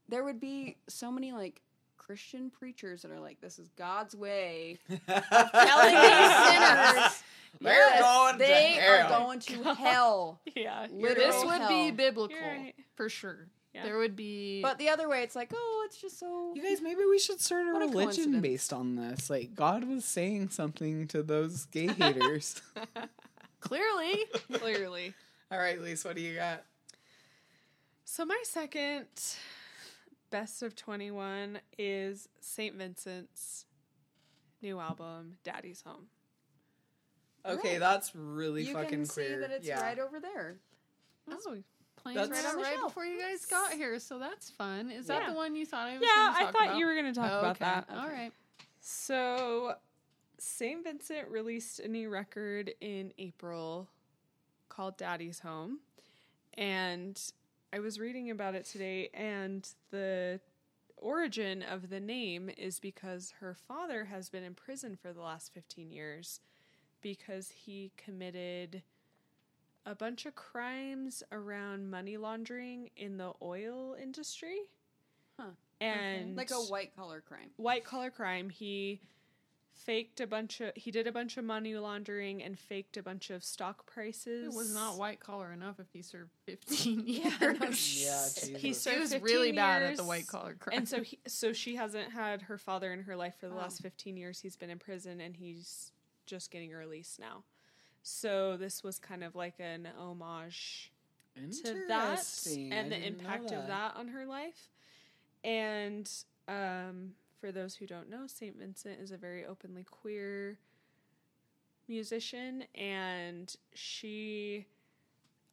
there 0.10 0.24
would 0.24 0.40
be 0.40 0.76
so 0.88 1.12
many 1.12 1.32
like 1.32 1.62
christian 1.98 2.50
preachers 2.50 3.04
that 3.04 3.12
are 3.12 3.20
like 3.20 3.40
this 3.42 3.60
is 3.60 3.70
god's 3.78 4.16
way 4.16 4.78
of 4.90 5.00
telling 5.08 5.96
these 5.96 6.48
sinners 6.48 7.24
They're 7.62 7.74
yes, 7.74 8.02
going 8.02 8.38
to 8.38 8.46
hell. 8.46 8.94
are 8.94 9.10
going 9.26 9.40
to 9.40 9.74
hell 9.74 10.40
Yeah. 10.56 10.86
this 10.92 11.36
right. 11.44 11.60
would 11.60 11.68
be 11.68 11.92
biblical 11.92 12.38
right. 12.38 12.74
for 12.96 13.10
sure 13.10 13.48
Yeah. 13.74 13.84
there 13.86 13.98
would 13.98 14.16
be 14.16 14.62
but 14.62 14.78
the 14.78 14.90
other 14.90 15.10
way 15.10 15.24
it's 15.24 15.36
like 15.36 15.52
oh 15.56 15.84
it's 15.88 16.00
just 16.00 16.20
so 16.20 16.54
You 16.56 16.62
guys, 16.64 16.80
maybe 16.82 17.02
we 17.10 17.18
should 17.20 17.42
start 17.42 17.68
a 17.68 17.74
What 17.74 17.82
a 17.82 17.88
religion 17.88 18.06
coincidence. 18.26 18.42
based 18.42 18.74
on 18.74 18.96
this. 18.96 19.30
Like 19.32 19.56
God 19.56 19.84
was 19.88 20.06
saying 20.06 20.50
something 20.50 21.08
to 21.08 21.24
those 21.24 21.66
gay 21.66 21.88
haters. 21.88 22.62
clearly 23.60 24.26
Clearly. 24.54 25.14
All 25.52 25.58
right, 25.58 25.82
Lise, 25.82 26.06
what 26.06 26.16
do 26.16 26.22
you 26.22 26.36
got? 26.36 26.64
So 28.06 28.26
my 28.26 28.40
second 28.44 29.08
best 30.30 30.62
of 30.64 30.76
21 30.76 31.60
is 31.78 32.28
St. 32.40 32.76
Vincent's 32.76 33.66
new 34.62 34.80
album, 34.80 35.38
Daddy's 35.44 35.82
Home. 35.86 36.08
Okay, 37.46 37.72
Right. 37.74 37.80
that's 37.80 38.14
really 38.16 38.64
you 38.64 38.74
fucking 38.74 38.90
can 38.90 39.06
see 39.06 39.26
queer. 39.26 39.40
that 39.40 39.52
it's 39.52 39.66
yeah. 39.68 39.82
right 39.82 39.98
over 40.00 40.20
there 40.20 40.58
Oh, 41.32 41.38
oh 41.48 41.64
planes 41.96 42.18
That's- 42.18 42.30
right 42.30 42.44
Right 42.44 42.46
on 42.46 42.46
out 42.52 42.56
the 42.58 42.64
right 42.64 42.74
shelf. 42.76 42.88
before 42.92 43.06
you 43.06 43.20
guys 43.20 43.46
got 43.46 43.74
here 43.74 43.98
so 44.00 44.20
that's 44.20 44.50
fun 44.50 44.92
is 44.92 45.08
that 45.08 45.22
Yeah. 45.24 45.30
the 45.30 45.36
one 45.36 45.56
you 45.56 45.66
thought 45.66 45.88
i 45.88 45.94
was 45.98 46.02
yeah, 46.02 46.08
gonna 46.16 46.18
talk 46.18 46.32
about? 46.32 46.36
Yeah, 46.36 46.42
I 46.42 46.44
talk 46.44 46.54
thought 46.54 46.66
about? 46.68 46.78
you 46.78 46.86
were 46.86 46.94
going 46.94 47.14
to 47.14 47.20
talk 47.20 47.32
Oh, 47.32 47.40
about 47.40 47.56
okay. 47.56 47.66
that. 47.66 47.88
all 47.98 48.08
right 48.10 48.32
So, 48.82 49.76
St. 50.38 50.84
Vincent 50.84 51.28
released 51.30 51.80
a 51.80 51.88
new 51.88 52.10
record 52.10 52.72
in 52.82 53.14
April 53.18 53.90
called 54.70 54.96
Daddy's 54.98 55.40
Home. 55.40 55.80
And 56.54 57.22
I 57.72 57.80
was 57.80 58.00
reading 58.00 58.32
about 58.32 58.56
it 58.56 58.66
today, 58.66 59.10
and 59.14 59.68
the 59.92 60.40
origin 60.98 61.62
of 61.64 61.90
the 61.90 62.00
name 62.00 62.50
is 62.58 62.80
because 62.80 63.34
her 63.40 63.54
father 63.54 64.06
has 64.06 64.30
been 64.30 64.44
in 64.44 64.56
prison 64.56 64.98
for 65.00 65.14
the 65.14 65.22
last 65.22 65.54
15 65.54 65.92
years 65.92 66.42
because 67.02 67.50
he 67.50 67.92
committed 67.96 68.82
a 69.86 69.96
bunch 69.96 70.26
of 70.26 70.36
crimes 70.36 71.24
around 71.32 71.90
money 71.90 72.18
laundering 72.18 72.90
in 72.98 73.18
the 73.18 73.34
oil 73.42 73.96
industry. 74.02 74.62
Huh. 75.40 75.52
And 75.80 76.36
like 76.36 76.52
a 76.52 76.56
white 76.56 76.94
collar 76.96 77.22
crime 77.22 77.52
white 77.56 77.86
collar 77.86 78.10
crime. 78.10 78.50
He 78.50 79.00
faked 79.86 80.20
a 80.20 80.28
bunch 80.28 80.60
of 80.62 80.72
he 80.76 80.92
did 80.92 81.08
a 81.08 81.12
bunch 81.12 81.38
of 81.38 81.44
money 81.46 81.74
laundering 81.76 82.44
and 82.44 82.60
faked 82.60 82.98
a 82.98 83.04
bunch 83.04 83.30
of 83.30 83.44
stock 83.44 83.86
prices. 83.86 84.54
It 84.54 84.58
was 84.58 84.74
not 84.74 84.98
white 84.98 85.20
collar 85.20 85.52
enough 85.54 85.80
if 85.80 85.88
he 85.94 86.02
served 86.02 86.32
15 86.46 87.04
years. 87.08 87.26
Yeah, 87.34 87.48
no 87.54 87.54
Yeah, 87.54 87.68
He 88.58 88.70
Jesus. 88.70 88.84
served 88.84 88.96
He 88.96 89.02
was 89.02 89.12
15 89.14 89.22
really 89.24 89.52
bad 89.54 89.82
at 89.84 89.98
the 89.98 90.04
white 90.04 90.28
collar 90.28 90.56
crime. 90.60 90.78
And 90.80 90.88
so 90.88 91.02
he, 91.02 91.20
so 91.28 91.54
she 91.54 91.76
hasn't 91.76 92.12
had 92.12 92.44
her 92.44 92.58
father 92.58 92.92
in 92.92 93.04
her 93.04 93.16
life 93.16 93.36
for 93.40 93.48
the 93.48 93.56
Wow. 93.56 93.62
last 93.62 93.82
15 93.82 94.18
years. 94.18 94.40
He's 94.42 94.56
been 94.58 94.70
in 94.70 94.80
prison 94.80 95.22
and 95.22 95.36
he's 95.38 95.92
just 96.26 96.52
getting 96.52 96.72
released 96.72 97.20
now. 97.20 97.44
So 98.04 98.58
this 98.58 98.84
was 98.84 99.00
kind 99.00 99.24
of 99.24 99.36
like 99.36 99.56
an 99.60 99.88
homage 99.98 100.92
to 101.36 101.86
that 101.88 102.10
Interesting. 102.12 102.74
I 102.74 102.76
and 102.76 102.92
the 102.92 102.96
didn't 102.98 103.18
know 103.24 103.24
impact 103.30 103.52
of 103.52 103.68
that 103.68 103.96
on 103.96 104.10
her 104.10 104.26
life. 104.26 104.70
And 105.44 106.10
um, 106.48 107.12
for 107.40 107.52
those 107.52 107.76
who 107.76 107.88
don't 107.88 108.10
know, 108.10 108.28
St. 108.28 108.58
Vincent 108.58 109.00
is 109.00 109.12
a 109.12 109.18
very 109.18 109.46
openly 109.46 109.84
queer 109.84 110.58
musician, 111.88 112.64
and 112.76 113.56
she. 113.74 114.66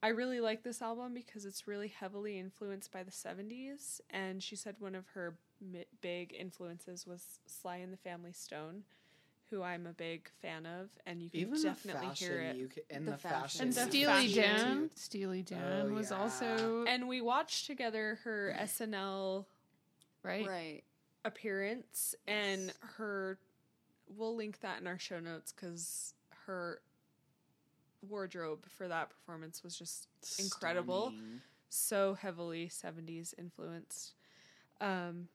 I 0.02 0.08
really 0.08 0.40
like 0.40 0.62
this 0.62 0.82
album 0.82 1.14
because 1.14 1.46
it's 1.46 1.66
really 1.66 1.88
heavily 1.88 2.38
influenced 2.38 2.92
by 2.92 3.02
the 3.02 3.10
70s. 3.10 4.00
And 4.10 4.42
she 4.42 4.54
said 4.54 4.76
one 4.78 4.94
of 4.94 5.06
her 5.14 5.34
big 6.02 6.34
influences 6.38 7.06
was 7.06 7.40
Sly 7.46 7.76
and 7.78 7.92
the 7.92 7.96
Family 7.96 8.32
Stone, 8.32 8.84
who 9.50 9.62
I'm 9.62 9.86
a 9.86 9.94
big 9.94 10.28
fan 10.42 10.66
of. 10.66 10.90
And 11.06 11.22
you 11.22 11.30
can 11.30 11.40
Even 11.40 11.62
definitely 11.62 12.08
fashion, 12.08 12.26
hear 12.28 12.40
it. 12.40 12.56
you 12.56 12.68
ca- 12.68 12.82
and 12.90 13.06
The 13.06 13.12
the, 13.12 13.16
fashion. 13.16 13.40
fashion, 13.40 13.60
And 13.62 13.72
the 13.72 13.80
Steely 13.90 14.06
fashion. 14.28 14.42
Dan. 14.42 14.90
Steely 14.94 15.42
Dan 15.42 15.86
Oh, 15.86 15.94
was 15.94 16.10
yeah. 16.10 16.18
also 16.20 16.84
And 16.86 17.08
we 17.08 17.20
watched 17.22 17.66
together 17.66 18.18
her 18.22 18.54
SNL 18.60 19.46
right. 20.22 20.46
Right. 20.46 20.84
Appearance 21.26 22.14
and 22.26 22.72
her 22.96 23.38
we'll 24.16 24.36
link 24.36 24.60
that 24.60 24.80
in 24.80 24.86
our 24.86 24.98
show 24.98 25.18
notes 25.18 25.52
because 25.52 26.14
her 26.46 26.80
wardrobe 28.08 28.64
for 28.68 28.86
that 28.86 29.10
performance 29.10 29.64
was 29.64 29.76
just 29.76 30.06
incredible. 30.38 31.12
So 31.68 32.14
heavily 32.14 32.68
70s 32.68 33.34
influenced. 33.38 34.14
Um 34.80 35.28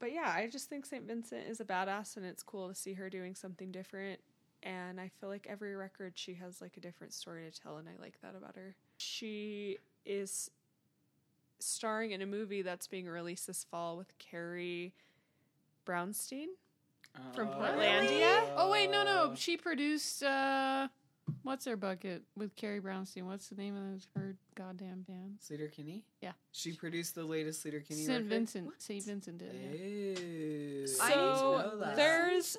but 0.00 0.12
yeah 0.12 0.32
i 0.36 0.46
just 0.48 0.68
think 0.68 0.84
st 0.84 1.06
vincent 1.06 1.46
is 1.48 1.60
a 1.60 1.64
badass 1.64 2.16
and 2.16 2.26
it's 2.26 2.42
cool 2.42 2.68
to 2.68 2.74
see 2.74 2.94
her 2.94 3.10
doing 3.10 3.34
something 3.34 3.70
different. 3.70 4.20
And 4.62 4.98
i 5.00 5.08
feel 5.20 5.28
like 5.28 5.46
every 5.48 5.76
record 5.76 6.12
she 6.16 6.34
has 6.34 6.60
like 6.62 6.76
a 6.78 6.80
different 6.80 7.12
story 7.12 7.48
to 7.50 7.60
tell 7.60 7.76
and 7.76 7.88
i 7.88 7.92
like 8.00 8.18
that 8.22 8.34
about 8.34 8.56
her. 8.56 8.74
She 8.96 9.78
is 10.06 10.50
starring 11.64 12.10
in 12.12 12.22
a 12.22 12.26
movie 12.26 12.62
that's 12.62 12.86
being 12.86 13.06
released 13.06 13.46
this 13.46 13.64
fall 13.70 13.96
with 13.96 14.16
carrie 14.18 14.92
brownstein 15.86 16.46
From 17.34 17.48
Oh. 17.48 17.52
Portlandia? 17.52 18.50
Oh 18.56 18.70
wait, 18.70 18.90
no, 18.90 19.04
no. 19.04 19.34
She 19.36 19.56
produced 19.56 20.22
uh 20.22 20.88
what's 21.42 21.64
her 21.66 21.76
bucket 21.76 22.22
with 22.36 22.54
Carrie 22.56 22.80
Brownstein? 22.80 23.24
What's 23.24 23.48
the 23.48 23.56
name 23.56 23.76
of 23.76 24.06
her 24.20 24.36
goddamn 24.54 25.02
band? 25.02 25.38
Sleater 25.42 25.70
Kinney? 25.70 26.04
Yeah. 26.20 26.32
She 26.52 26.72
produced 26.72 27.14
the 27.14 27.24
latest 27.24 27.64
Sleater 27.64 27.86
Kinney 27.86 28.00
St. 28.04 28.08
record? 28.10 28.28
Vincent. 28.28 28.70
St. 28.78 29.04
Vincent 29.04 29.38
did. 29.38 29.54
Yeah. 29.54 29.78
Ew. 30.20 30.86
So 30.86 31.02
I 31.04 31.08
didn't 31.08 31.24
know 31.26 31.78
that. 31.80 31.96
there's 31.96 32.56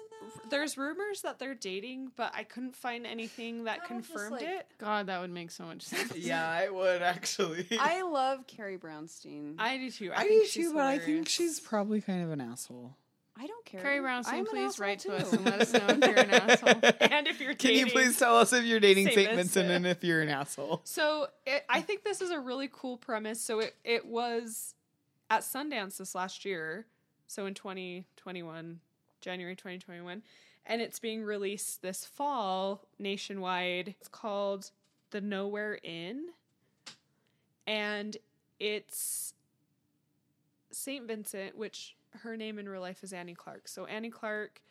there's 0.49 0.78
rumors 0.78 1.22
that 1.22 1.38
they're 1.39 1.53
dating, 1.55 2.11
but 2.16 2.32
I 2.36 2.43
couldn't 2.43 2.76
find 2.76 3.05
anything 3.05 3.66
that 3.66 3.82
That 3.82 3.95
was 3.95 4.05
just, 4.05 4.13
confirmed 4.13 4.32
like- 4.34 4.41
it. 4.43 4.68
God, 4.80 5.07
that 5.07 5.22
would 5.22 5.30
make 5.32 5.51
so 5.51 5.66
much 5.66 5.84
sense. 5.84 6.13
Yeah, 6.26 6.47
I 6.49 6.70
would 6.70 7.01
actually. 7.01 7.68
I 7.80 8.01
love 8.01 8.47
Carrie 8.47 8.78
Brownstein. 8.78 9.55
I, 9.59 9.74
I 9.74 9.78
do 9.78 9.91
too. 9.91 10.11
I, 10.11 10.22
I, 10.22 10.24
think 10.24 10.43
do 10.43 10.47
she's 10.47 10.68
too, 10.68 10.74
but 10.74 10.84
I 10.86 10.97
think 10.99 11.28
she's 11.30 11.59
probably 11.59 12.01
kind 12.01 12.24
of 12.24 12.32
an 12.32 12.41
asshole. 12.41 12.95
Don't 13.47 13.65
care. 13.65 13.81
Carrie 13.81 13.97
I'm 13.99 14.03
Brownstein, 14.23 14.45
please 14.47 14.79
asshole 14.79 14.86
write 14.86 14.99
to 14.99 15.15
us 15.15 15.33
and 15.33 15.45
let 15.45 15.61
us 15.61 15.73
know 15.73 15.86
if 15.89 15.97
you're 15.97 16.17
an 16.19 16.31
asshole. 16.31 16.91
and 17.01 17.27
if 17.27 17.41
you're 17.41 17.53
Can 17.53 17.73
you 17.73 17.88
please 17.88 18.17
tell 18.17 18.38
us 18.38 18.53
if 18.53 18.63
you're 18.63 18.79
dating 18.79 19.05
Saint 19.07 19.15
Saint 19.15 19.29
Vincent 19.31 19.67
Vincent. 19.67 19.71
and 19.71 19.88
if 19.88 20.03
you're 20.03 20.21
an 20.21 20.29
asshole? 20.29 20.81
So 20.86 21.27
it, 21.45 21.65
I 21.69 21.81
think 21.81 22.03
this 22.03 22.21
is 22.21 22.31
a 22.31 22.39
really 22.39 22.69
cool 22.71 22.97
premise. 22.97 23.41
So 23.41 23.59
it 23.59 23.75
it 23.83 24.05
was 24.05 24.73
at 25.29 25.41
Sundance 25.41 25.97
this 25.97 26.15
last 26.15 26.45
year, 26.45 26.86
so 27.27 27.45
in 27.45 27.53
2021, 27.55 28.79
January 29.21 29.55
2021, 29.55 30.21
and 30.65 30.81
it's 30.81 30.99
being 30.99 31.23
released 31.23 31.81
this 31.81 32.05
fall 32.05 32.86
nationwide. 32.99 33.95
It's 33.99 34.07
called 34.07 34.71
The 35.11 35.19
Nowhere 35.21 35.79
Inn, 35.83 36.27
and 37.67 38.15
it's 38.59 39.33
Saint 40.71 41.07
Vincent, 41.07 41.57
which 41.57 41.95
her 42.24 42.36
name 42.38 42.59
in 42.59 42.68
real 42.70 42.82
life 42.82 43.03
is 43.03 43.13
Annie 43.13 43.34
Clark. 43.36 43.68
So 43.68 43.86
Annie 43.86 44.09
Clark 44.09 44.61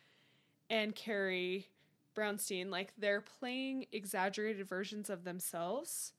and 0.70 0.95
Carrie 0.95 1.68
Brownstein, 2.16 2.70
like 2.70 2.92
they're 2.99 3.20
playing 3.20 3.86
exaggerated 3.92 4.66
versions 4.66 5.11
of 5.11 5.24
themselves. 5.24 6.12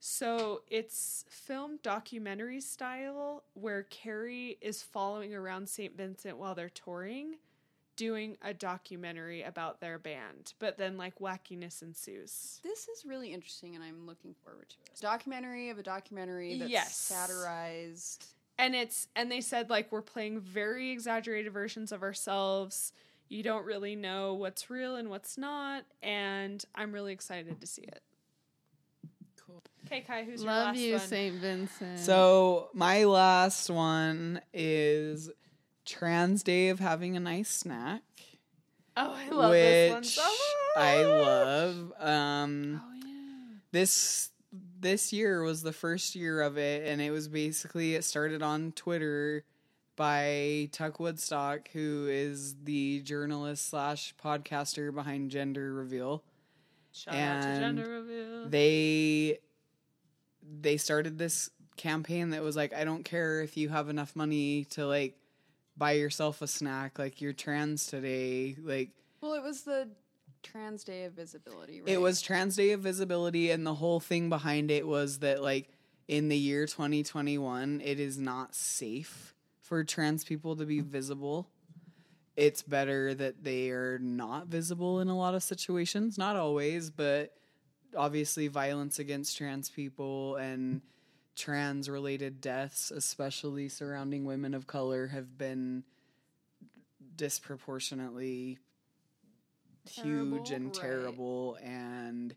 So 0.00 0.62
it's 0.68 1.24
film 1.28 1.78
documentary 1.82 2.60
style 2.60 3.44
where 3.54 3.84
Carrie 3.84 4.58
is 4.60 4.82
following 4.82 5.32
around 5.32 5.68
St. 5.68 5.96
Vincent 5.96 6.38
while 6.38 6.56
they're 6.56 6.68
touring, 6.68 7.36
doing 7.94 8.36
a 8.42 8.52
documentary 8.52 9.42
about 9.42 9.80
their 9.80 10.00
band. 10.00 10.54
But 10.58 10.76
then 10.76 10.96
like 10.96 11.20
wackiness 11.20 11.82
ensues. 11.82 12.58
This 12.64 12.88
is 12.88 13.04
really 13.06 13.32
interesting, 13.32 13.76
and 13.76 13.84
I'm 13.84 14.04
looking 14.04 14.34
forward 14.44 14.70
to 14.70 14.76
it. 14.86 14.98
Documentary 15.00 15.70
of 15.70 15.78
a 15.78 15.84
documentary 15.84 16.58
that's 16.58 16.70
Yes. 16.70 16.96
satirized. 16.96 18.26
And 18.62 18.74
it's 18.76 19.08
and 19.16 19.30
they 19.30 19.40
said 19.40 19.68
like 19.68 19.90
we're 19.90 20.00
playing 20.00 20.40
very 20.40 20.90
exaggerated 20.90 21.52
versions 21.52 21.90
of 21.92 22.02
ourselves 22.02 22.92
you 23.28 23.42
don't 23.42 23.64
really 23.64 23.96
know 23.96 24.34
what's 24.34 24.70
real 24.70 24.94
and 24.96 25.10
what's 25.10 25.36
not 25.36 25.84
and 26.02 26.64
i'm 26.74 26.92
really 26.92 27.12
excited 27.12 27.60
to 27.60 27.66
see 27.66 27.82
it 27.82 28.02
Cool. 29.46 29.62
okay 29.86 30.02
kai 30.02 30.22
who's 30.24 30.42
your 30.42 30.52
Love 30.52 30.66
last 30.68 30.78
you, 30.78 30.92
one 30.92 31.00
St. 31.00 31.34
Vincent. 31.40 31.98
So 31.98 32.68
my 32.72 33.04
last 33.04 33.68
one 33.68 34.40
is 34.54 35.28
Trans 35.84 36.42
Day 36.44 36.68
of 36.68 36.78
having 36.78 37.16
a 37.16 37.20
nice 37.20 37.50
snack, 37.50 38.02
oh 38.96 39.12
i 39.18 39.28
love 39.30 39.50
which 39.50 39.60
this 39.60 39.92
one 39.92 40.04
so 40.04 40.22
much 40.22 40.30
I 40.76 41.02
love. 41.04 41.92
Um, 41.98 42.80
Oh 42.82 42.94
yeah. 43.04 43.56
this 43.72 44.30
this 44.82 45.12
year 45.12 45.42
was 45.42 45.62
the 45.62 45.72
first 45.72 46.14
year 46.14 46.42
of 46.42 46.58
it, 46.58 46.86
and 46.86 47.00
it 47.00 47.10
was 47.10 47.28
basically 47.28 47.94
it 47.94 48.04
started 48.04 48.42
on 48.42 48.72
Twitter 48.72 49.44
by 49.96 50.68
Tuck 50.72 50.98
Woodstock, 51.00 51.68
who 51.72 52.08
is 52.10 52.56
the 52.64 53.00
journalist 53.00 53.68
slash 53.70 54.14
podcaster 54.22 54.92
behind 54.94 55.30
Gender 55.30 55.72
Reveal. 55.72 56.22
shout 56.92 57.14
out 57.14 57.42
to 57.42 57.48
and 57.48 57.60
gender 57.78 57.90
reveal 57.90 58.48
they 58.50 59.38
they 60.60 60.76
started 60.76 61.16
this 61.18 61.48
campaign 61.76 62.30
that 62.30 62.42
was 62.42 62.54
like 62.54 62.74
i 62.74 62.84
don't 62.84 63.02
care 63.04 63.40
if 63.40 63.56
you 63.56 63.70
have 63.70 63.88
enough 63.88 64.14
money 64.14 64.64
to 64.66 64.86
like 64.86 65.16
buy 65.74 65.92
yourself 65.92 66.42
a 66.42 66.46
snack 66.46 66.98
like 66.98 67.22
you're 67.22 67.32
trans 67.32 67.86
today 67.86 68.54
like 68.62 68.90
Well, 69.22 69.32
it 69.32 69.42
was 69.42 69.62
the 69.62 69.88
Trans 70.42 70.84
Day 70.84 71.04
of 71.04 71.12
Visibility, 71.12 71.80
right? 71.80 71.90
it 71.90 72.00
was 72.00 72.20
trans 72.20 72.56
day 72.56 72.72
of 72.72 72.80
visibility 72.80 73.50
and 73.50 73.66
the 73.66 73.74
whole 73.74 74.00
thing 74.00 74.28
behind 74.28 74.70
it 74.70 74.86
was 74.86 75.20
that 75.20 75.42
like 75.42 75.68
in 76.08 76.28
the 76.28 76.36
year 76.36 76.66
2021 76.66 77.80
it 77.84 78.00
is 78.00 78.18
not 78.18 78.54
safe 78.54 79.34
for 79.60 79.84
trans 79.84 80.24
people 80.24 80.56
to 80.56 80.66
be 80.66 80.80
visible 80.80 81.48
it's 82.36 82.62
better 82.62 83.14
that 83.14 83.44
they 83.44 83.70
are 83.70 83.98
not 84.00 84.46
visible 84.46 85.00
in 85.00 85.08
a 85.08 85.16
lot 85.16 85.34
of 85.34 85.42
situations 85.42 86.18
not 86.18 86.36
always 86.36 86.90
but 86.90 87.32
obviously 87.96 88.48
violence 88.48 88.98
against 88.98 89.36
trans 89.36 89.70
people 89.70 90.36
and 90.36 90.82
trans 91.36 91.88
related 91.88 92.40
deaths 92.40 92.90
especially 92.90 93.68
surrounding 93.68 94.24
women 94.24 94.54
of 94.54 94.66
color 94.66 95.06
have 95.06 95.38
been 95.38 95.84
disproportionately 97.16 98.58
huge 99.90 100.50
and 100.50 100.66
right. 100.66 100.74
terrible 100.74 101.58
and 101.62 102.34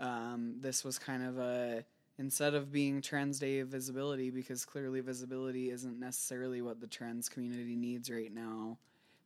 um, 0.00 0.56
this 0.60 0.84
was 0.84 0.98
kind 0.98 1.24
of 1.24 1.38
a 1.38 1.84
instead 2.18 2.54
of 2.54 2.70
being 2.70 3.00
trans 3.02 3.38
day 3.38 3.58
of 3.58 3.68
visibility 3.68 4.30
because 4.30 4.64
clearly 4.64 5.00
visibility 5.00 5.70
isn't 5.70 5.98
necessarily 5.98 6.62
what 6.62 6.80
the 6.80 6.86
trans 6.86 7.28
community 7.28 7.74
needs 7.76 8.10
right 8.10 8.32
now 8.32 8.78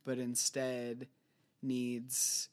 but 0.05 0.19
instead 0.19 1.07
needs 1.63 2.49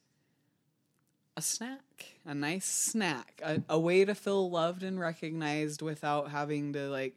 a 1.37 1.41
snack 1.41 2.17
a 2.25 2.33
nice 2.33 2.65
snack 2.65 3.41
a, 3.43 3.61
a 3.69 3.79
way 3.79 4.03
to 4.03 4.15
feel 4.15 4.49
loved 4.49 4.83
and 4.83 4.99
recognized 4.99 5.81
without 5.81 6.31
having 6.31 6.73
to 6.73 6.89
like 6.89 7.15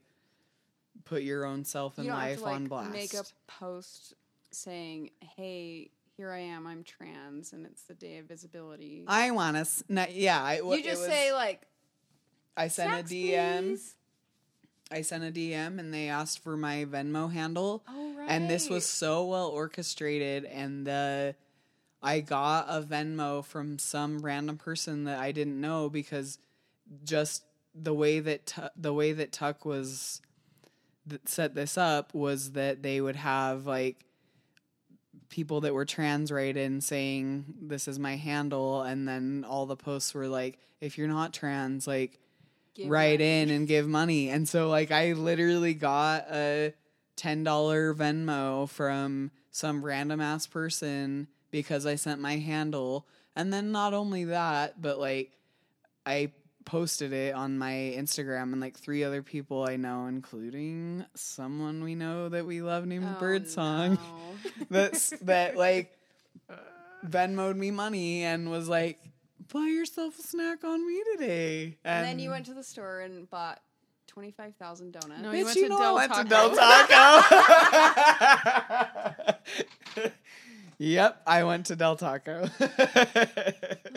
put 1.04 1.22
your 1.22 1.44
own 1.44 1.64
self 1.64 1.98
and 1.98 2.08
life 2.08 2.38
to, 2.38 2.44
like, 2.44 2.54
on 2.54 2.66
blast 2.66 2.92
Make 2.92 3.14
a 3.14 3.24
post 3.46 4.14
saying, 4.50 5.10
"Hey, 5.20 5.90
here 6.18 6.30
I 6.32 6.40
am. 6.40 6.66
I'm 6.66 6.82
trans, 6.84 7.52
and 7.54 7.64
it's 7.64 7.82
the 7.84 7.94
Day 7.94 8.18
of 8.18 8.26
Visibility." 8.26 9.04
i 9.06 9.30
want 9.30 9.56
to 9.56 9.62
sna- 9.62 10.10
yeah 10.12 10.42
I, 10.42 10.56
you 10.60 10.82
just 10.82 11.04
say 11.04 11.32
like, 11.32 11.62
I 12.56 12.68
sent 12.68 12.92
a 12.92 13.02
DM. 13.14 13.68
please." 13.68 13.94
I 14.90 15.02
sent 15.02 15.22
a 15.22 15.30
DM 15.30 15.78
and 15.78 15.92
they 15.94 16.08
asked 16.08 16.42
for 16.42 16.56
my 16.56 16.86
Venmo 16.86 17.30
handle. 17.32 17.84
Oh 17.88 18.14
right. 18.14 18.26
and 18.28 18.50
this 18.50 18.68
was 18.68 18.84
so 18.84 19.24
well 19.26 19.46
orchestrated 19.48 20.44
and 20.44 20.86
the 20.86 21.34
i 22.02 22.20
got 22.20 22.66
a 22.68 22.80
venmo 22.80 23.44
from 23.44 23.76
some 23.78 24.20
random 24.20 24.56
person 24.56 25.04
that 25.04 25.18
i 25.18 25.32
didn't 25.32 25.60
know 25.60 25.88
because 25.88 26.38
just 27.04 27.42
the 27.74 27.92
way 27.92 28.20
that 28.20 28.46
Tu- 28.46 28.68
the 28.76 28.92
way 28.92 29.12
that 29.12 29.32
tuck 29.32 29.64
was 29.64 30.20
that 31.06 31.28
set 31.28 31.54
this 31.56 31.76
up 31.76 32.14
was 32.14 32.52
that 32.52 32.82
they 32.82 33.00
would 33.00 33.16
have 33.16 33.66
like 33.66 34.04
people 35.28 35.60
that 35.62 35.74
were 35.74 35.84
trans 35.84 36.32
write 36.32 36.56
in 36.56 36.80
saying 36.80 37.44
this 37.60 37.86
is 37.86 37.98
my 37.98 38.16
handle 38.16 38.82
and 38.82 39.06
then 39.06 39.44
all 39.48 39.66
the 39.66 39.76
posts 39.76 40.14
were 40.14 40.26
like 40.28 40.58
if 40.80 40.96
you're 40.96 41.08
not 41.08 41.32
trans 41.34 41.86
like 41.86 42.18
Give 42.74 42.88
write 42.88 43.18
money. 43.18 43.40
in 43.42 43.50
and 43.50 43.66
give 43.66 43.88
money. 43.88 44.28
And 44.30 44.48
so 44.48 44.68
like 44.68 44.90
I 44.92 45.12
literally 45.12 45.74
got 45.74 46.26
a 46.30 46.72
ten 47.16 47.42
dollar 47.42 47.92
Venmo 47.92 48.68
from 48.68 49.32
some 49.50 49.84
random 49.84 50.20
ass 50.20 50.46
person 50.46 51.26
because 51.50 51.86
I 51.86 51.96
sent 51.96 52.20
my 52.20 52.36
handle. 52.36 53.06
And 53.34 53.52
then 53.52 53.72
not 53.72 53.94
only 53.94 54.24
that, 54.24 54.80
but 54.80 54.98
like 55.00 55.32
I 56.06 56.30
posted 56.68 57.12
it 57.14 57.34
on 57.34 57.56
my 57.58 57.72
Instagram 57.72 58.52
and 58.52 58.60
like 58.60 58.76
three 58.78 59.02
other 59.02 59.22
people 59.22 59.66
I 59.66 59.76
know, 59.76 60.04
including 60.06 61.06
someone 61.14 61.82
we 61.82 61.94
know 61.94 62.28
that 62.28 62.44
we 62.46 62.60
love 62.60 62.84
named 62.86 63.06
Oh, 63.08 63.16
Birdsong. 63.18 63.94
no. 63.94 64.00
That's 64.70 65.10
that 65.22 65.56
like 65.56 65.96
Venmoed 67.06 67.56
me 67.56 67.70
money 67.70 68.24
and 68.24 68.50
was 68.50 68.68
like, 68.68 68.98
buy 69.52 69.66
yourself 69.66 70.18
a 70.18 70.22
snack 70.22 70.62
on 70.62 70.86
me 70.86 71.02
today. 71.12 71.78
And 71.84 72.04
then 72.06 72.18
you 72.18 72.28
went 72.30 72.44
to 72.46 72.54
the 72.54 72.62
store 72.64 73.00
and 73.00 73.28
bought 73.30 73.60
twenty 74.06 74.30
five 74.30 74.54
thousand 74.56 74.92
donuts. 74.92 75.22
No, 75.22 75.32
you 75.32 75.42
Bitch, 75.44 75.46
went 75.46 75.56
you 75.56 75.62
to 75.64 75.68
know 75.70 75.78
Del 75.78 75.98
I 75.98 76.06
went 76.06 76.14
to 76.14 76.24
Del 76.24 76.54
Taco. 76.54 77.22
yep, 80.78 81.22
I 81.26 81.44
went 81.44 81.66
to 81.66 81.76
Del 81.76 81.96
Taco. 81.96 82.48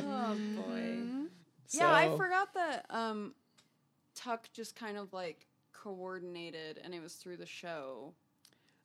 Oh 0.03 0.35
boy. 0.55 0.97
Yeah, 1.73 1.91
I 1.93 2.15
forgot 2.17 2.53
that 2.53 2.85
um 2.89 3.33
Tuck 4.15 4.49
just 4.53 4.75
kind 4.75 4.97
of 4.97 5.13
like 5.13 5.47
coordinated 5.73 6.79
and 6.83 6.93
it 6.93 7.01
was 7.01 7.13
through 7.13 7.37
the 7.37 7.45
show. 7.45 8.13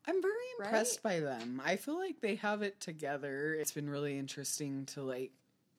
I'm 0.06 0.22
very 0.22 0.34
Right? 0.58 0.66
impressed 0.68 1.02
by 1.02 1.20
them. 1.20 1.60
I 1.64 1.76
feel 1.76 1.98
like 1.98 2.20
they 2.20 2.36
have 2.36 2.62
it 2.62 2.80
together. 2.80 3.54
It's 3.54 3.72
been 3.72 3.90
really 3.90 4.16
interesting 4.18 4.86
to 4.86 5.02
like 5.02 5.32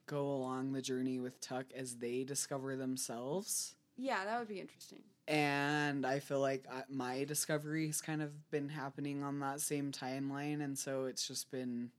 go 0.05 0.27
along 0.27 0.73
the 0.73 0.81
journey 0.81 1.19
with 1.19 1.39
Tuck 1.41 1.65
as 1.75 1.95
they 1.95 2.23
discover 2.23 2.75
themselves. 2.75 3.75
Yeah, 3.97 4.25
that 4.25 4.37
would 4.39 4.47
be 4.49 4.59
interesting. 4.59 5.01
and 5.27 6.05
I 6.05 6.19
feel 6.19 6.39
like 6.39 6.65
my 6.89 7.23
discovery 7.23 7.87
has 7.87 7.99
kind 8.01 8.21
of 8.21 8.49
been 8.51 8.69
happening 8.69 9.23
on 9.23 9.39
that 9.39 9.59
same 9.59 9.91
timeline, 9.91 10.61
and 10.63 10.77
so 10.77 11.05
it's 11.05 11.27
just 11.27 11.49
been. 11.51 11.89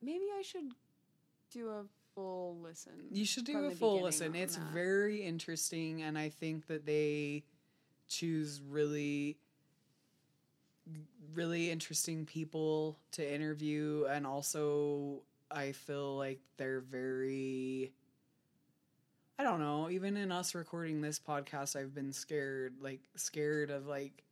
Maybe 0.00 0.24
I 0.38 0.42
should 0.42 0.72
do 1.52 1.68
a 1.70 1.84
full 2.20 2.58
listen. 2.62 2.92
You 3.10 3.24
should 3.24 3.44
do 3.44 3.66
a 3.66 3.70
full 3.70 4.02
listen. 4.02 4.34
It's 4.34 4.56
that. 4.56 4.64
very 4.72 5.22
interesting, 5.22 6.02
and 6.02 6.18
I 6.18 6.28
think 6.28 6.66
that 6.66 6.86
they 6.86 7.44
choose 8.08 8.60
really, 8.68 9.38
really 11.34 11.70
interesting 11.70 12.26
people 12.26 12.98
to 13.12 13.34
interview, 13.34 14.06
and 14.10 14.26
also 14.26 15.22
I 15.50 15.72
feel 15.72 16.16
like 16.16 16.40
they're 16.56 16.80
very. 16.80 17.92
I 19.38 19.42
don't 19.42 19.60
know. 19.60 19.88
Even 19.88 20.18
in 20.18 20.30
us 20.30 20.54
recording 20.54 21.00
this 21.00 21.18
podcast, 21.18 21.74
I've 21.74 21.94
been 21.94 22.12
scared, 22.12 22.74
like 22.80 23.00
scared 23.16 23.70
of 23.70 23.86
like 23.86 24.24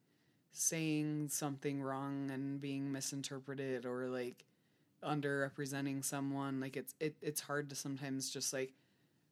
saying 0.53 1.29
something 1.31 1.81
wrong 1.81 2.31
and 2.31 2.61
being 2.61 2.93
misinterpreted 2.93 3.87
or 3.87 4.09
like 4.09 4.45
underrepresenting 5.03 6.05
someone. 6.05 6.61
Like 6.61 6.77
it's 6.77 6.95
it, 7.01 7.17
it's 7.23 7.41
hard 7.41 7.71
to 7.71 7.77
sometimes 7.77 8.31
just 8.31 8.53
like 8.53 8.73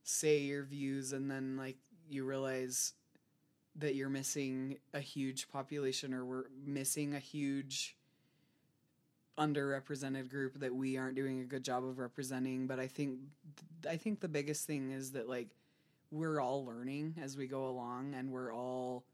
say 0.02 0.38
your 0.38 0.62
views 0.62 1.12
and 1.12 1.30
then 1.30 1.56
like 1.56 1.76
you 2.08 2.24
realize 2.24 2.92
that 3.78 3.94
you're 3.94 4.08
missing 4.08 4.78
a 4.94 5.00
huge 5.00 5.48
population 5.50 6.14
or 6.14 6.24
we're 6.24 6.44
missing 6.64 7.14
a 7.14 7.18
huge 7.18 7.96
underrepresented 9.38 10.30
group 10.30 10.58
that 10.60 10.74
we 10.74 10.96
aren't 10.96 11.14
doing 11.14 11.40
a 11.40 11.44
good 11.44 11.62
job 11.62 11.84
of 11.84 11.98
representing 11.98 12.66
but 12.66 12.80
i 12.80 12.86
think 12.86 13.18
i 13.88 13.94
think 13.94 14.20
the 14.20 14.28
biggest 14.28 14.66
thing 14.66 14.92
is 14.92 15.12
that 15.12 15.28
like 15.28 15.48
we're 16.10 16.40
all 16.40 16.64
learning 16.64 17.14
as 17.22 17.36
we 17.36 17.46
go 17.46 17.66
along 17.66 18.14
and 18.14 18.30
we're 18.30 18.54
all 18.54 19.04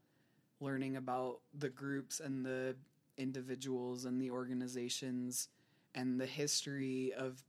learning 0.61 0.95
about 0.95 1.39
the 1.57 1.67
groups 1.67 2.21
and 2.21 2.45
the 2.45 2.73
individuals 3.17 4.05
and 4.05 4.21
the 4.21 4.31
organizations 4.31 5.49
and 5.95 6.19
the 6.19 6.25
history 6.25 7.13
of 7.17 7.43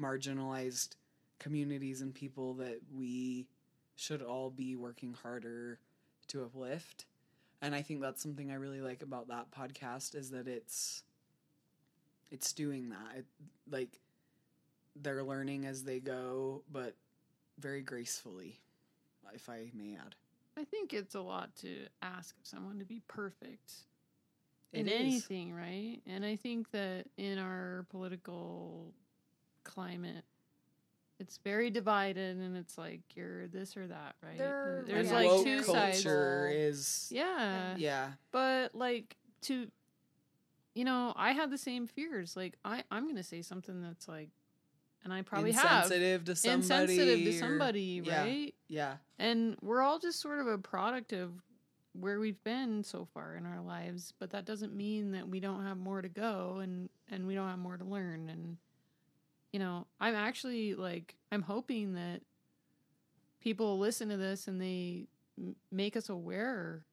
marginalized 0.00 0.96
communities 1.38 2.00
and 2.00 2.14
people 2.14 2.54
that 2.54 2.80
we 2.92 3.46
should 3.96 4.22
all 4.22 4.50
be 4.50 4.76
working 4.76 5.14
harder 5.22 5.78
to 6.28 6.42
uplift. 6.42 7.06
And 7.62 7.74
I 7.74 7.82
think 7.82 8.00
that's 8.00 8.22
something 8.22 8.50
I 8.50 8.54
really 8.54 8.80
like 8.80 9.02
about 9.02 9.28
that 9.28 9.50
podcast 9.50 10.14
is 10.14 10.30
that 10.30 10.48
it's 10.48 11.02
it's 12.30 12.52
doing 12.52 12.90
that. 12.90 13.18
It, 13.18 13.26
like 13.70 14.00
they're 14.96 15.22
learning 15.22 15.66
as 15.66 15.84
they 15.84 16.00
go, 16.00 16.62
but 16.70 16.94
very 17.58 17.82
gracefully, 17.82 18.60
if 19.32 19.48
I 19.48 19.70
may 19.74 19.94
add. 19.94 20.14
I 20.56 20.64
think 20.64 20.92
it's 20.92 21.14
a 21.14 21.20
lot 21.20 21.54
to 21.56 21.86
ask 22.02 22.34
someone 22.42 22.78
to 22.78 22.84
be 22.84 23.02
perfect 23.08 23.72
It 24.74 24.80
in 24.80 24.88
is. 24.88 25.00
anything, 25.00 25.52
right? 25.54 25.98
And 26.06 26.24
I 26.24 26.36
think 26.36 26.70
that 26.72 27.06
in 27.16 27.38
our 27.38 27.86
political 27.90 28.92
climate, 29.64 30.24
it's 31.20 31.38
very 31.44 31.70
divided, 31.70 32.36
and 32.38 32.56
it's 32.56 32.76
like 32.76 33.00
you're 33.14 33.46
this 33.48 33.76
or 33.76 33.86
that, 33.86 34.16
right? 34.22 34.36
There- 34.36 34.82
There's 34.86 35.06
And 35.06 35.14
like 35.16 35.26
woke 35.28 35.44
two 35.44 35.62
culture 35.62 36.48
sides. 36.50 36.56
is 36.76 37.08
Yeah. 37.12 37.76
yeah. 37.78 38.12
but 38.32 38.74
like 38.74 39.16
to, 39.42 39.68
you 40.74 40.84
know, 40.84 41.12
I 41.16 41.32
have 41.32 41.50
the 41.50 41.58
same 41.58 41.86
fears. 41.86 42.36
Like 42.36 42.56
I, 42.64 42.82
I'm 42.90 43.06
gonna 43.06 43.22
say 43.22 43.42
something 43.42 43.80
that's 43.80 44.08
like, 44.08 44.30
and 45.04 45.12
I 45.12 45.22
probably 45.22 45.52
have 45.52 45.84
insensitive 45.84 46.24
to 46.24 46.34
somebody. 46.36 46.62
insensitive 46.94 47.18
to 47.24 47.30
or- 47.30 47.38
somebody, 47.38 48.02
yeah. 48.04 48.20
right? 48.22 48.54
Yeah. 48.68 48.96
And 49.18 49.56
we're 49.62 49.82
all 49.82 49.98
just 50.00 50.20
sort 50.20 50.40
of 50.40 50.48
a 50.48 50.58
product 50.58 51.12
of 51.12 51.30
where 51.98 52.18
we've 52.20 52.42
been 52.44 52.82
so 52.84 53.06
far 53.14 53.36
in 53.36 53.46
our 53.46 53.60
lives, 53.60 54.12
but 54.18 54.30
that 54.30 54.44
doesn't 54.44 54.74
mean 54.74 55.12
that 55.12 55.28
we 55.28 55.38
don't 55.40 55.64
have 55.64 55.78
more 55.78 56.02
to 56.02 56.08
go 56.08 56.58
and 56.62 56.88
and 57.10 57.26
we 57.26 57.34
don't 57.34 57.48
have 57.48 57.58
more 57.58 57.76
to 57.76 57.84
learn 57.84 58.28
and 58.28 58.56
you 59.52 59.60
know, 59.60 59.86
I'm 60.00 60.14
actually 60.16 60.74
like 60.74 61.14
I'm 61.30 61.42
hoping 61.42 61.94
that 61.94 62.22
people 63.40 63.78
listen 63.78 64.08
to 64.08 64.16
this 64.16 64.48
and 64.48 64.60
they 64.60 65.06
m- 65.38 65.54
make 65.70 65.96
us 65.96 66.08
aware 66.08 66.84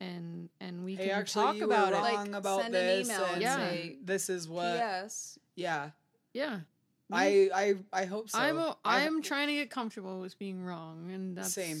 and 0.00 0.48
and 0.60 0.84
we 0.84 0.94
Hey, 0.94 1.08
can 1.08 1.18
actually, 1.18 1.44
talk 1.44 1.56
you 1.56 1.64
about 1.64 1.90
were 1.92 1.98
it. 1.98 2.00
wrong 2.02 2.26
Like, 2.30 2.38
about 2.38 2.60
send 2.62 2.74
an 2.74 2.86
this. 2.86 3.06
email 3.08 3.24
and 3.24 3.32
and 3.34 3.42
Yeah. 3.42 3.56
say, 3.56 3.96
this 4.04 4.30
is 4.30 4.48
what. 4.48 4.62
Yes. 4.76 5.38
Yeah. 5.56 5.90
Yeah. 6.32 6.60
I 7.10 7.50
I 7.54 7.74
I 7.92 8.04
hope 8.04 8.30
so. 8.30 8.38
I'm 8.38 8.58
a, 8.58 8.76
I- 8.84 9.04
I'm 9.06 9.22
trying 9.22 9.48
to 9.48 9.54
get 9.54 9.70
comfortable 9.70 10.20
with 10.20 10.38
being 10.38 10.62
wrong 10.62 11.10
and 11.10 11.36
that's 11.36 11.52
same. 11.54 11.78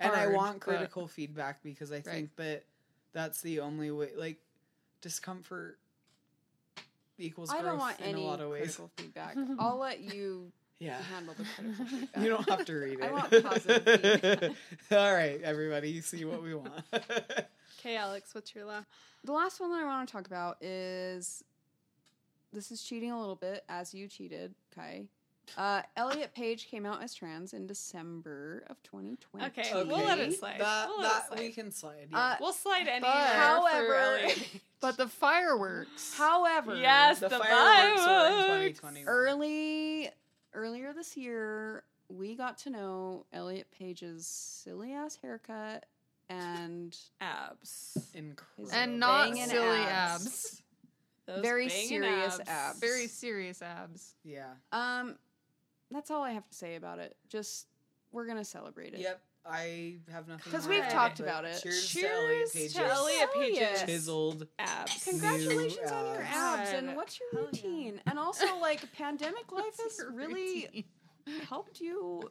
And 0.00 0.12
I 0.12 0.26
want 0.28 0.54
but- 0.54 0.60
critical 0.62 1.06
feedback 1.06 1.62
because 1.62 1.92
I 1.92 2.00
think 2.00 2.34
that 2.36 2.64
that's 3.12 3.40
the 3.42 3.60
only 3.60 3.90
way. 3.90 4.10
Like 4.16 4.38
discomfort 5.02 5.78
equals 7.18 7.50
I 7.50 7.54
growth 7.60 7.64
don't 7.66 7.78
want 7.78 8.00
in 8.00 8.06
any 8.06 8.24
lot 8.26 8.40
of 8.40 8.50
ways. 8.50 8.62
critical 8.62 8.90
feedback. 8.96 9.36
I'll 9.58 9.78
let 9.78 10.00
you 10.00 10.50
Yeah. 10.78 10.98
handle 11.14 11.34
the 11.36 11.44
critical 11.54 11.84
feedback. 11.84 12.22
You 12.22 12.28
don't 12.30 12.48
have 12.48 12.64
to 12.64 12.74
read 12.74 13.00
it. 13.00 13.04
I 13.04 13.12
want 13.12 13.42
positive 13.44 14.00
feedback. 14.20 14.50
All 14.92 15.12
right, 15.14 15.40
everybody, 15.42 15.90
you 15.90 16.00
see 16.00 16.24
what 16.24 16.42
we 16.42 16.54
want. 16.54 16.72
Okay, 17.78 17.96
Alex, 17.96 18.34
what's 18.34 18.54
your 18.54 18.64
last? 18.64 18.86
The 19.24 19.32
last 19.32 19.60
one 19.60 19.70
that 19.72 19.82
I 19.82 19.84
want 19.84 20.08
to 20.08 20.12
talk 20.12 20.26
about 20.26 20.62
is 20.62 21.44
this 22.54 22.70
is 22.72 22.82
cheating 22.82 23.10
a 23.12 23.20
little 23.20 23.36
bit, 23.36 23.62
as 23.68 23.92
you 23.92 24.08
cheated, 24.08 24.54
okay? 24.72 25.04
Uh, 25.56 25.82
Elliot 25.96 26.32
Page 26.34 26.68
came 26.68 26.86
out 26.86 27.02
as 27.02 27.14
trans 27.14 27.52
in 27.54 27.66
December 27.66 28.64
of 28.68 28.82
2020. 28.82 29.46
Okay, 29.46 29.70
we'll 29.84 30.04
let 30.04 30.18
it 30.18 30.38
slide. 30.38 30.60
That, 30.60 30.88
We'll 30.88 31.00
let 31.00 31.06
it 31.06 31.12
that 31.12 31.28
slide. 31.28 31.38
we 31.40 31.50
can 31.50 31.70
slide. 31.70 32.08
Uh, 32.12 32.36
We'll 32.40 32.52
slide 32.52 32.88
anywhere. 32.88 33.00
But- 33.12 33.36
However- 33.36 34.20
but 34.80 34.96
the 34.96 35.08
fireworks. 35.08 36.14
However, 36.16 36.76
yes, 36.76 37.18
the, 37.20 37.28
the, 37.28 37.38
fireworks 37.38 38.02
are 38.02 38.26
in 38.26 38.38
fireworks. 38.46 38.78
2021. 38.80 39.08
early 39.08 40.10
earlier 40.54 40.92
this 40.92 41.16
year, 41.16 41.84
we 42.08 42.34
got 42.34 42.58
to 42.58 42.70
know 42.70 43.26
Elliot 43.32 43.68
Page's 43.76 44.26
silly 44.26 44.92
ass 44.92 45.16
haircut 45.22 45.86
and 46.28 46.96
abs. 47.20 47.96
Incredible. 48.14 48.72
and 48.74 48.98
not 49.00 49.30
Banging 49.30 49.48
silly 49.48 49.78
abs. 49.80 50.24
abs. 50.26 50.62
Those 51.26 51.42
Very 51.42 51.68
banging 51.68 51.88
serious 51.88 52.40
abs. 52.48 52.80
Very 52.80 53.06
serious 53.06 53.62
abs. 53.62 54.14
yeah. 54.24 54.52
um 54.72 55.16
that's 55.90 56.10
all 56.10 56.22
I 56.22 56.32
have 56.32 56.46
to 56.48 56.54
say 56.54 56.76
about 56.76 56.98
it. 56.98 57.16
Just 57.28 57.66
we're 58.12 58.26
gonna 58.26 58.44
celebrate 58.44 58.94
it. 58.94 59.00
Yep, 59.00 59.22
I 59.46 59.96
have 60.10 60.26
nothing. 60.28 60.52
'Cause 60.52 60.64
to 60.64 60.70
we've 60.70 60.80
add, 60.82 60.90
talked 60.90 61.20
about 61.20 61.44
it. 61.44 61.60
Cheers, 61.62 61.88
Cheers 61.88 62.72
to 62.74 62.84
Elliot 62.84 63.30
to 63.32 63.38
Page's 63.38 63.58
Page's 63.58 63.82
chiseled. 63.86 64.48
abs. 64.58 65.04
Congratulations 65.04 65.90
New 65.90 65.96
on 65.96 66.06
your 66.14 66.22
abs. 66.22 66.70
abs 66.70 66.70
and 66.72 66.96
what's 66.96 67.20
your 67.20 67.28
Hell 67.32 67.40
yeah. 67.42 67.46
routine? 67.46 68.00
And 68.06 68.18
also 68.18 68.56
like 68.58 68.90
pandemic 68.94 69.50
life 69.52 69.76
has 69.82 70.00
really 70.12 70.64
routine? 70.66 70.84
helped 71.48 71.80
you 71.80 72.30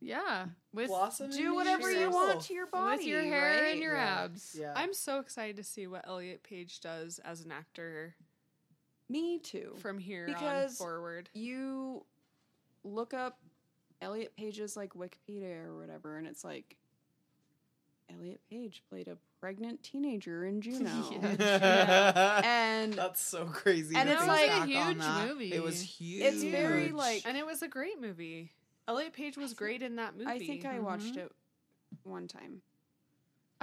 Yeah, 0.00 0.46
with 0.72 0.88
Blossom 0.88 1.30
do 1.30 1.54
whatever 1.54 1.90
you 1.90 2.00
yourself. 2.00 2.14
want 2.14 2.40
to 2.42 2.54
your 2.54 2.66
body. 2.66 2.96
with 2.98 3.06
your 3.06 3.22
hair 3.22 3.62
right? 3.62 3.72
and 3.72 3.80
your 3.80 3.94
Yeah. 3.94 4.22
abs. 4.24 4.56
Yeah, 4.58 4.72
I'm 4.76 4.92
so 4.92 5.20
excited 5.20 5.56
to 5.56 5.64
see 5.64 5.86
what 5.86 6.06
Elliot 6.08 6.42
Page 6.42 6.80
does 6.80 7.20
as 7.20 7.42
an 7.42 7.52
actor 7.52 8.16
Me 9.08 9.38
too. 9.38 9.76
from 9.78 9.98
here 9.98 10.26
Because- 10.26 10.80
on 10.80 10.86
forward. 10.86 11.30
you 11.34 12.04
look 12.84 13.14
up 13.14 13.38
Elliot 14.00 14.32
Page's 14.36 14.76
like 14.76 14.94
Wikipedia 14.94 15.64
or 15.64 15.76
whatever, 15.78 16.16
and 16.18 16.26
it's 16.26 16.44
like 16.44 16.76
Elliot 18.12 18.40
Page 18.50 18.82
played 18.90 19.08
a 19.08 19.16
pregnant 19.40 19.82
teenager 19.82 20.44
in 20.44 20.60
Juno. 20.60 20.90
Yeah. 21.38 22.40
And 22.44 22.92
That's 22.94 23.20
so 23.22 23.46
crazy. 23.46 23.94
And 23.96 24.08
to 24.08 24.14
it's 24.16 24.26
like- 24.26 24.50
a 24.50 24.66
huge 24.66 24.98
movie. 25.28 25.52
It 25.52 25.62
was 25.62 25.80
huge. 25.80 26.24
It's 26.24 26.42
very, 26.42 26.90
like- 26.90 27.22
And 27.26 27.36
it 27.36 27.46
was 27.46 27.62
a 27.62 27.68
great 27.68 28.00
movie. 28.00 28.50
Elliot 28.88 29.12
Page 29.12 29.36
was 29.36 29.54
great 29.54 29.82
in 29.82 29.96
that 29.96 30.16
movie. 30.16 30.28
I 30.30 30.38
think 30.40 30.64
I 30.64 30.80
watched 30.80 31.14
Mhm. 31.14 31.18
it 31.26 31.32
one 32.02 32.26
time. 32.26 32.62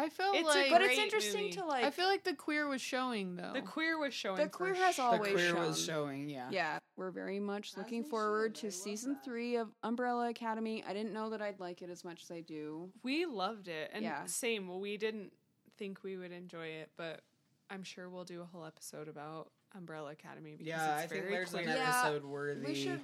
I 0.01 0.07
felt 0.09 0.35
It's 0.35 0.43
a 0.45 0.47
like, 0.57 0.71
But 0.71 0.81
it's 0.81 0.97
interesting 0.97 1.41
movie. 1.43 1.53
to 1.57 1.65
like 1.65 1.83
I 1.83 1.91
feel 1.91 2.07
like 2.07 2.23
the 2.23 2.33
queer 2.33 2.67
was 2.67 2.81
showing 2.81 3.35
though. 3.35 3.51
the 3.53 3.61
queer 3.61 3.97
was 3.99 4.13
showing. 4.13 4.37
the 4.37 4.43
for 4.43 4.49
queer 4.49 4.73
has 4.75 4.95
sure. 4.95 5.11
the 5.11 5.17
queer 5.17 5.37
shown. 5.49 5.59
was 5.59 5.83
showing. 5.83 6.29
Yeah. 6.29 6.47
Yeah, 6.51 6.79
we're 6.95 7.11
very 7.11 7.39
much 7.39 7.75
looking 7.75 8.03
forward 8.03 8.55
to 8.55 8.71
season 8.71 9.13
that. 9.13 9.25
three 9.25 9.57
of 9.57 9.67
Umbrella 9.83 10.29
Academy. 10.29 10.83
I 10.87 10.93
didn't 10.93 11.13
know 11.13 11.29
that 11.31 11.41
I'd 11.41 11.59
like 11.59 11.81
it 11.81 11.89
as 11.89 12.03
much 12.05 12.23
as 12.23 12.31
I 12.31 12.39
do. 12.41 12.89
We 13.03 13.25
loved 13.25 13.67
it, 13.67 13.91
and 13.93 14.03
Yeah. 14.03 14.25
same. 14.25 14.67
Well, 14.67 14.79
we 14.79 14.95
didn't 14.97 15.33
think 15.77 16.03
we 16.03 16.15
would 16.17 16.31
enjoy 16.31 16.67
it, 16.67 16.91
but 16.97 17.21
I'm 17.69 17.83
sure 17.83 18.09
we'll 18.09 18.23
do 18.23 18.41
a 18.41 18.45
whole 18.45 18.65
episode 18.65 19.07
about 19.09 19.51
Umbrella 19.75 20.11
Academy 20.11 20.51
because 20.53 20.67
Yeah, 20.67 20.95
I 20.95 21.01
it's 21.03 21.11
think 21.11 21.23
very 21.23 21.33
there's 21.33 21.49
queer. 21.51 21.63
an 21.63 21.69
Yeah, 21.69 22.01
episode 22.03 22.23
worthy. 22.23 22.65
We 22.65 22.75
should. 22.75 23.01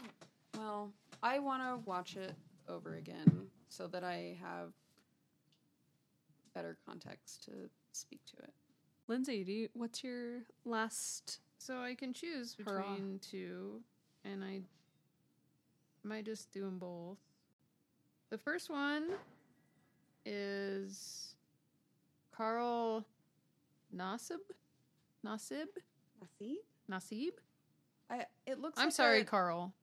Well, 0.57 0.91
I 1.21 1.39
want 1.39 1.61
to 1.63 1.87
watch 1.89 2.15
it 2.15 2.33
over 2.67 2.95
again 2.95 3.49
so 3.69 3.87
that 3.87 4.03
I 4.03 4.37
have 4.41 4.73
better 6.56 6.78
context 6.88 7.43
to 7.45 7.51
speak 7.91 8.22
to 8.26 8.43
it. 8.43 8.53
Lindsay, 9.08 9.43
do 9.43 9.51
you, 9.51 9.70
what's 9.74 10.03
your 10.03 10.39
last? 10.66 11.39
so 11.66 11.80
I 11.80 11.95
can 11.95 12.14
choose 12.14 12.56
Hurrah. 12.64 12.82
between 12.82 13.20
two, 13.20 13.82
and 14.24 14.43
I 14.43 14.62
might 16.03 16.26
just 16.26 16.51
do 16.51 16.62
them 16.62 16.78
both. 16.78 17.18
The 18.30 18.38
first 18.38 18.70
one 18.70 19.10
is 20.26 21.36
Carl 22.36 23.06
Nassib. 23.95 24.38
Nassib? 25.26 25.68
Nassib? 26.22 26.56
Nassib. 26.91 27.32
I. 28.10 28.26
It 28.45 28.60
looks. 28.60 28.80
I'm 28.80 28.88
like 28.88 28.93
sorry, 28.93 29.22
a 29.22 29.26
Carl. 29.26 29.74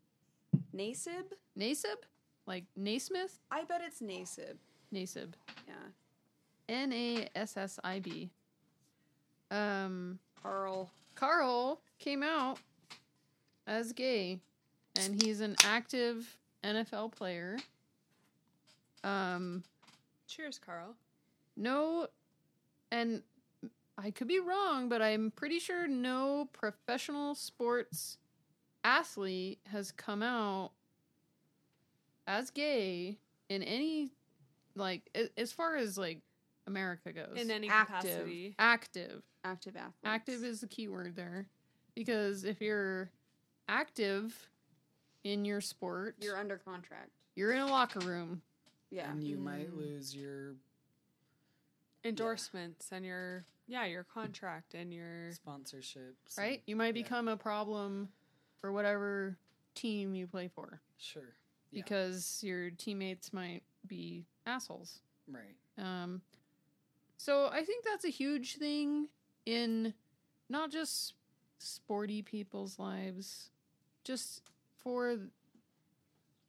Nassib. 0.75 1.33
Nassib, 1.59 2.05
like 2.47 2.65
Naismith. 2.77 3.39
I 3.51 3.65
bet 3.65 3.81
it's 3.85 4.01
Nassib. 4.01 4.57
Nassib. 4.95 5.33
Yeah. 5.67 5.75
N 6.69 6.93
A 6.93 7.29
S 7.35 7.57
S 7.57 7.79
I 7.83 8.01
B. 8.01 8.31
Um, 9.51 10.19
Carl. 10.43 10.91
Carl 11.15 11.81
came 11.99 12.23
out 12.23 12.59
as 13.67 13.93
gay, 13.93 14.39
and 14.99 15.23
he's 15.23 15.41
an 15.41 15.57
active 15.65 16.37
NFL 16.65 17.13
player. 17.13 17.59
Um, 19.05 19.63
Cheers, 20.27 20.59
Carl. 20.59 20.95
no, 21.57 22.07
and 22.91 23.23
I 23.99 24.11
could 24.11 24.29
be 24.29 24.41
wrong, 24.41 24.89
but 24.89 25.03
I'm 25.03 25.31
pretty 25.31 25.59
sure 25.59 25.87
no 25.87 26.49
professional 26.53 27.35
sports 27.35 28.17
athlete 28.85 29.59
has 29.71 29.93
come 29.93 30.23
out 30.23 30.71
as 32.27 32.51
gay 32.51 33.17
in 33.49 33.63
any 33.63 34.11
like 34.75 35.03
as 35.37 35.53
far 35.53 35.77
as 35.77 35.99
like 35.99 36.21
America 36.67 37.13
goes. 37.13 37.37
In 37.37 37.51
any 37.51 37.69
Active. 37.69 38.01
capacity, 38.01 38.55
active. 38.59 39.23
Active 39.45 39.77
athlete. 39.77 39.93
Active 40.05 40.45
is 40.45 40.61
the 40.61 40.69
key 40.69 40.89
word 40.89 41.17
there. 41.17 41.47
Because 41.95 42.45
if 42.45 42.61
you're 42.61 43.11
active 43.69 44.49
in 45.25 45.45
your 45.45 45.61
sport, 45.61 46.17
You're 46.21 46.37
under 46.39 46.57
contract. 46.59 47.11
you're 47.35 47.53
in 47.53 47.59
a 47.61 47.67
locker 47.67 48.01
room. 48.01 48.43
Yeah. 48.91 49.11
and 49.11 49.25
you 49.25 49.39
might 49.39 49.71
Mm. 49.73 49.79
lose 49.79 50.15
your 50.15 50.55
endorsements 52.05 52.91
and 52.93 53.05
your 53.05 53.45
yeah 53.67 53.85
your 53.87 54.05
contract 54.05 54.75
and 54.75 54.93
your 54.93 55.31
sponsorships. 55.33 56.37
right? 56.37 56.63
You 56.67 56.77
might 56.77 56.95
Yeah. 56.97 57.03
become 57.03 57.29
a 57.29 57.37
problem 57.37 58.13
for 58.61 58.73
whatever 58.73 59.39
team 59.75 60.15
you 60.15 60.27
play 60.27 60.49
for 60.49 60.81
Sure. 60.99 61.35
Yeah. 61.71 61.83
because 61.83 62.43
your 62.43 62.71
teammates 62.71 63.33
might 63.33 63.63
be 63.87 64.27
assholes. 64.47 65.01
Right. 65.29 65.57
Um, 65.79 66.21
so 67.23 67.49
I 67.53 67.63
think 67.63 67.85
that's 67.85 68.05
a 68.05 68.09
huge 68.09 68.57
thing 68.57 69.07
in 69.47 69.95
not 70.51 70.73
just 70.73 71.15
sporty 71.61 72.21
people's 72.21 72.81
lives, 72.81 73.51
just 74.03 74.43
for 74.79 75.17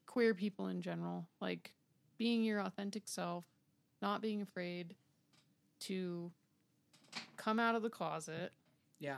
queer 0.07 0.33
people 0.33 0.65
in 0.69 0.81
general. 0.81 1.27
Like 1.39 1.75
being 2.17 2.43
your 2.43 2.59
authentic 2.59 3.03
self, 3.05 3.45
not 4.01 4.19
being 4.19 4.41
afraid 4.41 4.95
to 5.81 6.31
come 7.37 7.59
out 7.59 7.75
of 7.75 7.83
the 7.83 7.91
closet. 7.91 8.51
Yeah. 8.97 9.17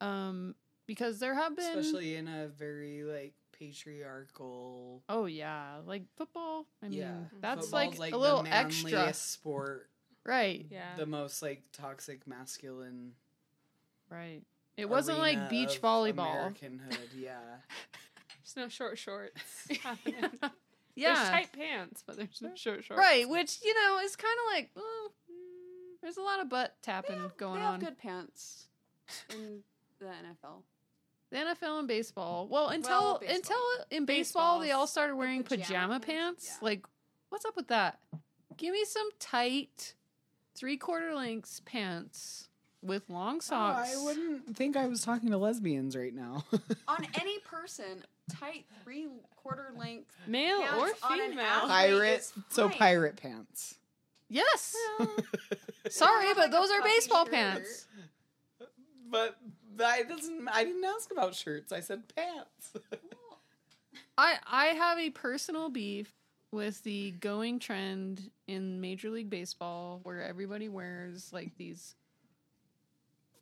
Um, 0.00 0.54
because 0.86 1.18
there 1.18 1.34
have 1.34 1.54
been 1.54 1.78
Especially 1.78 2.16
in 2.16 2.26
a 2.26 2.48
very 2.48 3.02
like 3.02 3.34
patriarchal. 3.52 5.02
oh 5.10 5.26
yeah, 5.26 5.80
like 5.84 6.04
football. 6.16 6.64
I 6.82 6.88
mean, 6.88 7.00
yeah. 7.00 7.12
that's 7.42 7.66
Football's, 7.66 7.98
like, 7.98 8.12
the 8.12 8.16
a 8.16 8.18
little 8.18 8.46
extra, 8.50 9.12
sport. 9.12 9.89
Right? 10.24 10.66
yeah 10.70 10.96
The 10.96 11.06
most 11.06 11.42
like 11.42 11.62
toxic 11.72 12.26
masculine. 12.26 13.12
Right. 14.10 14.42
It 14.76 14.88
wasn't 14.88 15.18
like 15.18 15.50
beach 15.50 15.76
of 15.76 15.82
volleyball. 15.82 16.52
Americanhood. 16.52 17.08
Yeah. 17.16 17.38
there's 18.54 18.56
no 18.56 18.68
short 18.68 18.98
shorts 18.98 19.40
happening. 19.82 20.14
There's 20.40 20.52
yeah. 20.96 21.30
tight 21.30 21.52
pants, 21.52 22.02
but 22.06 22.16
there's 22.16 22.40
no 22.42 22.50
short 22.54 22.84
shorts. 22.84 22.98
Right, 22.98 23.28
which, 23.28 23.58
you 23.64 23.74
know, 23.74 24.00
is 24.02 24.16
kind 24.16 24.36
of 24.46 24.54
like, 24.54 24.70
well, 24.74 25.12
mm, 25.30 26.00
there's 26.02 26.16
a 26.16 26.22
lot 26.22 26.40
of 26.40 26.48
butt 26.48 26.74
tapping 26.82 27.18
have, 27.18 27.36
going 27.36 27.54
they 27.56 27.60
have 27.60 27.74
on. 27.74 27.80
good 27.80 27.98
pants 27.98 28.66
in 29.30 29.60
the 29.98 30.06
NFL. 30.06 30.62
The 31.30 31.36
NFL 31.36 31.78
and 31.78 31.88
baseball. 31.88 32.48
Well, 32.48 32.68
until 32.68 32.90
Well, 32.90 33.18
baseball. 33.20 33.36
until 33.36 33.58
in 33.90 34.04
baseball 34.04 34.58
they 34.60 34.72
all 34.72 34.86
started 34.86 35.14
wearing 35.14 35.44
pajama 35.44 35.64
pajama, 35.64 36.00
pants, 36.00 36.06
pants. 36.46 36.58
yeah. 36.60 36.64
Like, 36.66 36.86
what's 37.28 37.44
up 37.44 37.54
with 37.54 37.68
that? 37.68 38.00
Give 38.56 38.72
me 38.72 38.84
some 38.84 39.08
tight 39.20 39.94
three 40.54 40.76
quarter 40.76 41.14
lengths 41.14 41.60
pants 41.64 42.48
with 42.82 43.08
long 43.08 43.40
socks. 43.40 43.90
Oh, 43.94 44.00
I 44.00 44.04
wouldn't 44.04 44.56
think 44.56 44.76
I 44.76 44.86
was 44.86 45.02
talking 45.02 45.30
to 45.30 45.36
lesbians 45.38 45.96
right 45.96 46.14
now. 46.14 46.44
On 46.88 47.06
any 47.20 47.38
person, 47.40 48.02
tight 48.30 48.64
three 48.84 49.08
quarter 49.36 49.72
length 49.76 50.14
male 50.26 50.60
or 50.60 50.86
Pants 50.86 51.00
on 51.02 51.18
female. 51.18 51.44
pirate. 51.66 52.32
So 52.50 52.68
pirate 52.68 53.16
pants. 53.16 53.76
Yes. 54.28 54.76
Well, 54.98 55.14
Sorry, 55.90 56.28
but 56.34 56.36
like, 56.36 56.50
those 56.52 56.70
are 56.70 56.82
baseball 56.82 57.24
shirt. 57.24 57.34
pants. 57.34 57.86
But 59.10 59.36
that 59.76 60.08
doesn't. 60.08 60.46
I 60.48 60.62
didn't 60.64 60.84
ask 60.84 61.10
about 61.10 61.34
shirts. 61.34 61.72
I 61.72 61.80
said 61.80 62.02
pants. 62.14 62.72
I 64.16 64.36
I 64.46 64.66
have 64.66 64.98
a 64.98 65.10
personal 65.10 65.68
beef 65.70 66.12
with 66.52 66.82
the 66.82 67.12
going 67.12 67.58
trend 67.58 68.30
in 68.48 68.80
Major 68.80 69.10
League 69.10 69.30
Baseball 69.30 70.00
where 70.02 70.22
everybody 70.22 70.68
wears 70.68 71.32
like 71.32 71.56
these 71.56 71.94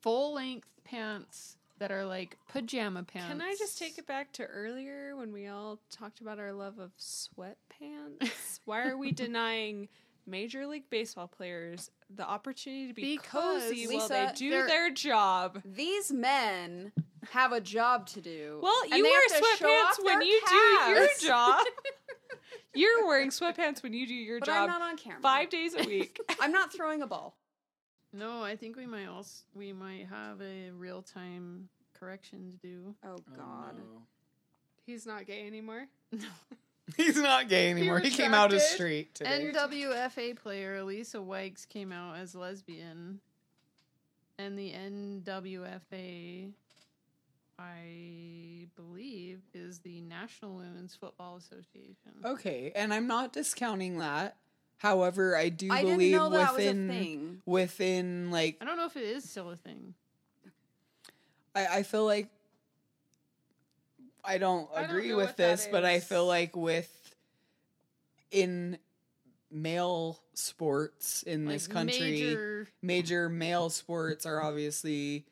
full 0.00 0.34
length 0.34 0.68
pants 0.84 1.56
that 1.78 1.92
are 1.92 2.04
like 2.04 2.36
pajama 2.48 3.02
pants. 3.02 3.28
Can 3.28 3.40
I 3.40 3.54
just 3.58 3.78
take 3.78 3.98
it 3.98 4.06
back 4.06 4.32
to 4.32 4.44
earlier 4.44 5.16
when 5.16 5.32
we 5.32 5.46
all 5.46 5.78
talked 5.90 6.20
about 6.20 6.38
our 6.38 6.52
love 6.52 6.78
of 6.78 6.90
sweatpants? 6.98 8.60
Why 8.64 8.88
are 8.88 8.96
we 8.96 9.12
denying 9.12 9.88
Major 10.26 10.66
League 10.66 10.90
Baseball 10.90 11.28
players 11.28 11.90
the 12.14 12.26
opportunity 12.28 12.88
to 12.88 12.94
be 12.94 13.16
Because, 13.16 13.62
cozy 13.64 13.86
while 13.86 14.08
they 14.08 14.30
do 14.34 14.66
their 14.66 14.90
job? 14.90 15.62
These 15.64 16.12
men 16.12 16.92
have 17.30 17.52
a 17.52 17.60
job 17.60 18.06
to 18.08 18.20
do. 18.20 18.58
Well, 18.62 18.88
you 18.88 19.04
wear 19.04 19.28
sweatpants 19.28 20.04
when 20.04 20.22
you 20.22 20.40
do 20.48 20.90
your 20.90 21.08
job. 21.20 21.64
You're 22.78 23.06
wearing 23.06 23.30
sweatpants 23.30 23.82
when 23.82 23.92
you 23.92 24.06
do 24.06 24.14
your 24.14 24.40
But 24.40 24.46
job 24.46 24.56
I'm 24.70 24.78
not 24.78 24.82
on 24.82 24.96
camera. 24.96 25.20
five 25.20 25.50
days 25.50 25.74
a 25.74 25.84
week. 25.84 26.18
I'm 26.40 26.52
not 26.52 26.72
throwing 26.72 27.02
a 27.02 27.06
ball. 27.06 27.36
No, 28.12 28.42
I 28.42 28.56
think 28.56 28.76
we 28.76 28.86
might 28.86 29.06
also 29.06 29.42
we 29.54 29.72
might 29.72 30.06
have 30.10 30.40
a 30.40 30.70
real 30.70 31.02
time 31.02 31.68
correction 31.98 32.52
to 32.52 32.66
do. 32.68 32.94
Oh 33.04 33.16
Oh, 33.16 33.22
God. 33.36 33.76
no. 33.78 34.02
He's 34.86 35.04
not 35.06 35.26
gay 35.26 35.46
anymore. 35.46 35.86
He's 36.96 37.16
not 37.18 37.48
gay 37.50 37.70
anymore. 37.70 37.98
He, 37.98 38.08
came 38.10 38.32
out 38.32 38.52
as 38.54 38.62
retracted. 38.62 38.74
straight 38.76 39.14
today. 39.14 39.52
NWFA 39.54 40.36
player 40.36 40.76
Elisa 40.76 41.18
Wykes 41.18 41.68
came 41.68 41.92
out 41.92 42.16
as 42.16 42.34
lesbian, 42.34 43.20
and 44.38 44.58
the 44.58 44.72
NWFA, 44.72 46.52
I 47.58 48.68
believe, 48.76 49.40
is 49.52 49.80
the 49.80 50.00
National 50.02 50.54
Women's 50.56 50.94
Football 50.94 51.36
Association. 51.36 52.12
okay, 52.24 52.72
and 52.74 52.94
I'm 52.94 53.06
not 53.06 53.32
discounting 53.32 53.98
that. 53.98 54.36
However, 54.76 55.36
I 55.36 55.48
do 55.48 55.72
I 55.72 55.80
didn't 55.82 55.94
believe 55.98 56.12
know 56.12 56.30
that 56.30 56.52
was 56.54 56.62
a 56.64 56.68
within 56.68 56.88
thing. 56.88 57.42
within 57.46 58.30
like 58.30 58.58
I 58.60 58.64
don't 58.64 58.76
know 58.76 58.86
if 58.86 58.96
it 58.96 59.02
is 59.02 59.28
still 59.28 59.50
a 59.50 59.56
thing. 59.56 59.94
I, 61.54 61.66
I 61.78 61.82
feel 61.82 62.04
like 62.04 62.28
I 64.24 64.38
don't 64.38 64.68
I 64.72 64.82
don't 64.82 64.90
agree 64.90 65.14
with 65.14 65.34
this, 65.36 65.66
but 65.70 65.84
I 65.84 65.98
feel 65.98 66.26
like 66.26 66.54
with 66.54 66.88
in 68.30 68.78
male 69.50 70.20
sports 70.34 71.24
in 71.24 71.46
Like 71.46 71.54
this 71.54 71.66
country, 71.66 71.98
major, 72.00 72.68
major- 72.82 73.28
male 73.28 73.70
sports 73.70 74.26
are 74.26 74.40
obviously 74.40 75.24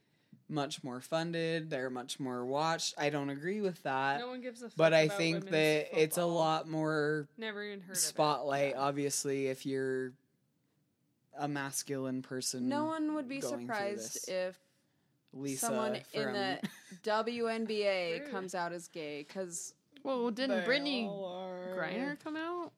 much 0.48 0.84
more 0.84 1.00
funded. 1.00 1.70
They're 1.70 1.90
much 1.90 2.20
more 2.20 2.44
watched. 2.44 2.94
I 2.98 3.10
don't 3.10 3.30
agree 3.30 3.60
with 3.60 3.82
that, 3.82 4.20
No 4.20 4.28
one 4.28 4.40
gives 4.40 4.62
a 4.62 4.66
fuck 4.68 4.76
but 4.76 4.94
I 4.94 5.02
about 5.02 5.16
think 5.18 5.34
women's 5.36 5.50
that 5.50 6.00
it's 6.00 6.18
a 6.18 6.24
lot 6.24 6.68
more 6.68 7.26
Never 7.36 7.62
even 7.64 7.80
heard 7.80 7.96
spotlight. 7.96 8.74
of 8.74 8.78
it. 8.78 8.82
Obviously, 8.82 9.46
if 9.48 9.66
you're 9.66 10.12
a 11.38 11.48
masculine 11.48 12.22
person, 12.22 12.68
No 12.68 12.84
one 12.84 13.14
would 13.14 13.28
be 13.28 13.40
surprised 13.40 14.28
if 14.28 14.56
Lisa 15.32 15.66
someone 15.66 15.96
in 16.12 16.22
from- 16.24 16.32
the 16.32 16.58
WNBA 17.04 18.30
comes 18.30 18.54
out 18.54 18.72
as 18.72 18.88
gay 18.88 19.24
because 19.26 19.74
Well, 20.02 20.30
didn't 20.30 20.64
Brittney. 20.64 21.06
Griner 21.76 22.16
come 22.22 22.36
out? 22.36 22.72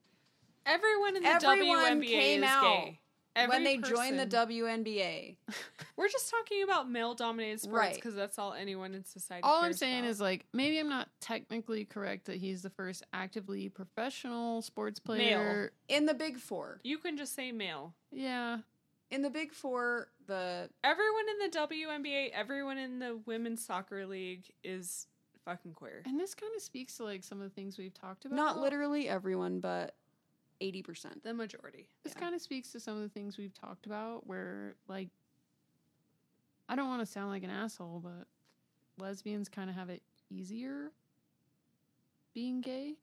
Everyone 0.66 1.16
in 1.16 1.22
the 1.22 1.28
Everyone 1.28 2.00
WNBA 2.02 2.06
came 2.06 2.42
is 2.42 2.48
out 2.48 2.62
gay. 2.84 2.98
Every 3.38 3.56
when 3.56 3.64
they 3.64 3.76
join 3.78 4.16
the 4.16 4.26
person. 4.26 4.48
WNBA. 4.50 5.36
We're 5.96 6.08
just 6.08 6.30
talking 6.30 6.62
about 6.62 6.90
male-dominated 6.90 7.60
sports 7.60 7.78
Right. 7.78 7.94
because 7.94 8.14
that's 8.14 8.38
all 8.38 8.52
anyone 8.52 8.94
in 8.94 9.04
society. 9.04 9.42
All 9.44 9.62
I'm 9.64 9.72
saying 9.72 10.00
about. 10.00 10.10
is 10.10 10.20
like 10.20 10.46
maybe 10.52 10.78
I'm 10.78 10.88
not 10.88 11.08
technically 11.20 11.84
correct 11.84 12.26
that 12.26 12.36
he's 12.36 12.62
the 12.62 12.70
first 12.70 13.02
actively 13.12 13.68
professional 13.68 14.62
sports 14.62 15.00
player. 15.00 15.72
In 15.88 16.06
the 16.06 16.14
Big 16.14 16.36
Four. 16.38 16.80
you 16.84 16.98
can 16.98 17.16
just 17.16 17.34
say 17.34 17.52
male. 17.52 17.94
Yeah. 18.12 18.58
In 19.10 19.22
the 19.22 19.30
Big 19.30 19.52
Four, 19.52 20.08
the 20.26 20.68
Everyone 20.84 21.24
in 21.30 21.50
the 21.50 21.58
WNBA, 21.58 22.30
everyone 22.34 22.76
in 22.78 22.98
the 22.98 23.18
women's 23.26 23.64
soccer 23.64 24.04
league 24.06 24.44
is 24.62 25.06
fucking 25.46 25.72
queer. 25.72 26.02
And 26.04 26.20
this 26.20 26.34
kind 26.34 26.52
of 26.54 26.60
speaks 26.62 26.98
to 26.98 27.04
like 27.04 27.24
some 27.24 27.40
of 27.40 27.44
the 27.48 27.54
things 27.54 27.78
we've 27.78 27.94
talked 27.94 28.26
about. 28.26 28.36
not 28.36 28.58
literally 28.60 29.08
everyone, 29.08 29.60
but 29.60 29.94
eighty 30.60 30.82
percent. 30.82 31.22
The 31.22 31.34
majority. 31.34 31.88
This 32.04 32.14
Yeah. 32.14 32.20
kind 32.20 32.34
of 32.34 32.40
speaks 32.40 32.72
to 32.72 32.80
some 32.80 32.96
of 32.96 33.02
the 33.02 33.08
things 33.08 33.38
we've 33.38 33.54
talked 33.54 33.86
about 33.86 34.26
where 34.26 34.74
like 34.88 35.08
I 36.68 36.76
don't 36.76 36.88
want 36.88 37.00
to 37.00 37.06
sound 37.06 37.30
like 37.30 37.42
an 37.44 37.50
asshole, 37.50 38.00
but 38.00 38.26
lesbians 39.02 39.48
kind 39.48 39.70
of 39.70 39.76
have 39.76 39.88
it 39.90 40.02
easier 40.30 40.92
being 42.34 42.60
gay 42.60 42.94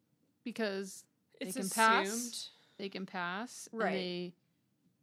because 0.43 1.05
It's 1.41 1.53
can 1.55 1.61
assumed. 1.65 1.73
pass. 1.73 2.49
they 2.77 2.89
can 2.89 3.05
pass 3.05 3.67
Right. 3.71 3.87
and 3.87 3.95
they 3.95 4.33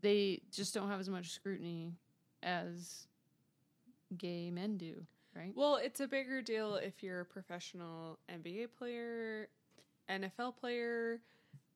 they 0.00 0.42
just 0.50 0.74
don't 0.74 0.88
have 0.88 0.98
as 1.00 1.08
much 1.08 1.30
scrutiny 1.30 1.96
as 2.42 3.06
gay 4.16 4.50
men 4.50 4.76
do, 4.76 5.06
right? 5.34 5.54
Well, 5.56 5.76
it's 5.76 6.00
a 6.00 6.08
bigger 6.08 6.42
deal 6.42 6.74
if 6.74 7.02
you're 7.04 7.20
a 7.20 7.24
professional 7.24 8.18
NBA 8.28 8.66
player, 8.76 9.48
NFL 10.08 10.56
player. 10.56 11.20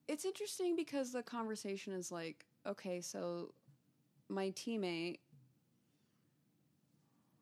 It's 0.07 0.25
interesting 0.25 0.75
because 0.75 1.11
the 1.11 1.23
conversation 1.23 1.93
is 1.93 2.11
like, 2.11 2.45
okay, 2.65 3.01
so 3.01 3.53
my 4.29 4.51
teammate, 4.51 5.19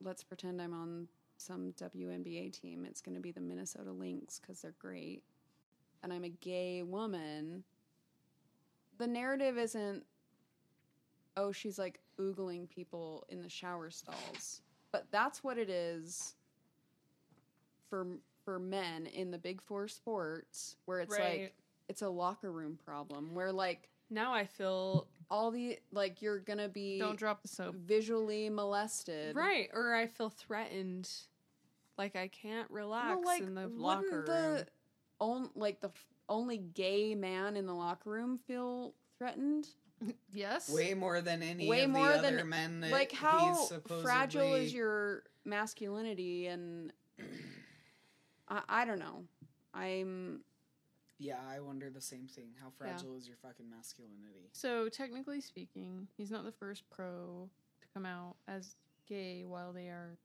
let's 0.01 0.23
pretend 0.23 0.61
I'm 0.61 0.73
on 0.73 1.07
some 1.37 1.73
WNBA 1.79 2.51
team. 2.59 2.85
It's 2.85 3.01
going 3.01 3.15
to 3.15 3.21
be 3.21 3.31
the 3.31 3.41
Minnesota 3.41 3.91
Lynx 3.91 4.39
because 4.39 4.61
they're 4.61 4.75
great. 4.79 5.23
And 6.03 6.11
I'm 6.11 6.23
a 6.23 6.29
gay 6.29 6.83
woman. 6.83 7.63
The 8.97 9.07
narrative 9.07 9.57
isn't, 9.57 10.03
oh, 11.37 11.51
she's 11.51 11.77
like 11.77 11.99
oogling 12.19 12.69
people 12.69 13.25
in 13.29 13.41
the 13.41 13.49
shower 13.49 13.89
stalls. 13.91 14.61
But 14.91 15.07
that's 15.11 15.43
what 15.43 15.57
it 15.57 15.69
is 15.69 16.35
for 17.89 18.07
for 18.45 18.59
men 18.59 19.07
in 19.07 19.31
the 19.31 19.37
big 19.39 19.59
four 19.61 19.87
sports 19.87 20.77
where 20.85 20.99
it's 20.99 21.11
Right. 21.17 21.41
like 21.41 21.53
it's 21.89 22.01
a 22.01 22.09
locker 22.09 22.51
room 22.51 22.77
problem 22.85 23.33
where 23.35 23.51
like 23.51 23.89
Now 24.09 24.33
I 24.33 24.45
feel 24.45 25.07
all 25.29 25.51
the 25.51 25.79
like 25.91 26.21
you're 26.21 26.39
gonna 26.39 26.69
be 26.69 26.99
Don't 26.99 27.17
drop 27.17 27.41
the 27.41 27.47
soap. 27.47 27.75
visually 27.75 28.49
molested 28.49 29.35
right, 29.35 29.69
or 29.73 29.93
I 29.95 30.07
feel 30.07 30.29
threatened. 30.29 31.09
Like 31.97 32.15
I 32.15 32.27
can't 32.27 32.69
relax 32.69 33.15
well, 33.15 33.25
like 33.25 33.41
in 33.41 33.55
the 33.55 33.67
locker 33.67 34.17
room. 34.17 34.25
the 34.25 34.67
on, 35.19 35.49
like 35.55 35.79
the 35.79 35.87
f- 35.87 36.05
only 36.27 36.57
gay 36.57 37.15
man 37.15 37.55
in 37.55 37.65
the 37.65 37.73
locker 37.73 38.09
room 38.09 38.37
feel 38.47 38.93
threatened 39.17 39.67
Yes. 40.33 40.69
way 40.69 40.93
more 40.93 41.21
than 41.21 41.41
any 41.41 41.69
Way 41.69 41.83
of 41.85 41.91
more 41.91 42.07
the 42.09 42.13
other 42.19 42.35
than- 42.35 42.49
men 42.49 42.79
that 42.81 42.91
like 42.91 43.13
how 43.13 43.53
he's 43.55 43.67
supposedly 43.69 44.03
fragile 44.03 44.53
is 44.55 44.73
your 44.73 45.23
masculinity 45.45 46.47
and 46.47 46.91
I, 48.49 48.61
I 48.67 48.85
don't 48.85 48.99
know 48.99 49.23
i'm 49.73 50.41
Yeah, 51.17 51.39
I 51.49 51.59
wonder 51.61 51.89
the 51.89 52.01
same 52.01 52.27
thing. 52.27 52.49
How 52.61 52.69
fragile 52.77 53.15
is 53.15 53.27
your 53.27 53.37
fucking 53.37 53.69
masculinity? 53.69 54.49
So 54.51 54.89
technically 54.89 55.39
speaking, 55.41 56.07
he's 56.17 56.29
not 56.31 56.43
the 56.43 56.51
first 56.51 56.83
pro 56.89 57.49
to 57.81 57.87
come 57.93 58.05
out 58.05 58.35
as 58.47 58.75
gay 59.07 59.43
while 59.45 59.71
they 59.71 59.87
are 59.87 60.17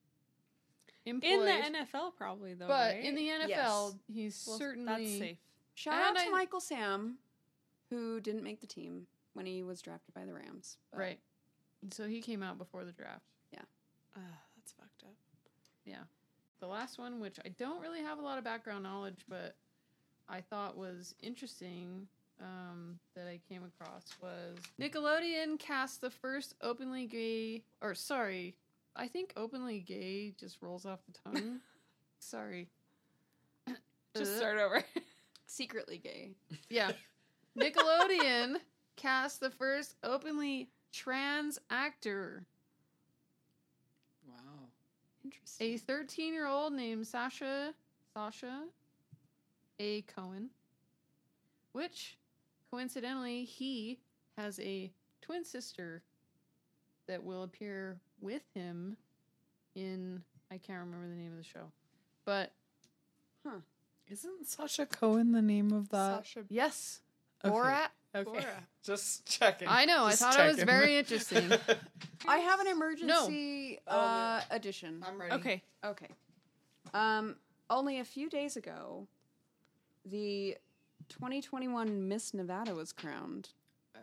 employed. 1.06 1.32
in 1.32 1.72
the 1.72 1.78
NFL, 1.78 2.16
probably 2.16 2.54
though. 2.54 2.66
but 2.66 2.94
right? 2.94 3.04
in 3.04 3.14
the 3.14 3.28
NFL, 3.28 3.48
Yes. 3.48 3.94
he's 4.12 4.44
Well, 4.48 4.58
certainly 4.58 4.86
that's 5.04 5.18
safe. 5.18 5.38
shout 5.74 5.94
And 5.94 6.16
out 6.18 6.22
to 6.24 6.28
I- 6.28 6.32
michael 6.32 6.60
sam 6.60 7.18
who 7.90 8.20
didn't 8.20 8.42
make 8.42 8.60
the 8.60 8.66
team 8.66 9.06
when 9.34 9.46
he 9.46 9.62
was 9.62 9.80
drafted 9.82 10.12
by 10.14 10.24
the 10.24 10.34
rams 10.34 10.76
but- 10.90 10.98
right. 10.98 11.20
So 11.92 12.06
he 12.08 12.20
came 12.20 12.42
out 12.42 12.58
before 12.58 12.84
the 12.84 12.92
draft. 12.92 13.24
Ugh, 13.56 13.64
ah, 14.16 14.42
that's 14.56 14.72
fucked 14.72 15.04
up. 15.04 15.14
Yeah. 15.84 16.02
The 16.58 16.66
last 16.66 16.98
one, 16.98 17.20
which 17.20 17.38
I 17.44 17.48
don't 17.50 17.80
really 17.80 18.00
have 18.00 18.18
a 18.18 18.22
lot 18.22 18.38
of 18.38 18.44
background 18.44 18.82
knowledge, 18.82 19.24
but 19.28 19.56
I 20.30 20.40
thought 20.40 20.76
was 20.76 21.14
interesting 21.22 22.06
um, 22.40 22.98
that 23.16 23.26
I 23.26 23.40
came 23.48 23.62
across 23.64 24.04
was 24.22 24.58
Nickelodeon 24.80 25.58
cast 25.58 26.00
the 26.00 26.10
first 26.10 26.54
openly 26.62 27.06
gay, 27.06 27.64
or 27.82 27.94
sorry, 27.94 28.54
I 28.96 29.08
think 29.08 29.32
openly 29.36 29.80
gay 29.80 30.32
just 30.38 30.62
rolls 30.62 30.86
off 30.86 31.00
the 31.06 31.30
tongue. 31.30 31.60
sorry. 32.20 32.68
Just 34.16 34.34
Uh, 34.34 34.36
start 34.38 34.58
over. 34.58 34.84
secretly 35.46 35.98
gay 35.98 36.30
Yeah. 36.70 36.92
Nickelodeon 37.58 38.56
cast 38.96 39.40
the 39.40 39.50
first 39.50 39.96
openly 40.04 40.70
trans 40.92 41.58
actor, 41.70 42.46
Wow. 44.28 44.68
interesting 45.24 45.66
a 45.74 45.76
13 45.78 46.32
year 46.32 46.46
old 46.46 46.72
named 46.72 47.06
Sasha 47.06 47.74
Sasha 48.14 48.64
A. 49.80 50.02
Cohen, 50.02 50.50
which 51.72 52.18
coincidentally 52.70 53.44
he 53.44 53.98
has 54.36 54.60
a 54.60 54.92
twin 55.22 55.44
sister 55.44 56.02
that 57.08 57.24
will 57.24 57.42
appear 57.42 57.98
with 58.20 58.42
him 58.54 58.96
in 59.74 60.22
I 60.52 60.58
can't 60.58 60.80
remember 60.80 61.08
the 61.08 61.14
name 61.14 61.32
of 61.32 61.38
the 61.38 61.44
show. 61.44 61.72
But 62.24 62.52
huh. 63.44 63.60
Isn't 64.08 64.46
Sasha 64.46 64.86
Cohen 64.86 65.32
the 65.32 65.42
name 65.42 65.72
of 65.72 65.88
that? 65.90 66.26
Sasha 66.26 66.44
yes, 66.48 67.00
Okay. 67.44 67.54
Borat. 67.54 67.88
Okay. 68.14 68.40
Borat. 68.40 68.62
Just 68.82 69.24
checking. 69.26 69.68
I 69.68 69.84
know, 69.84 70.04
I 70.04 70.10
Just 70.10 70.22
thought 70.22 70.40
it 70.40 70.56
was 70.56 70.62
very 70.64 70.96
interesting. 70.96 71.50
i 72.28 72.38
have 72.38 72.60
an 72.60 72.66
emergency 72.66 73.78
Oh, 73.86 73.96
uh, 73.96 74.40
addition 74.50 75.02
I'm 75.06 75.20
ready. 75.20 75.34
Okay. 75.34 75.62
Okay. 75.84 76.08
Um, 76.92 77.36
only 77.70 78.00
a 78.00 78.04
few 78.04 78.28
days 78.28 78.56
ago, 78.56 79.06
the 80.04 80.56
2021 81.08 82.08
Miss 82.08 82.32
Nevada 82.34 82.74
was 82.74 82.92
crowned. 82.92 83.50
Oh, 83.96 83.98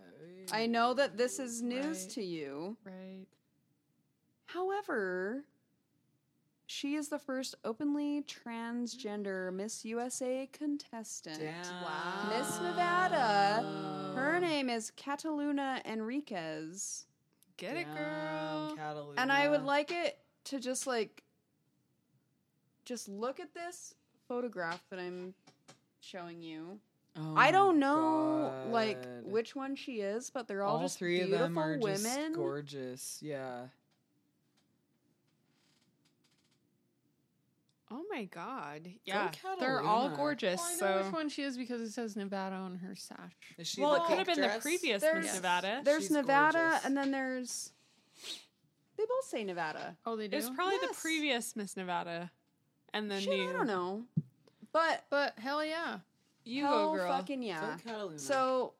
I 0.52 0.66
know 0.66 0.94
that 0.94 1.18
this 1.18 1.40
is 1.40 1.62
news 1.62 2.04
Right. 2.04 2.10
to 2.12 2.24
you. 2.24 2.78
right. 2.84 3.26
However, 4.46 5.44
she 6.66 6.96
is 6.96 7.10
the 7.10 7.20
first 7.20 7.56
openly 7.64 8.24
transgender 8.24 9.54
Miss 9.54 9.84
USA 9.86 10.48
contestant. 10.52 11.40
Damn. 11.40 12.30
Miss 12.30 12.60
Nevada. 12.62 14.14
Her 14.16 14.40
name 14.40 14.70
is 14.70 14.92
Kataluna 14.98 15.84
Enriquez. 15.86 17.06
Get 17.58 17.78
it, 17.78 17.88
girl. 17.94 18.76
Catalina. 18.76 19.20
And 19.22 19.32
I 19.32 19.50
would 19.50 19.64
like 19.64 19.92
it 19.92 20.20
to 20.46 20.60
just 20.60 20.88
like 20.88 21.24
just 22.86 23.10
look 23.10 23.40
at 23.40 23.54
this 23.54 23.94
photograph 24.28 24.82
that 24.90 25.00
I'm 25.00 25.34
showing 26.02 26.42
you. 26.42 26.80
Oh 27.20 27.34
I 27.36 27.50
don't 27.52 27.80
know 27.80 28.54
like 28.70 29.04
which 29.24 29.56
one 29.56 29.76
she 29.76 30.02
is, 30.02 30.30
but 30.30 30.48
they're 30.48 30.62
all, 30.64 30.76
all 30.78 30.82
just 30.84 31.00
three 31.00 31.20
of 31.22 31.28
beautiful 31.28 31.46
them 31.48 31.58
are 31.58 31.78
women. 31.80 31.96
just 32.04 32.34
gorgeous. 32.36 33.20
Yeah. 33.24 33.62
Oh 37.90 38.04
my 38.12 38.26
god. 38.26 38.90
Yeah. 39.06 39.30
Catalina. 39.30 39.60
They're 39.62 39.82
all 39.82 40.10
gorgeous. 40.10 40.60
Well, 40.82 40.90
I 40.90 40.96
know 40.96 41.00
so 41.00 41.06
which 41.06 41.14
one 41.14 41.30
she 41.30 41.44
is 41.44 41.58
because 41.58 41.82
it 41.82 41.92
says 41.92 42.16
Nevada 42.18 42.56
on 42.56 42.76
her 42.76 42.96
sash. 42.96 43.18
Is 43.58 43.68
she 43.68 43.82
Well, 43.82 43.96
it 43.96 44.04
could 44.08 44.18
have 44.18 44.28
pink 44.28 44.40
been 44.40 44.50
the 44.52 44.60
previous 44.60 45.02
There's- 45.02 45.24
Miss 45.24 45.36
Nevada. 45.36 45.82
There's 45.86 46.04
She's 46.04 46.12
Nevada, 46.12 46.58
gorgeous. 46.58 46.86
and 46.86 46.98
then 46.98 47.12
there's. 47.12 47.72
They 48.98 49.06
both 49.06 49.26
say 49.26 49.44
Nevada. 49.44 49.96
Oh, 50.06 50.16
they 50.18 50.26
It 50.26 50.32
do. 50.32 50.38
was 50.38 50.50
probably 50.50 50.78
the 50.80 50.94
previous 51.00 51.56
Miss 51.56 51.78
Nevada. 51.78 52.30
And 52.94 53.10
then 53.10 53.22
Shit, 53.22 53.38
you. 53.38 53.50
I 53.50 53.54
don't 53.54 53.68
know, 53.68 54.04
but 54.72 55.06
but 55.10 55.38
hell 55.40 55.64
yeah. 55.64 56.00
You 56.46 56.64
hell 56.66 56.92
go, 56.92 56.98
girl. 56.98 57.12
fucking 57.12 57.42
yeah. 57.44 57.60
Go 57.60 57.92
Catalina. 57.92 58.20
So, 58.20 58.74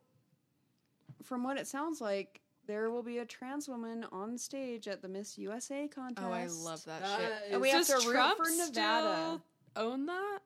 from 1.24 1.44
what 1.44 1.58
it 1.58 1.68
sounds 1.68 2.00
like, 2.00 2.42
there 2.66 2.90
will 2.90 3.04
be 3.04 3.18
a 3.18 3.26
trans 3.26 3.68
woman 3.68 4.06
on 4.12 4.38
stage 4.38 4.88
at 4.88 5.02
the 5.02 5.08
Miss 5.10 5.38
USA 5.38 5.88
contest. 5.88 6.26
oh, 6.28 6.32
I 6.32 6.48
love 6.48 6.84
that, 6.86 7.02
That 7.02 7.20
shit. 7.20 7.30
is- 7.48 7.54
And 7.54 7.62
we 7.62 7.70
have 7.70 7.86
Does 7.86 8.02
to 8.04 8.08
root 8.08 8.14
Trump 8.16 8.38
for 8.38 8.50
Nevada. 8.50 8.70
still 8.72 9.42
own 9.76 10.06
that? 10.06 10.40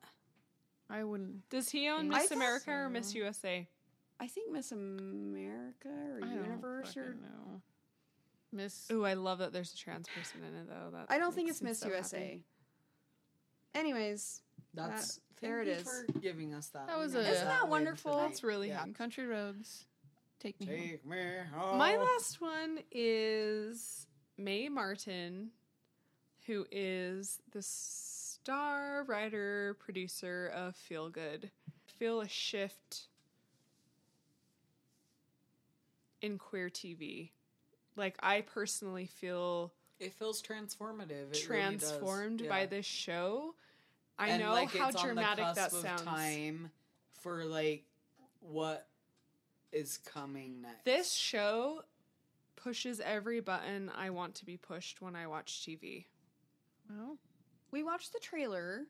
I 0.89 1.03
wouldn't. 1.03 1.47
Does 1.49 1.69
he 1.69 1.87
own 1.87 2.09
Miss 2.09 2.27
thought 2.27 2.35
America 2.35 2.71
or 2.71 2.89
Miss. 2.89 3.13
USA? 3.15 3.67
I 4.19 4.27
think 4.27 4.51
Miss 4.51 4.71
America 4.71 5.87
or 5.89 6.17
I 6.17 6.19
don't 6.27 6.43
Universe 6.43 6.97
or 6.97 7.05
fucking 7.05 7.21
know. 7.21 7.61
Miss. 8.51 8.87
Ooh, 8.91 9.05
I 9.05 9.13
love 9.13 9.39
that 9.39 9.53
there's 9.53 9.73
a 9.73 9.77
trans 9.77 10.07
person 10.09 10.41
in 10.43 10.53
it 10.55 10.67
though. 10.67 10.89
That 10.91 11.05
I 11.09 11.17
don't 11.17 11.33
think 11.33 11.49
it's 11.49 11.61
Miss 11.61 11.79
so 11.79 11.87
USA. 11.87 12.17
happy. 12.19 12.43
Anyways, 13.73 14.41
That's 14.73 15.15
that- 15.15 15.21
there 15.41 15.57
thank 15.65 15.67
it 15.67 15.71
you 15.71 15.77
is. 15.91 16.03
for 16.13 16.19
giving 16.19 16.53
us 16.53 16.67
that. 16.69 16.87
That 16.87 16.97
was 16.99 17.13
one. 17.13 17.25
a- 17.25 17.29
Isn't 17.29 17.47
that 17.47 17.67
wonderful? 17.67 18.11
tonight. 18.13 18.27
That's 18.27 18.43
really 18.43 18.67
Yeah. 18.69 18.79
happy. 18.79 18.93
Country 18.93 19.25
roads. 19.25 19.85
Take 20.39 20.59
me 20.59 20.65
home. 20.67 20.75
Take 20.75 21.05
me 21.05 21.37
home. 21.53 21.77
My 21.77 21.97
last 21.97 22.41
one 22.41 22.83
is 22.91 24.07
Mae 24.37 24.69
Martin, 24.69 25.51
who 26.47 26.65
is 26.71 27.39
the 27.51 27.61
star 27.61 29.03
writer 29.03 29.75
producer 29.79 30.47
of 30.53 30.75
Feel 30.75 31.09
Good. 31.09 31.51
Feel 31.85 32.21
a 32.21 32.27
shift 32.27 33.07
in 36.21 36.37
queer 36.37 36.69
TV. 36.69 37.31
Like 37.95 38.15
I 38.21 38.41
personally 38.41 39.05
feel 39.05 39.73
It 39.99 40.13
feels 40.13 40.41
transformative. 40.41 41.11
It 41.33 41.47
really 41.49 41.77
does. 41.77 41.89
transformed 41.91 42.47
by 42.47 42.65
this 42.65 42.85
show. 42.85 43.55
I 44.21 44.27
And, 44.29 44.43
know 44.43 44.51
like, 44.51 44.75
how 44.75 44.89
it's 44.89 44.97
on 44.97 45.07
the 45.07 45.13
dramatic 45.13 45.45
that 45.45 45.71
cusp 45.71 45.75
of 45.75 45.81
sounds. 45.81 46.01
Time 46.03 46.71
for 47.21 47.43
like 47.45 47.85
what 48.39 48.87
is 49.71 49.97
coming 49.97 50.61
next. 50.61 50.85
This 50.85 51.11
show 51.11 51.83
pushes 52.55 52.99
every 52.99 53.39
button 53.39 53.89
I 53.95 54.11
want 54.11 54.35
to 54.35 54.45
be 54.45 54.57
pushed 54.57 55.01
when 55.01 55.15
I 55.15 55.25
watch 55.27 55.65
TV. 55.67 56.05
Well, 56.89 57.17
we 57.71 57.83
watched 57.83 58.13
the 58.13 58.19
trailer 58.19 58.83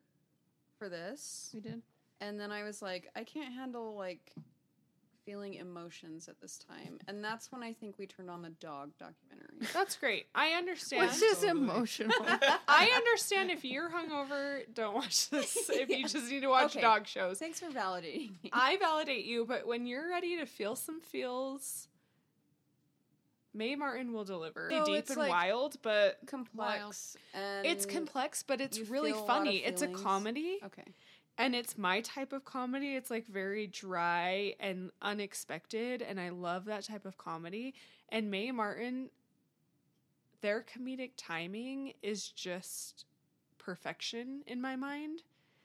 for 0.77 0.89
this, 0.89 1.51
we 1.53 1.61
did. 1.61 1.81
and 2.19 2.39
then 2.39 2.51
I 2.51 2.63
was 2.63 2.81
like, 2.81 3.09
I 3.15 3.23
can't 3.23 3.53
handle 3.53 3.95
like 3.95 4.33
feeling 5.25 5.53
emotions 5.55 6.27
at 6.27 6.39
this 6.41 6.57
time, 6.57 6.99
and 7.07 7.23
that's 7.23 7.51
when 7.51 7.61
I 7.63 7.73
think 7.73 7.97
we 7.97 8.07
turned 8.07 8.29
on 8.29 8.41
the 8.41 8.49
dog 8.49 8.91
documentary. 8.97 9.57
That's 9.73 9.95
great. 9.95 10.25
I 10.33 10.49
understand. 10.53 11.07
Which 11.07 11.21
is 11.21 11.43
emotional. 11.43 12.11
I 12.67 12.89
understand 12.95 13.51
if 13.51 13.63
you're 13.63 13.89
hungover, 13.89 14.61
don't 14.73 14.95
watch 14.95 15.29
this. 15.29 15.69
If 15.69 15.89
you 15.89 16.07
just 16.07 16.29
need 16.31 16.41
to 16.41 16.47
watch 16.47 16.71
Okay. 16.75 16.81
dog 16.81 17.05
shows, 17.07 17.37
Thanks 17.39 17.59
for 17.59 17.67
validating 17.67 18.31
me. 18.43 18.49
I 18.51 18.77
validate 18.77 19.25
you. 19.25 19.45
But 19.45 19.67
when 19.67 19.85
you're 19.85 20.09
ready 20.09 20.37
to 20.37 20.45
feel 20.45 20.75
some 20.75 20.99
feels, 21.01 21.87
Mae 23.53 23.75
Martin 23.75 24.13
will 24.13 24.23
deliver. 24.23 24.69
So 24.71 24.85
Deep 24.85 24.95
it's 24.95 25.09
and 25.11 25.19
like- 25.19 25.29
wild, 25.29 25.75
but 25.81 26.19
complex 26.25 27.17
and 27.33 27.65
it's 27.65 27.85
complex, 27.85 28.43
but 28.43 28.61
it's 28.61 28.79
really 28.89 29.11
feel 29.11 29.23
a 29.23 29.27
funny. 29.27 29.57
It's 29.57 29.81
a 29.81 29.87
comedy. 29.87 30.59
Okay. 30.65 30.85
And 31.41 31.55
it's 31.55 31.75
my 31.75 32.01
type 32.01 32.33
of 32.33 32.45
comedy. 32.45 32.95
It's 32.95 33.09
like 33.09 33.25
very 33.25 33.65
dry 33.65 34.53
and 34.59 34.91
unexpected, 35.01 36.03
and 36.03 36.19
I 36.19 36.29
love 36.29 36.65
that 36.65 36.83
type 36.83 37.03
of 37.03 37.17
comedy. 37.17 37.73
And 38.09 38.29
Mae 38.29 38.51
Martin, 38.51 39.09
their 40.41 40.63
comedic 40.63 41.11
timing 41.17 41.93
is 42.03 42.27
just 42.27 43.05
perfection 43.57 44.43
in 44.45 44.61
my 44.61 44.75
mind. 44.75 45.23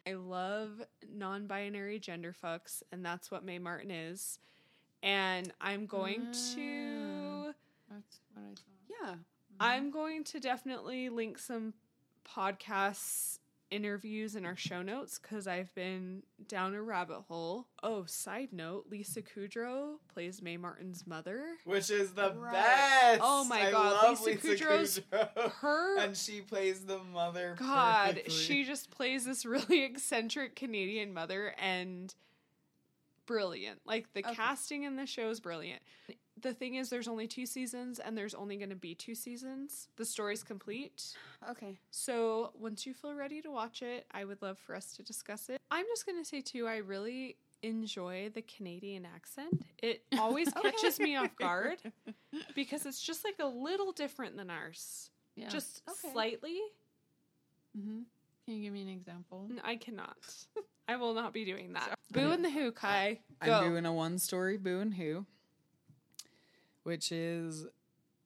I 0.09 0.15
love 0.15 0.83
non-binary 1.13 1.99
gender 1.99 2.35
fucks, 2.43 2.83
and 2.91 3.05
that's 3.05 3.31
what 3.31 3.45
Mae 3.45 3.59
Martin 3.59 3.91
is. 3.91 4.39
And 5.03 5.53
I'm 5.61 5.85
going 5.85 6.33
to 6.55 7.49
ah, 7.49 7.53
That's 7.91 8.21
what 8.33 8.45
I 8.45 8.49
thought. 8.49 8.61
Yeah. 8.89 9.15
I'm 9.61 9.91
going 9.91 10.25
to 10.25 10.41
definitely 10.41 11.11
link 11.11 11.39
some 11.39 11.75
podcasts 12.27 13.41
interviews 13.77 14.35
in 14.35 14.45
our 14.45 14.57
show 14.57 14.83
notes 14.83 15.19
because 15.21 15.47
I've 15.47 15.73
been 15.75 16.23
down 16.49 16.75
a 16.75 16.83
rabbit 16.83 17.21
hole. 17.29 17.67
Oh, 17.83 18.05
side 18.07 18.49
note, 18.53 18.87
Lisa 18.91 19.23
Kudrow 19.23 19.97
plays 20.13 20.43
Mae 20.43 20.57
Martin's 20.57 21.07
mother. 21.07 21.45
Which 21.65 21.91
is 21.91 22.13
the 22.15 22.33
Right. 22.35 22.53
best. 22.53 23.21
Oh 23.23 23.45
my 23.45 23.69
I 23.69 23.71
God, 23.71 23.93
love 24.03 24.21
Lisa 24.25 24.39
Kudrow's- 24.41 25.01
Kudrow. 25.13 25.53
Her 25.53 25.99
and 25.99 26.17
she 26.17 26.41
plays 26.41 26.87
the 26.87 26.99
mother. 26.99 27.55
God, 27.59 28.17
perfectly. 28.17 28.35
she 28.35 28.65
just 28.65 28.91
plays 28.91 29.25
this 29.25 29.45
really 29.47 29.83
eccentric 29.85 30.57
Canadian 30.57 31.13
mother 31.15 31.55
and 31.59 32.15
brilliant. 33.27 33.81
Like 33.85 34.13
the 34.15 34.25
Okay. 34.25 34.35
casting 34.35 34.85
in 34.85 34.97
the 34.97 35.07
show 35.07 35.29
is 35.31 35.41
brilliant. 35.41 35.83
The 36.41 36.53
thing 36.53 36.75
is, 36.75 36.91
there's 36.91 37.09
only 37.09 37.27
two 37.27 37.47
seasons, 37.47 37.99
and 37.99 38.17
there's 38.17 38.35
only 38.35 38.57
going 38.57 38.69
to 38.71 38.77
be 38.77 38.95
two 38.95 39.15
seasons. 39.15 39.89
The 39.97 40.05
story's 40.05 40.43
complete. 40.43 41.17
Okay. 41.51 41.79
So 41.91 42.53
once 42.59 42.85
you 42.87 42.93
feel 42.93 43.15
ready 43.15 43.41
to 43.43 43.51
watch 43.51 43.81
it, 43.83 44.07
I 44.13 44.25
would 44.25 44.43
love 44.43 44.59
for 44.59 44.75
us 44.75 44.93
to 44.97 45.03
discuss 45.03 45.49
it. 45.49 45.59
I'm 45.71 45.87
just 45.87 46.05
going 46.05 46.19
to 46.19 46.25
say, 46.29 46.43
too, 46.43 46.67
I 46.69 46.77
really 46.77 47.37
enjoy 47.63 48.31
the 48.35 48.43
Canadian 48.43 49.07
accent. 49.07 49.63
It 49.83 50.05
always 50.19 50.53
catches 50.53 51.01
me 51.01 51.17
off 51.17 51.35
guard 51.37 51.79
because 52.55 52.85
it's 52.85 53.01
just 53.03 53.25
like 53.25 53.37
a 53.41 53.47
little 53.47 53.93
different 53.93 54.37
than 54.37 54.51
ours. 54.51 55.11
Yeah. 55.37 55.49
Just 55.49 55.83
Okay. 55.89 56.13
slightly. 56.13 56.59
hmm 57.75 58.01
Can 58.45 58.55
you 58.57 58.63
give 58.63 58.73
me 58.75 58.83
an 58.83 58.89
example? 58.89 59.49
I 59.65 59.77
cannot. 59.77 60.17
I 60.89 60.97
will 60.97 61.15
not 61.15 61.33
be 61.33 61.45
doing 61.47 61.73
that. 61.73 61.95
Boo 62.13 62.31
and 62.31 62.45
the 62.45 62.51
Who, 62.51 62.73
Kai. 62.73 63.21
I'm 63.41 63.49
Go. 63.49 63.61
doing 63.71 63.87
a 63.87 63.93
one 63.93 64.19
story 64.19 64.57
Boo 64.59 64.81
and 64.81 64.95
Who, 64.95 65.27
which 66.87 67.11
is 67.11 67.67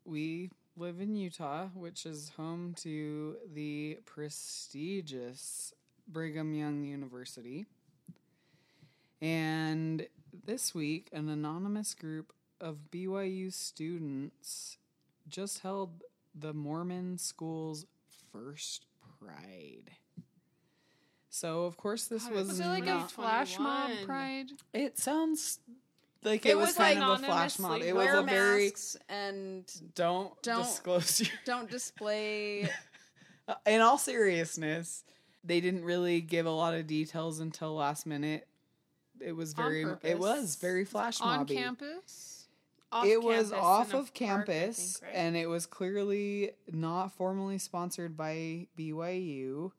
we 0.04 0.50
live 0.76 1.00
in 1.00 1.16
Utah, 1.16 1.68
which 1.68 2.04
is 2.04 2.32
home 2.36 2.74
to 2.80 3.36
the 3.54 3.96
prestigious 4.04 5.72
Brigham 6.06 6.52
Young 6.52 6.84
University. 6.84 7.64
And 9.22 10.06
this 10.44 10.74
week, 10.74 11.08
an 11.11 11.30
anonymous 11.30 11.94
group 11.94 12.34
of 12.61 12.90
BYU 12.90 13.50
students 13.50 14.76
just 15.26 15.61
held 15.61 16.02
the 16.34 16.52
Mormon 16.52 17.16
school's 17.16 17.86
first 18.30 18.84
pride. 19.18 19.92
So, 21.30 21.64
of 21.64 21.78
course, 21.78 22.04
this 22.04 22.24
God, 22.24 22.34
was 22.34 22.48
Was 22.48 22.61
it 22.61 22.66
like 22.66 22.86
a 22.86 23.08
flash 23.08 23.58
mob 23.58 23.90
pride? 24.04 24.48
it 24.74 24.98
sounds 24.98 25.61
like 26.23 26.45
It 26.47 26.51
it, 26.51 26.59
was, 26.59 26.68
was 26.68 26.77
kind 26.77 27.03
of 27.03 27.23
a 27.23 27.25
flash 27.25 27.59
mob. 27.59 27.81
It 27.83 27.95
wear 27.95 28.21
was 28.21 28.25
a 28.25 28.27
very 28.27 28.73
and 29.09 29.64
don't, 29.95 30.41
Don't- 30.43 30.62
disclose 30.62 31.21
your. 31.21 31.31
don't 31.45 31.71
display. 31.71 32.68
Uh, 33.49 33.55
in 33.66 33.81
all 33.81 33.99
seriousness, 33.99 35.03
they 35.43 35.61
didn't 35.61 35.83
really 35.83 36.21
give 36.21 36.47
a 36.47 36.51
lot 36.51 36.73
of 36.73 36.87
details 36.87 37.41
until 37.41 37.75
last 37.75 38.07
minute. 38.07 38.47
It 39.18 39.33
was 39.33 39.55
very. 39.55 39.85
It 40.05 40.21
was 40.21 40.55
very 40.55 40.85
flash 40.85 41.18
mob 41.18 41.41
On 41.41 41.47
campus? 41.47 42.47
Off 42.93 43.07
it 43.07 43.21
was 43.21 43.53
off 43.53 43.89
of 43.89 44.07
park, 44.07 44.14
campus, 44.14 44.99
think, 44.99 45.12
right? 45.12 45.18
and 45.21 45.37
it 45.37 45.49
was 45.49 45.66
clearly 45.66 46.53
not 46.71 47.12
formally 47.12 47.59
sponsored 47.59 48.16
by 48.16 48.66
BYU. 48.79 49.73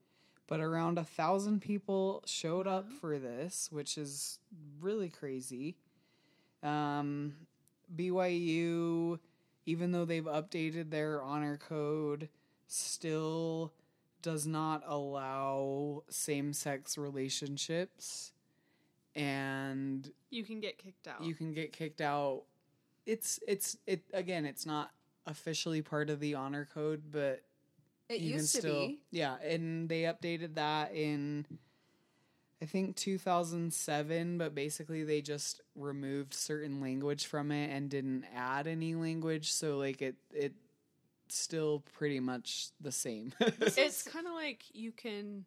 But 0.48 0.60
around 0.60 0.98
a 0.98 1.06
thousand 1.06 1.62
people 1.62 2.24
showed 2.26 2.68
up 2.68 2.92
for 2.92 3.18
this, 3.20 3.70
which 3.72 3.98
is 3.98 4.40
really 4.82 5.08
crazy. 5.08 5.78
Um, 6.64 7.34
BYU, 7.96 9.20
even 9.66 9.92
though 9.92 10.06
they've 10.06 10.24
updated 10.24 10.90
their 10.92 11.22
honor 11.22 11.58
code, 11.58 12.30
still 12.68 13.74
does 14.22 14.46
not 14.46 14.84
allow 14.86 16.04
same 16.10 16.54
sex 16.54 16.98
relationships. 16.98 18.34
And 19.16 20.10
you 20.30 20.44
can 20.44 20.60
get 20.62 20.78
kicked 20.78 21.08
out. 21.08 21.24
you 21.24 21.36
can 21.36 21.54
get 21.54 21.74
kicked 21.74 22.02
out. 22.02 22.44
It's 23.06 23.40
it's 23.48 23.78
it 23.88 24.04
again. 24.14 24.46
It's 24.46 24.66
not 24.66 24.92
officially 25.28 25.82
part 25.82 26.10
of 26.10 26.20
the 26.20 26.36
honor 26.36 26.68
code, 26.74 27.04
but 27.12 27.44
It 28.10 28.22
you 28.22 28.34
used 28.36 28.54
can 28.54 28.62
to 28.62 28.68
still 28.68 28.88
be. 28.88 29.00
yeah. 29.12 29.36
And 29.44 29.90
they 29.90 30.04
updated 30.04 30.56
that 30.56 30.94
in 30.96 31.46
I 32.62 32.66
think 32.66 32.96
2007, 32.96 34.38
but 34.38 34.54
basically 34.54 35.04
they 35.04 35.22
just 35.22 35.62
removed 35.76 36.34
certain 36.34 36.80
language 36.80 37.26
from 37.26 37.52
it 37.52 37.72
and 37.72 37.90
didn't 37.90 38.26
add 38.36 38.68
any 38.68 38.94
language, 38.94 39.52
so 39.52 39.78
like 39.78 40.02
it 40.02 40.16
it 40.32 40.54
still 41.28 41.84
pretty 41.98 42.20
much 42.20 42.70
the 42.80 42.92
same. 42.92 43.34
It's 43.42 44.04
kind 44.04 44.28
of 44.28 44.34
like 44.34 44.64
you 44.74 44.92
can. 44.92 45.46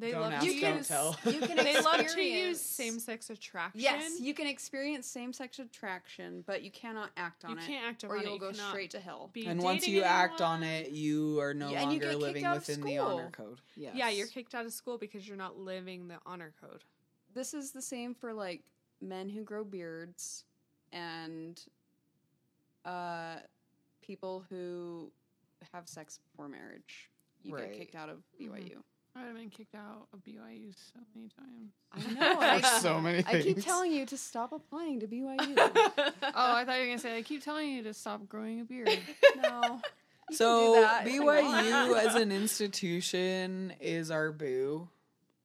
They 0.00 0.12
Don't 0.12 0.20
love 0.22 0.32
ask, 0.34 0.46
to 0.46 0.60
don't 0.60 0.76
use. 0.76 0.88
tell. 0.88 1.16
You 1.24 1.40
can 1.40 1.56
They 1.56 1.80
love 1.80 1.96
to 1.96 2.02
experience- 2.02 2.48
use 2.48 2.60
same-sex 2.60 3.30
attraction. 3.30 3.80
Yes, 3.80 4.20
you 4.20 4.32
can 4.34 4.46
experience 4.46 5.06
same-sex 5.06 5.58
attraction, 5.58 6.44
but 6.46 6.62
you 6.62 6.70
cannot 6.70 7.10
act 7.16 7.44
on 7.44 7.52
You 7.52 7.56
it, 7.58 7.66
can't 7.66 7.84
act 7.86 8.04
or 8.04 8.12
on 8.16 8.20
it. 8.20 8.24
you'll 8.24 8.34
You 8.34 8.40
go 8.40 8.52
straight 8.52 8.90
to 8.92 9.00
hell. 9.00 9.30
and 9.46 9.60
once 9.62 9.80
dating 9.82 9.94
you 9.96 10.02
act 10.02 10.40
on 10.40 10.62
it, 10.62 10.90
you 10.90 11.40
are 11.40 11.52
no 11.54 11.70
Yeah, 11.70 11.80
you 11.82 11.86
longer 11.88 12.08
kicked 12.10 12.20
living 12.20 12.44
out 12.44 12.56
of 12.58 12.66
within 12.68 12.84
the 12.84 12.98
honor 12.98 13.30
school. 13.32 13.46
code. 13.46 13.60
Yes. 13.76 13.94
Yeah, 13.96 14.08
you're 14.10 14.26
kicked 14.28 14.54
out 14.54 14.64
of 14.66 14.72
school 14.72 14.98
because 14.98 15.26
you're 15.26 15.36
not 15.36 15.58
living 15.58 16.08
the 16.08 16.18
honor 16.24 16.52
code. 16.60 16.84
This 17.34 17.54
is 17.54 17.72
the 17.72 17.82
same 17.82 18.14
for 18.14 18.32
like 18.32 18.62
men 19.00 19.28
who 19.28 19.42
grow 19.42 19.64
beards 19.64 20.44
and 20.92 21.60
uh, 22.84 23.36
people 24.02 24.44
who 24.48 25.10
have 25.72 25.88
sex 25.88 26.18
before 26.18 26.48
marriage. 26.48 27.10
You 27.42 27.54
Right. 27.54 27.70
get 27.70 27.78
kicked 27.78 27.94
out 27.94 28.08
of 28.08 28.18
BYU. 28.40 28.82
I 29.16 29.20
would 29.22 29.26
have 29.28 29.36
been 29.36 29.50
kicked 29.50 29.74
out 29.74 30.06
of 30.12 30.20
BYU 30.22 30.72
so 30.74 31.00
many 31.14 31.28
times. 31.28 31.72
I 31.92 32.12
know. 32.12 32.40
I, 32.40 32.60
so 32.80 33.00
many 33.00 33.18
I 33.26 33.32
keep 33.42 33.54
things. 33.56 33.64
telling 33.64 33.92
you 33.92 34.06
to 34.06 34.16
stop 34.16 34.52
applying 34.52 35.00
to 35.00 35.06
BYU. 35.08 35.56
Oh, 36.22 36.54
I 36.54 36.64
thought 36.64 36.74
you 36.76 36.82
were 36.82 36.86
gonna 36.86 36.98
say 36.98 37.16
I 37.16 37.22
keep 37.22 37.42
telling 37.42 37.68
you 37.70 37.82
to 37.84 37.94
stop 37.94 38.28
growing 38.28 38.60
a 38.60 38.64
beard. 38.64 38.90
no. 39.42 39.80
So 40.30 40.74
do 40.74 40.80
that 40.82 41.06
if 41.06 41.12
you 41.12 41.24
want. 41.24 41.66
BYU 41.66 41.98
as 41.98 42.14
an 42.14 42.30
institution 42.30 43.72
is 43.80 44.10
our 44.10 44.30
boo. 44.30 44.88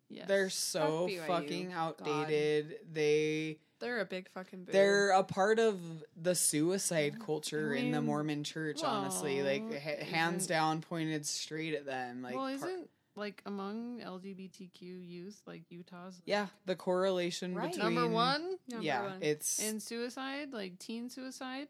Yes. 0.09 0.28
They're 0.28 0.49
so 0.49 1.07
BYU. 1.09 1.26
fucking 1.26 1.70
God. 1.70 1.95
outdated. 2.05 2.76
They 2.91 3.57
They're 3.80 4.01
a 4.01 4.05
big 4.05 4.30
fucking 4.30 4.66
boo. 4.66 4.72
they're 4.72 5.11
a 5.11 5.24
part 5.24 5.57
of 5.57 5.80
the 6.22 6.36
suicide 6.36 7.20
culture 7.26 7.74
I 7.76 7.80
in 7.80 7.91
the 7.91 8.01
Mormon 8.01 8.43
church, 8.43 8.84
honestly. 8.84 9.41
Like 9.41 9.82
ha- 9.82 10.03
hands 10.05 10.45
down 10.45 10.82
pointed 10.82 11.26
straight 11.26 11.74
at 11.74 11.86
them. 11.88 12.22
Like 12.22 12.36
well, 12.36 12.47
isn't 12.47 12.89
like 13.16 13.41
among 13.45 13.99
LGBTQ 14.01 14.82
youth 14.82 15.41
like 15.45 15.64
Utah's 15.70 16.16
like, 16.16 16.24
yeah, 16.26 16.47
the 16.66 16.76
correlation 16.76 17.53
Right. 17.55 17.72
between 17.72 17.93
number 17.95 18.07
one 18.11 18.57
Number 18.70 18.84
yeah, 18.86 19.03
one. 19.03 19.18
it's 19.22 19.59
in 19.59 19.80
suicide, 19.80 20.51
like 20.53 20.80
teen 20.80 21.09
suicide. 21.09 21.68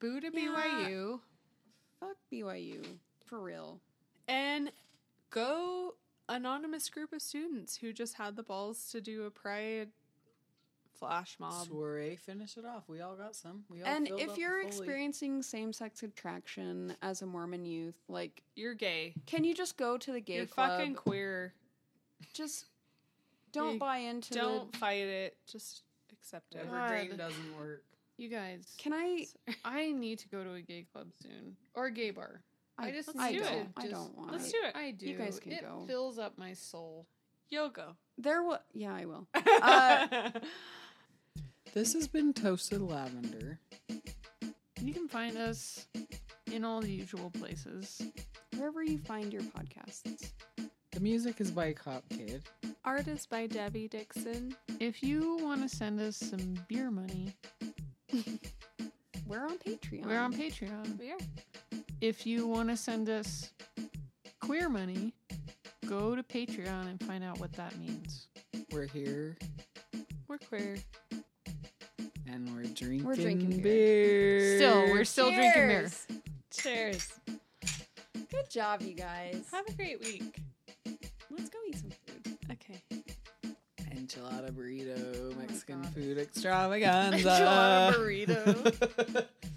boo 0.00 0.20
to 0.20 0.30
Yeah. 0.32 0.48
BYU 0.88 1.20
Fuck 2.00 2.16
BYU. 2.32 2.84
For 3.26 3.40
real. 3.40 3.80
and 4.28 4.72
go 5.30 5.94
anonymous 6.28 6.88
group 6.90 7.12
of 7.12 7.22
students 7.22 7.76
who 7.76 7.92
just 7.92 8.14
had 8.14 8.36
the 8.36 8.42
balls 8.42 8.88
to 8.90 9.00
do 9.00 9.24
a 9.24 9.30
pride 9.30 9.88
flash 11.06 11.36
mob. 11.38 11.66
soiree. 11.68 12.16
Finish 12.16 12.56
it 12.56 12.64
off. 12.64 12.84
We 12.88 13.00
all 13.00 13.14
got 13.16 13.34
some. 13.36 13.64
We 13.68 13.82
all 13.82 13.88
And 13.88 14.08
if 14.08 14.36
you're 14.38 14.60
fully. 14.62 14.66
experiencing 14.66 15.42
same 15.42 15.72
sex 15.72 16.02
attraction 16.02 16.94
as 17.02 17.22
a 17.22 17.26
Mormon 17.26 17.64
youth, 17.64 17.96
like, 18.08 18.42
You're 18.54 18.74
gay. 18.74 19.14
can 19.26 19.44
you 19.44 19.54
just 19.54 19.76
go 19.76 19.96
to 19.98 20.12
the 20.12 20.20
gay 20.20 20.36
You're 20.36 20.46
club? 20.46 20.78
fucking 20.78 20.94
queer. 20.94 21.54
just 22.32 22.66
don't 23.52 23.74
You 23.74 23.78
buy 23.80 23.98
into 23.98 24.32
it. 24.34 24.36
Don't 24.38 24.72
the. 24.72 24.78
fight 24.78 25.06
it. 25.06 25.36
Just 25.46 25.82
accept 26.12 26.54
it. 26.54 26.66
Evergreen 26.66 27.10
God. 27.10 27.18
doesn't 27.18 27.58
work. 27.58 27.82
You 28.18 28.28
guys, 28.28 28.64
Can 28.78 28.92
I? 28.92 29.26
I 29.64 29.90
need 29.92 30.18
to 30.20 30.28
go 30.28 30.44
to 30.44 30.52
a 30.54 30.60
gay 30.60 30.86
club 30.92 31.08
soon 31.20 31.56
or 31.74 31.86
a 31.86 31.90
gay 31.90 32.10
bar. 32.10 32.42
I, 32.78 32.90
just 32.90 33.08
let's 33.14 33.30
need 33.32 33.38
do 33.38 33.44
to 33.44 33.52
it. 33.58 33.66
I 33.76 33.86
don't 33.88 34.16
want 34.16 34.32
Let's 34.32 34.48
it. 34.48 34.52
do 34.52 34.58
it. 34.68 34.76
I 34.76 34.90
do. 34.92 35.06
You 35.06 35.16
guys 35.18 35.38
can 35.38 35.52
it 35.52 35.60
go. 35.62 35.84
fills 35.86 36.18
up 36.18 36.38
my 36.38 36.52
soul. 36.54 37.06
You'll 37.50 37.68
go. 37.68 37.96
There 38.16 38.42
was. 38.42 38.60
Yeah, 38.72 38.94
I 38.94 39.04
will. 39.04 39.26
Uh, 39.62 40.30
This 41.72 41.94
has 41.94 42.06
been 42.06 42.32
toasted 42.32 42.82
lavender. 42.82 43.58
You 44.80 44.92
can 44.92 45.08
find 45.08 45.36
us 45.36 45.86
in 46.52 46.64
all 46.64 46.80
the 46.80 46.90
usual 46.90 47.30
places. 47.30 48.02
Wherever 48.56 48.82
you 48.82 48.98
find 48.98 49.32
your 49.32 49.42
podcasts. 49.42 50.32
The 50.90 51.00
music 51.00 51.40
is 51.40 51.50
by 51.50 51.72
Cop 51.72 52.04
Kid. 52.10 52.42
Art 52.84 53.08
is 53.08 53.26
by 53.26 53.46
Debbie 53.46 53.88
Dixon. 53.88 54.54
If 54.80 55.02
you 55.02 55.38
want 55.40 55.62
to 55.62 55.74
send 55.74 56.00
us 56.00 56.16
some 56.16 56.54
beer 56.68 56.90
money, 56.90 57.34
We're 59.26 59.46
on 59.46 59.56
Patreon. 59.56 60.04
we're 60.04 60.18
on 60.18 60.34
Patreon. 60.34 60.98
We 60.98 61.12
are. 61.12 61.18
If 62.02 62.26
you 62.26 62.46
want 62.46 62.68
to 62.68 62.76
send 62.76 63.08
us 63.08 63.50
queer 64.40 64.68
money, 64.68 65.14
go 65.86 66.14
to 66.14 66.22
Patreon 66.22 66.90
and 66.90 67.02
find 67.02 67.24
out 67.24 67.40
what 67.40 67.52
that 67.54 67.78
means. 67.78 68.26
We're 68.70 68.86
here 68.86 69.38
We're 70.28 70.36
queer. 70.38 70.76
And 72.32 72.48
we're 72.54 72.62
drinking, 72.62 73.04
We're 73.04 73.14
drinking 73.14 73.60
beer. 73.60 74.56
Still, 74.56 74.82
we're 74.92 75.04
still 75.04 75.30
drinking 75.30 75.52
beer. 75.54 75.80
Cheers. 75.82 76.06
Cheers. 76.50 77.12
Good 78.30 78.50
job, 78.50 78.82
you 78.82 78.94
guys. 78.94 79.44
Have 79.52 79.66
a 79.68 79.72
great 79.72 80.00
week. 80.00 80.36
Let's 81.30 81.50
go 81.50 81.58
eat 81.68 81.76
some 81.78 81.90
food. 82.06 82.38
Okay. 82.50 82.80
enchilada 83.94 84.50
burrito, 84.50 84.96
oh 85.20 85.34
my 85.36 85.46
Mexican 85.46 85.82
God. 85.82 85.92
food 85.94 86.18
extravaganza. 86.26 87.28
Enchilada 87.28 87.94
burrito. 87.94 89.26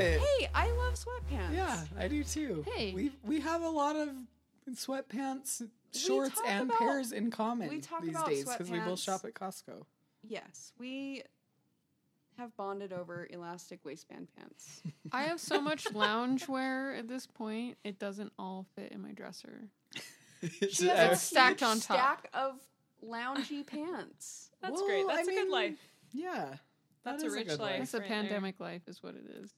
it. 0.00 0.20
Hey, 0.20 0.48
I 0.54 0.70
love 0.72 0.94
sweatpants. 0.94 1.54
Yeah, 1.54 1.84
I 1.98 2.08
do 2.08 2.24
too. 2.24 2.64
Hey. 2.74 2.92
we 2.94 3.12
we 3.24 3.40
have 3.40 3.62
a 3.62 3.68
lot 3.68 3.96
of 3.96 4.08
sweatpants, 4.72 5.66
shorts, 5.92 6.40
and 6.46 6.68
about- 6.70 6.78
pairs 6.78 7.12
in 7.12 7.30
common 7.30 7.68
we 7.68 7.80
talk 7.80 8.02
these 8.02 8.10
about 8.10 8.28
days 8.28 8.44
because 8.44 8.70
we 8.70 8.78
both 8.80 9.00
shop 9.00 9.24
at 9.24 9.34
Costco. 9.34 9.84
Yes, 10.26 10.72
we 10.78 11.22
have 12.38 12.56
bonded 12.56 12.92
over 12.92 13.26
elastic 13.30 13.84
waistband 13.84 14.28
pants. 14.36 14.82
I 15.12 15.24
have 15.24 15.40
so 15.40 15.60
much 15.60 15.84
loungewear 15.86 16.98
at 16.98 17.08
this 17.08 17.26
point, 17.26 17.76
it 17.84 17.98
doesn't 17.98 18.32
all 18.38 18.66
fit 18.76 18.92
in 18.92 19.02
my 19.02 19.12
dresser. 19.12 19.64
She 20.70 20.86
has 20.88 21.12
a 21.12 21.16
stacked 21.16 21.60
huge 21.60 21.68
on 21.68 21.80
top. 21.80 21.98
stack 21.98 22.30
of 22.32 22.54
loungy 23.06 23.66
pants. 23.66 24.50
That's 24.62 24.72
Well, 24.72 24.86
great. 24.86 25.04
That's 25.06 25.28
a 25.28 25.30
mean, 25.30 25.44
good 25.44 25.52
life. 25.52 25.78
yeah, 26.14 26.54
That's 27.04 27.22
that 27.22 27.24
a 27.24 27.26
is 27.26 27.34
rich 27.34 27.48
good 27.48 27.58
life. 27.60 27.78
That's 27.80 27.92
a 27.92 27.98
right 27.98 28.08
there. 28.08 28.16
pandemic 28.22 28.58
life, 28.58 28.80
is 28.88 29.02
what 29.02 29.16
it 29.16 29.24
is. 29.42 29.52